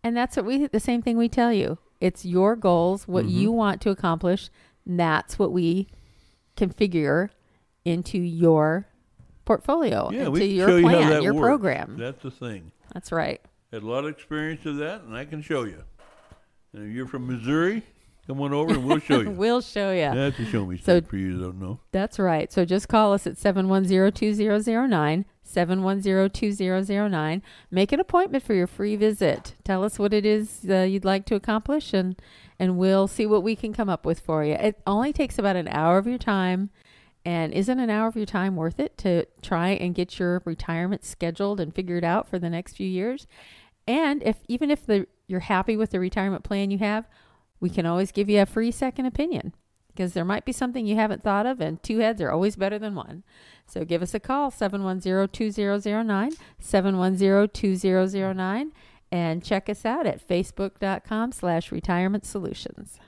And 0.04 0.14
that's 0.14 0.36
what 0.36 0.44
we 0.44 0.66
the 0.66 0.78
same 0.78 1.02
thing 1.02 1.16
we 1.16 1.28
tell 1.28 1.52
you. 1.52 1.78
It's 2.00 2.24
your 2.26 2.54
goals, 2.54 3.08
what 3.08 3.24
mm-hmm. 3.24 3.38
you 3.38 3.52
want 3.52 3.80
to 3.82 3.90
accomplish. 3.90 4.50
That's 4.86 5.38
what 5.38 5.50
we 5.50 5.88
configure 6.56 7.30
into 7.84 8.18
your 8.18 8.86
portfolio, 9.46 10.10
Yeah, 10.12 10.26
into 10.26 10.44
your 10.44 10.78
you 10.78 10.86
plan, 10.86 11.08
that 11.08 11.22
your 11.22 11.34
works. 11.34 11.44
program. 11.44 11.96
That's 11.98 12.22
the 12.22 12.30
thing. 12.30 12.70
That's 12.92 13.10
right. 13.10 13.40
Had 13.72 13.82
a 13.82 13.86
lot 13.86 14.04
of 14.04 14.10
experience 14.10 14.66
of 14.66 14.76
that, 14.76 15.02
and 15.02 15.16
I 15.16 15.24
can 15.24 15.42
show 15.42 15.64
you. 15.64 15.82
And 16.74 16.88
if 16.88 16.94
you're 16.94 17.06
from 17.06 17.26
Missouri, 17.26 17.82
come 18.26 18.40
on 18.40 18.52
over 18.52 18.74
and 18.74 18.84
we'll 18.84 18.98
show 18.98 19.20
you. 19.22 19.30
We'll 19.30 19.60
show 19.60 19.90
you. 19.92 20.10
That's 20.14 20.38
a 20.38 20.44
show 20.46 20.64
me 20.66 20.78
So- 20.78 21.00
for 21.02 21.16
you 21.16 21.38
don't 21.40 21.60
know. 21.60 21.80
That's 21.92 22.18
right. 22.18 22.52
So 22.52 22.64
just 22.64 22.88
call 22.88 23.12
us 23.12 23.26
at 23.26 23.34
710-2009, 23.34 25.24
710-2009. 25.46 27.42
Make 27.70 27.92
an 27.92 28.00
appointment 28.00 28.44
for 28.44 28.54
your 28.54 28.66
free 28.66 28.96
visit. 28.96 29.54
Tell 29.64 29.84
us 29.84 29.98
what 29.98 30.12
it 30.12 30.24
is 30.26 30.66
uh, 30.68 30.78
you'd 30.82 31.04
like 31.04 31.24
to 31.26 31.34
accomplish 31.34 31.92
and 31.92 32.16
and 32.58 32.78
we'll 32.78 33.08
see 33.08 33.26
what 33.26 33.42
we 33.42 33.56
can 33.56 33.72
come 33.72 33.88
up 33.88 34.06
with 34.06 34.20
for 34.20 34.44
you. 34.44 34.54
It 34.54 34.80
only 34.86 35.12
takes 35.12 35.38
about 35.40 35.56
an 35.56 35.66
hour 35.68 35.98
of 35.98 36.06
your 36.06 36.18
time. 36.18 36.70
And 37.26 37.52
isn't 37.54 37.80
an 37.80 37.88
hour 37.88 38.06
of 38.06 38.16
your 38.16 38.26
time 38.26 38.54
worth 38.54 38.78
it 38.78 38.98
to 38.98 39.24
try 39.40 39.70
and 39.70 39.94
get 39.94 40.18
your 40.18 40.42
retirement 40.44 41.04
scheduled 41.04 41.58
and 41.58 41.74
figured 41.74 42.04
out 42.04 42.28
for 42.28 42.38
the 42.38 42.50
next 42.50 42.76
few 42.76 42.86
years? 42.86 43.26
And 43.88 44.22
if 44.22 44.36
even 44.46 44.70
if 44.70 44.84
the 44.86 45.06
you're 45.26 45.40
happy 45.40 45.74
with 45.74 45.90
the 45.90 45.98
retirement 45.98 46.44
plan 46.44 46.70
you 46.70 46.76
have, 46.78 47.08
we 47.64 47.70
can 47.70 47.86
always 47.86 48.12
give 48.12 48.28
you 48.28 48.42
a 48.42 48.46
free 48.46 48.70
second 48.70 49.06
opinion 49.06 49.54
because 49.88 50.12
there 50.12 50.22
might 50.22 50.44
be 50.44 50.52
something 50.52 50.86
you 50.86 50.96
haven't 50.96 51.22
thought 51.22 51.46
of, 51.46 51.62
and 51.62 51.82
two 51.82 52.00
heads 52.00 52.20
are 52.20 52.30
always 52.30 52.56
better 52.56 52.78
than 52.78 52.94
one. 52.94 53.24
So 53.66 53.86
give 53.86 54.02
us 54.02 54.12
a 54.12 54.20
call, 54.20 54.50
710-2009, 54.50 56.36
710-2009, 56.62 58.70
and 59.10 59.42
check 59.42 59.70
us 59.70 59.86
out 59.86 60.06
at 60.06 60.28
facebook.com 60.28 61.32
slash 61.32 61.72
retirement 61.72 62.26
solutions. 62.26 62.98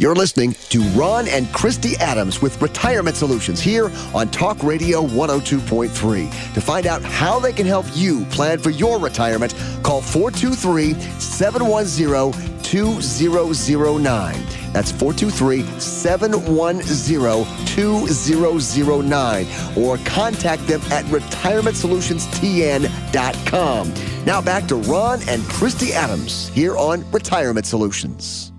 You're 0.00 0.14
listening 0.14 0.52
to 0.68 0.80
Ron 0.90 1.26
and 1.26 1.52
Christy 1.52 1.96
Adams 1.96 2.40
with 2.40 2.62
Retirement 2.62 3.16
Solutions 3.16 3.60
here 3.60 3.90
on 4.14 4.28
Talk 4.28 4.62
Radio 4.62 5.04
102.3. 5.04 6.54
To 6.54 6.60
find 6.60 6.86
out 6.86 7.02
how 7.02 7.40
they 7.40 7.52
can 7.52 7.66
help 7.66 7.84
you 7.94 8.24
plan 8.26 8.60
for 8.60 8.70
your 8.70 9.00
retirement, 9.00 9.56
call 9.82 10.00
423 10.00 10.94
710 11.18 12.62
2009. 12.62 14.34
That's 14.72 14.92
423 14.92 15.62
710 15.80 17.66
2009. 17.66 19.46
Or 19.76 19.98
contact 20.04 20.64
them 20.68 20.80
at 20.92 21.04
retirementsolutionsTN.com. 21.06 23.94
Now 24.24 24.40
back 24.40 24.68
to 24.68 24.76
Ron 24.76 25.28
and 25.28 25.42
Christy 25.42 25.92
Adams 25.92 26.50
here 26.50 26.76
on 26.76 27.04
Retirement 27.10 27.66
Solutions. 27.66 28.52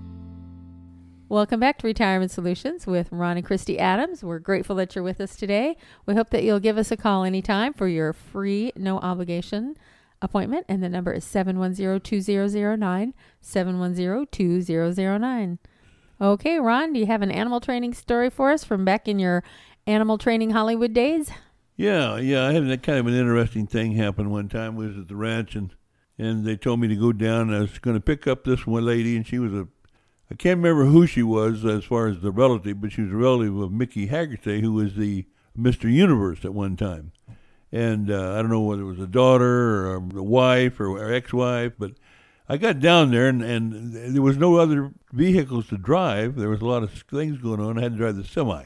Welcome 1.30 1.60
back 1.60 1.78
to 1.78 1.86
Retirement 1.86 2.32
Solutions 2.32 2.88
with 2.88 3.06
Ron 3.12 3.36
and 3.36 3.46
Christy 3.46 3.78
Adams. 3.78 4.24
We're 4.24 4.40
grateful 4.40 4.74
that 4.74 4.96
you're 4.96 5.04
with 5.04 5.20
us 5.20 5.36
today. 5.36 5.76
We 6.04 6.16
hope 6.16 6.30
that 6.30 6.42
you'll 6.42 6.58
give 6.58 6.76
us 6.76 6.90
a 6.90 6.96
call 6.96 7.22
anytime 7.22 7.72
for 7.72 7.86
your 7.86 8.12
free, 8.12 8.72
no 8.74 8.98
obligation 8.98 9.76
appointment. 10.20 10.66
And 10.68 10.82
the 10.82 10.88
number 10.88 11.12
is 11.12 11.22
710 11.22 12.00
2009, 12.00 13.14
710 13.40 14.26
2009. 14.26 15.58
Okay, 16.20 16.58
Ron, 16.58 16.92
do 16.92 16.98
you 16.98 17.06
have 17.06 17.22
an 17.22 17.30
animal 17.30 17.60
training 17.60 17.94
story 17.94 18.28
for 18.28 18.50
us 18.50 18.64
from 18.64 18.84
back 18.84 19.06
in 19.06 19.20
your 19.20 19.44
animal 19.86 20.18
training 20.18 20.50
Hollywood 20.50 20.92
days? 20.92 21.30
Yeah, 21.76 22.16
yeah. 22.16 22.48
I 22.48 22.54
had 22.54 22.66
that 22.66 22.82
kind 22.82 22.98
of 22.98 23.06
an 23.06 23.14
interesting 23.14 23.68
thing 23.68 23.92
happen 23.92 24.30
one 24.30 24.48
time. 24.48 24.74
We 24.74 24.88
was 24.88 24.98
at 24.98 25.06
the 25.06 25.14
ranch 25.14 25.54
and 25.54 25.72
and 26.18 26.44
they 26.44 26.56
told 26.56 26.80
me 26.80 26.88
to 26.88 26.96
go 26.96 27.12
down. 27.12 27.54
I 27.54 27.60
was 27.60 27.78
going 27.78 27.94
to 27.94 28.00
pick 28.00 28.26
up 28.26 28.42
this 28.42 28.66
one 28.66 28.84
lady, 28.84 29.16
and 29.16 29.26
she 29.26 29.38
was 29.38 29.54
a 29.54 29.68
I 30.30 30.34
can't 30.36 30.58
remember 30.58 30.84
who 30.84 31.06
she 31.06 31.22
was 31.22 31.64
as 31.64 31.84
far 31.84 32.06
as 32.06 32.20
the 32.20 32.30
relative, 32.30 32.80
but 32.80 32.92
she 32.92 33.02
was 33.02 33.12
a 33.12 33.16
relative 33.16 33.56
of 33.56 33.72
Mickey 33.72 34.08
Hargitay, 34.08 34.60
who 34.60 34.72
was 34.72 34.94
the 34.94 35.26
Mr. 35.58 35.92
Universe 35.92 36.44
at 36.44 36.54
one 36.54 36.76
time. 36.76 37.12
And 37.72 38.10
uh, 38.10 38.34
I 38.34 38.36
don't 38.36 38.50
know 38.50 38.60
whether 38.60 38.82
it 38.82 38.86
was 38.86 39.00
a 39.00 39.06
daughter 39.06 39.86
or 39.86 39.94
a 39.96 40.22
wife 40.22 40.78
or, 40.78 40.88
or 40.88 41.12
ex-wife, 41.12 41.72
but 41.78 41.92
I 42.48 42.56
got 42.56 42.80
down 42.80 43.10
there 43.10 43.28
and, 43.28 43.42
and 43.42 43.92
there 44.14 44.22
was 44.22 44.36
no 44.36 44.56
other 44.56 44.92
vehicles 45.12 45.68
to 45.68 45.78
drive. 45.78 46.36
There 46.36 46.48
was 46.48 46.60
a 46.60 46.66
lot 46.66 46.82
of 46.82 46.90
things 46.90 47.38
going 47.38 47.60
on. 47.60 47.78
I 47.78 47.82
had 47.82 47.92
to 47.92 47.98
drive 47.98 48.16
the 48.16 48.24
semi. 48.24 48.64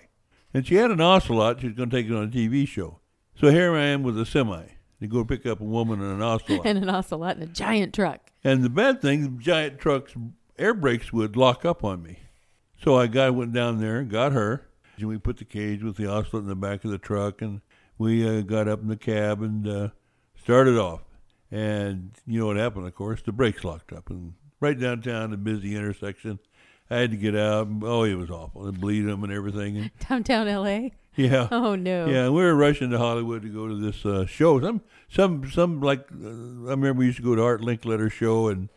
And 0.53 0.67
she 0.67 0.77
had 0.77 0.91
an 0.91 1.01
ocelot. 1.01 1.61
She 1.61 1.67
was 1.67 1.77
going 1.77 1.91
to 1.91 1.97
take 1.97 2.07
it 2.07 2.15
on 2.15 2.25
a 2.25 2.29
TV 2.29 2.67
show. 2.67 3.01
So 3.35 3.51
here 3.51 3.75
I 3.75 3.85
am 3.85 4.03
with 4.03 4.19
a 4.19 4.25
semi 4.25 4.65
to 5.01 5.07
go 5.07 5.25
pick 5.25 5.45
up 5.45 5.61
a 5.61 5.65
woman 5.65 6.01
in 6.01 6.07
an 6.07 6.23
ocelot. 6.23 6.61
and 6.65 6.79
an 6.79 6.89
ocelot 6.89 7.37
and 7.37 7.43
a 7.43 7.53
giant 7.53 7.95
truck. 7.95 8.31
And 8.43 8.63
the 8.63 8.71
bad 8.71 9.03
thing, 9.03 9.23
the 9.23 9.43
giant 9.43 9.79
trucks 9.79 10.15
air 10.59 10.75
brakes 10.75 11.13
would 11.13 11.37
lock 11.37 11.65
up 11.65 11.85
on 11.85 12.03
me. 12.03 12.21
So 12.83 12.97
I 12.97 13.07
guy 13.07 13.31
went 13.31 13.53
down 13.53 13.81
there 13.81 14.03
got 14.03 14.33
her. 14.33 14.67
And 14.97 15.09
we 15.09 15.19
put 15.19 15.39
the 15.39 15.45
cage 15.45 15.83
with 15.83 15.97
the 15.97 16.07
ocelot 16.07 16.45
in 16.45 16.49
the 16.49 16.55
back 16.55 16.85
of 16.85 16.91
the 16.93 16.99
truck, 16.99 17.43
and 17.43 17.63
we 17.99 18.27
uh, 18.27 18.43
got 18.43 18.69
up 18.69 18.81
in 18.81 18.87
the 18.87 18.97
cab 18.97 19.43
and 19.43 19.67
uh, 19.67 19.89
started 20.41 20.79
off. 20.79 21.01
And 21.51 22.13
you 22.27 22.39
know 22.39 22.47
what 22.47 22.57
happened? 22.57 22.87
Of 22.87 22.95
course, 22.95 23.21
the 23.21 23.33
brakes 23.33 23.65
locked 23.65 23.93
up, 23.93 24.09
and 24.09 24.35
right 24.61 24.79
downtown, 24.79 25.33
a 25.33 25.37
busy 25.37 25.75
intersection. 25.75 26.39
I 26.91 26.99
had 26.99 27.11
to 27.11 27.17
get 27.17 27.35
out. 27.35 27.69
Oh, 27.83 28.05
it 28.05 28.15
was 28.15 28.31
awful. 28.31 28.67
And 28.67 28.81
bleed 28.81 29.03
them 29.03 29.25
and 29.25 29.33
everything. 29.33 29.79
And 29.79 29.91
Downtown 30.09 30.49
L.A. 30.49 30.93
yeah. 31.17 31.49
Oh 31.53 31.75
no. 31.75 32.07
Yeah, 32.07 32.29
we 32.29 32.43
were 32.43 32.55
rushing 32.55 32.91
to 32.91 32.99
Hollywood 32.99 33.43
to 33.43 33.49
go 33.49 33.67
to 33.67 33.77
this 33.77 34.05
uh, 34.05 34.27
show. 34.27 34.61
Some, 34.61 34.83
some, 35.09 35.51
some 35.51 35.81
like 35.81 36.07
uh, 36.13 36.29
I 36.29 36.71
remember 36.71 36.95
we 36.95 37.07
used 37.07 37.19
to 37.19 37.25
go 37.25 37.35
to 37.35 37.43
Art 37.43 37.63
Linkletter 37.63 38.13
show, 38.13 38.49
and 38.49 38.69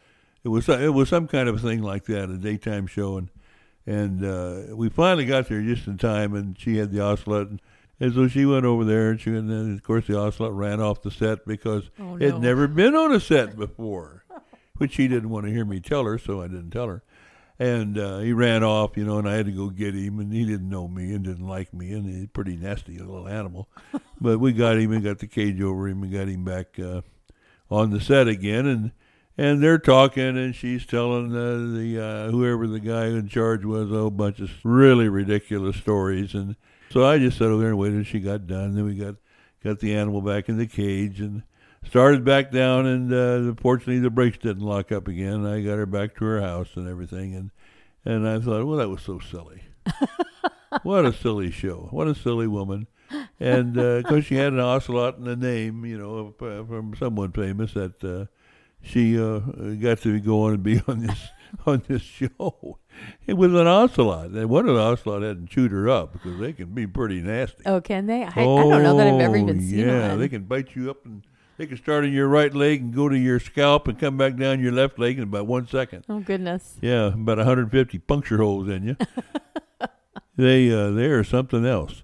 it 0.48 0.50
was 0.50 0.70
it 0.70 0.93
was 0.93 1.10
some 1.10 1.28
kind 1.28 1.50
of 1.50 1.62
thing 1.62 1.82
like 1.84 2.06
that, 2.06 2.30
a 2.30 2.38
daytime 2.38 2.88
show, 2.88 3.18
and 3.18 3.30
and 3.86 4.24
uh, 4.24 4.76
we 4.76 4.88
finally 4.89 5.26
got 5.26 5.50
there 5.50 5.62
just 5.62 5.88
in 5.88 5.98
time, 5.98 6.34
and 6.34 6.58
she 6.58 6.78
had 6.78 6.91
the 6.91 7.02
ocelot, 7.02 7.48
and, 7.50 7.62
and 8.00 8.14
so 8.14 8.28
she 8.30 8.45
went 8.45 8.66
over 8.66 8.86
there, 8.86 9.10
and 9.10 9.20
she 9.20 9.32
and 9.32 9.50
then 9.50 9.74
of 9.76 9.84
course 9.84 10.08
the 10.08 10.18
ocelot 10.18 10.54
ran 10.56 10.80
off 10.80 11.02
the 11.02 11.12
set 11.12 11.45
because 11.45 11.89
Oh, 12.00 12.16
it 12.16 12.22
had 12.32 12.41
never 12.41 12.68
been 12.70 12.95
on 12.95 13.12
a 13.12 13.20
set 13.20 13.58
before, 13.58 14.24
which 14.78 14.93
she 14.93 15.10
didn't 15.10 15.30
want 15.32 15.45
to 15.48 15.52
hear 15.52 15.66
me 15.66 15.82
tell 15.82 16.06
her, 16.06 16.18
so 16.18 16.41
I 16.41 16.48
didn't 16.48 16.72
tell 16.72 16.88
her. 16.88 17.04
And 17.60 17.98
uh, 17.98 18.20
he 18.20 18.32
ran 18.34 18.64
off, 18.64 18.95
you 18.95 19.04
know, 19.04 19.18
and 19.18 19.28
I 19.28 19.34
had 19.34 19.48
to 19.48 19.52
go 19.52 19.70
get 19.70 19.95
him, 19.95 20.20
and 20.20 20.32
he 20.32 20.45
didn't 20.45 20.70
know 20.70 20.88
me 20.88 21.14
and 21.14 21.26
didn't 21.26 21.48
like 21.48 21.74
me, 21.74 21.91
and 21.91 22.06
he's 22.06 22.24
a 22.24 22.28
pretty 22.28 22.56
nasty 22.56 23.00
little 23.00 23.28
animal. 23.28 23.68
but 24.22 24.39
we 24.39 24.54
got 24.54 24.78
him 24.78 24.91
and 24.93 25.04
got 25.04 25.20
the 25.20 25.28
cage 25.28 25.60
over 25.60 25.88
him 25.89 26.04
and 26.04 26.14
got 26.14 26.30
him 26.30 26.45
back 26.45 26.80
uh, 26.80 27.02
on 27.70 27.89
the 27.89 28.00
set 28.00 28.28
again, 28.30 28.66
and 28.68 28.91
and 29.38 29.61
they're 29.61 29.77
talking, 29.77 30.38
and 30.38 30.55
she's 30.55 30.85
telling 30.85 31.35
uh, 31.35 31.77
the 31.77 32.03
uh, 32.03 32.31
whoever 32.31 32.67
the 32.67 32.79
guy 32.79 33.07
in 33.07 33.27
charge 33.27 33.63
was 33.63 33.91
a 33.91 33.95
whole 33.95 34.09
bunch 34.09 34.39
of 34.39 34.49
really 34.63 35.07
ridiculous 35.07 35.77
stories, 35.77 36.33
and 36.33 36.55
so 36.89 37.05
I 37.05 37.19
just 37.19 37.38
sat 37.38 37.47
over 37.47 37.61
there 37.61 37.69
and 37.69 37.77
waited. 37.77 37.99
until 37.99 38.11
She 38.11 38.19
got 38.19 38.47
done, 38.47 38.75
then 38.75 38.85
we 38.85 38.95
got 38.95 39.15
got 39.63 39.79
the 39.79 39.95
animal 39.95 40.21
back 40.21 40.49
in 40.49 40.57
the 40.57 40.65
cage 40.65 41.21
and 41.21 41.43
started 41.85 42.25
back 42.25 42.51
down, 42.51 42.88
and 42.88 43.13
uh, 43.13 43.53
fortunately 43.61 43.99
the 43.99 44.09
brakes 44.09 44.39
didn't 44.39 44.63
lock 44.63 44.91
up 44.91 45.07
again. 45.07 45.45
I 45.45 45.61
got 45.61 45.77
her 45.77 45.85
back 45.85 46.15
to 46.15 46.25
her 46.25 46.41
house 46.41 46.69
and 46.75 46.88
everything, 46.88 47.35
and 47.35 47.51
and 48.05 48.27
I 48.27 48.39
thought, 48.39 48.65
well, 48.65 48.77
that 48.77 48.89
was 48.89 49.01
so 49.03 49.19
silly. 49.19 49.63
what 50.83 51.05
a 51.05 51.13
silly 51.13 51.51
show! 51.51 51.89
What 51.91 52.07
a 52.07 52.15
silly 52.15 52.47
woman! 52.47 52.88
And 53.39 53.73
because 53.75 54.25
she 54.25 54.35
had 54.35 54.53
an 54.53 54.59
ocelot 54.59 55.17
in 55.17 55.25
the 55.25 55.35
name, 55.35 55.85
you 55.85 55.97
know, 55.97 56.33
uh, 56.41 56.65
from 56.65 56.95
someone 56.97 57.31
famous, 57.31 57.73
that 57.73 58.03
uh, 58.03 58.25
she 58.82 59.19
uh, 59.19 59.39
got 59.82 59.99
to 60.01 60.19
go 60.19 60.43
on 60.43 60.53
and 60.55 60.63
be 60.63 60.82
on 60.88 60.99
this 61.05 61.19
on 61.65 61.82
this 61.88 62.01
show. 62.01 62.80
It 63.25 63.34
was 63.36 63.53
an 63.53 63.67
ocelot, 63.67 64.32
and 64.32 64.49
one 64.49 64.67
of 64.67 64.75
the 64.75 64.82
ocelot 64.82 65.21
hadn't 65.21 65.49
chewed 65.49 65.71
her 65.71 65.88
up 65.89 66.13
because 66.13 66.39
they 66.39 66.51
can 66.53 66.67
be 66.73 66.88
pretty 66.88 67.21
nasty. 67.21 67.63
Oh, 67.65 67.80
can 67.82 68.07
they? 68.07 68.23
I, 68.23 68.28
I 68.30 68.34
don't 68.43 68.84
know 68.84 68.97
that 68.97 69.07
I've 69.07 69.19
ever 69.21 69.38
even 69.38 69.57
Oh, 69.57 69.61
seen 69.61 69.80
yeah, 69.88 70.09
one. 70.09 70.19
they 70.19 70.30
can 70.30 70.43
bite 70.43 70.75
you 70.75 70.89
up 70.89 71.05
and 71.05 71.23
they 71.57 71.65
can 71.67 71.78
start 71.78 72.03
on 72.05 72.11
your 72.11 72.28
right 72.28 72.53
leg 72.53 72.82
and 72.82 72.93
go 72.93 73.07
to 73.09 73.17
your 73.17 73.39
scalp 73.39 73.88
and 73.88 73.99
come 73.99 74.17
back 74.17 74.36
down 74.36 74.59
your 74.59 74.71
left 74.71 74.97
leg 74.99 75.17
in 75.17 75.23
about 75.23 75.45
one 75.47 75.67
second. 75.67 76.05
Oh 76.09 76.19
goodness. 76.19 76.78
Yeah, 76.82 77.07
about 77.13 77.38
150 77.38 77.99
puncture 77.99 78.38
holes 78.38 78.67
in 78.69 78.84
you. 78.84 78.97
they 80.38 80.71
uh, 80.71 80.91
they 80.91 81.05
are 81.05 81.23
something 81.23 81.65
else. 81.65 82.03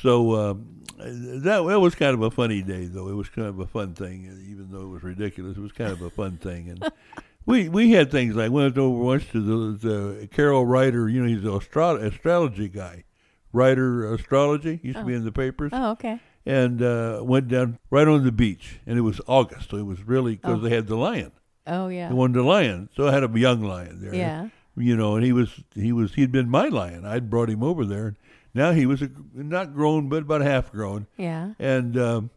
So 0.00 0.34
um, 0.34 0.82
that 0.98 1.62
that 1.66 1.80
was 1.80 1.94
kind 1.94 2.14
of 2.14 2.22
a 2.22 2.30
funny 2.30 2.62
day, 2.62 2.86
though. 2.86 3.08
It 3.08 3.14
was 3.14 3.28
kind 3.28 3.48
of 3.48 3.58
a 3.60 3.66
fun 3.66 3.94
thing, 3.94 4.24
even 4.50 4.68
though 4.70 4.82
it 4.82 4.88
was 4.88 5.02
ridiculous. 5.02 5.56
It 5.56 5.60
was 5.60 5.72
kind 5.72 5.90
of 5.92 6.02
a 6.02 6.10
fun 6.10 6.36
thing, 6.38 6.68
and 6.70 6.90
we 7.46 7.68
we 7.68 7.92
had 7.92 8.10
things 8.10 8.34
like 8.34 8.50
went 8.50 8.76
over 8.78 9.02
once 9.02 9.24
to 9.32 9.40
the, 9.76 9.88
the 9.88 10.26
Carroll 10.28 10.66
Righter. 10.66 11.08
You 11.08 11.22
know, 11.22 11.28
he's 11.28 11.44
an 11.44 11.54
astro- 11.54 11.96
astrology 11.96 12.68
guy. 12.68 13.04
Righter 13.52 14.12
astrology 14.12 14.80
used 14.82 14.98
to 14.98 15.04
be 15.04 15.14
in 15.14 15.24
the 15.24 15.30
papers 15.30 15.70
Oh, 15.72 15.92
okay. 15.92 16.18
and 16.44 16.82
uh, 16.82 17.20
went 17.22 17.46
down 17.46 17.78
right 17.88 18.08
on 18.08 18.24
the 18.24 18.32
beach. 18.32 18.80
And 18.84 18.98
it 18.98 19.02
was 19.02 19.20
August, 19.28 19.70
so 19.70 19.76
it 19.76 19.86
was 19.86 20.02
really 20.02 20.34
because 20.34 20.58
Oh. 20.58 20.60
they 20.62 20.70
had 20.74 20.88
the 20.88 20.96
lion. 20.96 21.30
Oh 21.66 21.86
yeah. 21.86 22.08
They 22.08 22.14
wanted 22.14 22.36
a 22.38 22.42
lion, 22.42 22.88
so 22.96 23.06
I 23.06 23.12
had 23.12 23.22
a 23.22 23.30
young 23.38 23.62
lion 23.62 24.00
there. 24.02 24.12
Yeah. 24.14 24.48
you 24.76 24.96
know, 24.96 25.14
and 25.14 25.24
he 25.24 25.32
was 25.32 25.60
he 25.74 25.92
was 25.92 26.14
he'd 26.14 26.32
been 26.32 26.48
my 26.50 26.66
lion. 26.66 27.06
I'd 27.06 27.30
brought 27.30 27.48
him 27.48 27.62
over 27.62 27.84
there. 27.84 28.16
Now 28.54 28.72
he 28.72 28.86
was 28.86 29.02
a, 29.02 29.10
not 29.34 29.74
grown, 29.74 30.08
but 30.08 30.22
about 30.22 30.40
half 30.42 30.70
grown. 30.70 31.06
Yeah. 31.16 31.54
And 31.58 31.98
um, 31.98 32.30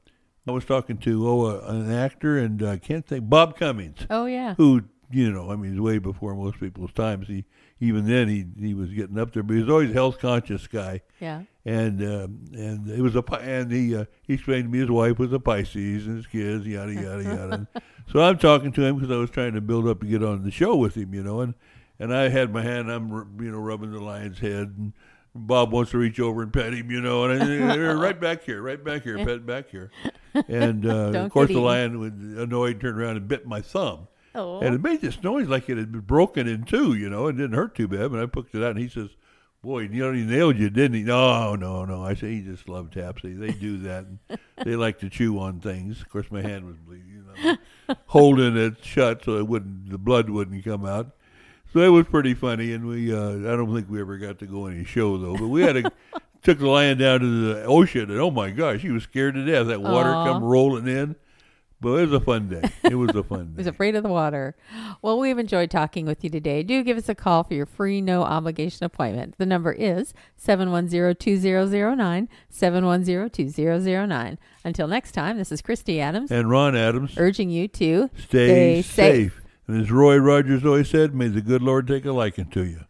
I 0.47 0.51
was 0.51 0.65
talking 0.65 0.97
to 0.99 1.27
oh 1.27 1.45
uh, 1.45 1.65
an 1.67 1.91
actor, 1.91 2.37
and 2.37 2.61
uh, 2.63 2.71
I 2.71 2.77
can't 2.77 3.05
think 3.05 3.29
Bob 3.29 3.57
Cummings, 3.57 3.99
Oh 4.09 4.25
yeah. 4.25 4.55
who 4.55 4.83
you 5.09 5.31
know, 5.31 5.51
I 5.51 5.55
mean, 5.55 5.71
he's 5.71 5.79
way 5.79 5.99
before 5.99 6.35
most 6.35 6.59
people's 6.59 6.91
times. 6.91 7.27
He 7.27 7.45
even 7.79 8.07
then 8.07 8.27
he 8.27 8.45
he 8.59 8.73
was 8.73 8.89
getting 8.91 9.17
up 9.19 9.31
there, 9.33 9.43
but 9.43 9.53
he 9.53 9.61
was 9.61 9.69
always 9.69 9.91
a 9.91 9.93
health 9.93 10.19
conscious 10.19 10.65
guy 10.67 11.01
Yeah. 11.21 11.43
and 11.63 12.01
um, 12.01 12.39
and 12.53 12.89
it 12.89 13.01
was 13.01 13.15
a 13.15 13.21
Pi- 13.21 13.39
and 13.39 13.71
he 13.71 13.95
uh, 13.95 14.05
he 14.23 14.33
explained 14.33 14.65
to 14.65 14.69
me 14.69 14.79
his 14.79 14.89
wife 14.89 15.17
was 15.19 15.31
a 15.31 15.39
Pisces 15.39 16.07
and 16.07 16.17
his 16.17 16.27
kids 16.27 16.65
yada 16.65 16.93
yada 16.93 17.23
yada. 17.23 17.67
So 18.11 18.21
I'm 18.21 18.37
talking 18.37 18.71
to 18.71 18.81
him 18.85 18.95
because 18.95 19.11
I 19.11 19.17
was 19.19 19.29
trying 19.29 19.53
to 19.53 19.59
build 19.61 19.85
up 19.85 19.99
to 19.99 20.05
get 20.07 20.23
on 20.23 20.43
the 20.43 20.49
show 20.51 20.75
with 20.77 20.95
him, 20.95 21.13
you 21.13 21.21
know, 21.23 21.41
and 21.41 21.53
and 21.99 22.13
I 22.15 22.29
had 22.29 22.51
my 22.53 22.61
hand, 22.61 22.89
I'm 22.91 23.09
you 23.41 23.51
know 23.51 23.59
rubbing 23.59 23.91
the 23.91 23.99
lion's 23.99 24.39
head, 24.39 24.73
and 24.77 24.93
Bob 25.37 25.71
wants 25.71 25.91
to 25.91 25.97
reach 25.97 26.19
over 26.19 26.41
and 26.41 26.51
pet 26.51 26.73
him, 26.73 26.89
you 26.89 27.01
know, 27.01 27.25
and 27.25 27.71
I, 27.71 27.93
right 27.93 28.19
back 28.19 28.43
here, 28.43 28.61
right 28.61 28.83
back 28.83 29.03
here, 29.03 29.17
pet 29.17 29.45
back 29.45 29.69
here, 29.69 29.91
and 30.47 30.85
uh, 30.85 31.25
of 31.25 31.31
course 31.31 31.49
the 31.49 31.59
lion 31.59 31.99
was 31.99 32.11
annoyed, 32.11 32.81
turned 32.81 32.99
around 32.99 33.17
and 33.17 33.27
bit 33.27 33.45
my 33.45 33.61
thumb. 33.61 34.07
Oh. 34.35 34.59
And 34.59 34.75
it 34.75 34.81
made 34.81 35.01
this 35.01 35.21
noise 35.23 35.47
like 35.47 35.67
it 35.67 35.77
had 35.77 35.91
been 35.91 36.01
broken 36.01 36.47
in 36.47 36.63
two, 36.63 36.93
you 36.93 37.09
know. 37.09 37.27
It 37.27 37.37
didn't 37.37 37.53
hurt 37.53 37.73
too 37.73 37.87
bad, 37.87 38.11
but 38.11 38.19
I 38.21 38.27
picked 38.27 38.53
it 38.53 38.63
out, 38.63 38.71
and 38.71 38.79
he 38.79 38.87
says, 38.87 39.09
"Boy, 39.63 39.81
you 39.81 40.03
know, 40.03 40.13
he 40.13 40.23
nailed 40.23 40.57
you, 40.57 40.69
didn't 40.69 40.95
he?" 40.95 41.03
No, 41.03 41.55
no, 41.55 41.85
no. 41.85 42.03
I 42.03 42.13
say 42.13 42.35
he 42.35 42.41
just 42.41 42.69
loved 42.69 42.93
Tapsy. 42.93 43.37
They 43.37 43.51
do 43.51 43.79
that. 43.79 44.05
And 44.05 44.39
they 44.63 44.75
like 44.75 44.99
to 44.99 45.09
chew 45.09 45.39
on 45.39 45.59
things. 45.59 46.01
Of 46.01 46.09
course, 46.09 46.29
my 46.29 46.41
hand 46.43 46.65
was 46.65 46.75
bleeding, 46.77 47.09
you 47.09 47.25
know, 47.89 47.95
holding 48.05 48.55
it 48.57 48.83
shut 48.83 49.23
so 49.23 49.37
it 49.37 49.47
wouldn't, 49.47 49.89
the 49.89 49.97
blood 49.97 50.29
wouldn't 50.29 50.63
come 50.63 50.85
out. 50.85 51.15
So 51.73 51.79
it 51.81 51.89
was 51.89 52.05
pretty 52.05 52.33
funny, 52.33 52.73
and 52.73 52.87
we, 52.87 53.13
uh, 53.13 53.29
I 53.51 53.55
don't 53.55 53.73
think 53.73 53.89
we 53.89 53.99
ever 54.01 54.17
got 54.17 54.39
to 54.39 54.45
go 54.45 54.65
any 54.67 54.83
show 54.85 55.17
though, 55.17 55.35
but 55.37 55.47
we 55.47 55.61
had 55.61 55.77
a. 55.77 55.91
Took 56.43 56.59
the 56.59 56.67
lion 56.67 56.97
down 56.99 57.19
to 57.21 57.25
the 57.53 57.63
ocean, 57.65 58.09
and 58.11 58.19
oh 58.21 58.29
my 58.31 58.51
gosh, 58.51 58.81
he 58.81 58.89
was 58.91 59.03
scared 59.03 59.33
to 59.33 59.43
death. 59.43 59.67
That 59.67 59.81
water 59.81 60.13
Aw. 60.13 60.25
come 60.25 60.43
rolling 60.43 60.87
in, 60.87 61.15
but 61.81 61.89
it 61.95 62.01
was 62.09 62.13
a 62.13 62.19
fun 62.21 62.47
day. 62.47 62.61
It 62.83 62.93
was 62.95 63.13
a 63.15 63.23
fun 63.23 63.47
day. 63.47 63.51
he 63.55 63.57
was 63.57 63.67
afraid 63.67 63.95
of 63.95 64.03
the 64.03 64.09
water. 64.09 64.55
Well, 65.01 65.19
we've 65.19 65.39
enjoyed 65.39 65.71
talking 65.71 66.05
with 66.05 66.23
you 66.23 66.29
today. 66.29 66.61
Do 66.63 66.83
give 66.83 66.95
us 66.95 67.09
a 67.09 67.15
call 67.15 67.43
for 67.43 67.53
your 67.55 67.65
free, 67.65 67.99
no 68.01 68.21
obligation 68.21 68.85
appointment. 68.85 69.33
The 69.39 69.47
number 69.47 69.73
is 69.73 70.13
710-2009, 70.41 72.27
710-2009. 72.53 74.37
Until 74.63 74.87
next 74.87 75.11
time, 75.13 75.37
this 75.37 75.51
is 75.51 75.61
Christy 75.61 75.99
Adams 75.99 76.31
and 76.31 76.49
Ron 76.49 76.75
Adams. 76.75 77.15
urging 77.17 77.49
you 77.49 77.67
to 77.69 78.09
Stay, 78.17 78.47
Stay 78.47 78.81
safe. 78.83 79.33
safe. 79.33 79.41
And 79.67 79.81
as 79.81 79.91
Roy 79.91 80.17
Rogers 80.17 80.65
always 80.65 80.89
said, 80.89 81.13
may 81.13 81.27
the 81.27 81.41
good 81.41 81.61
Lord 81.61 81.87
take 81.87 82.05
a 82.05 82.11
liking 82.11 82.49
to 82.51 82.65
you. 82.65 82.86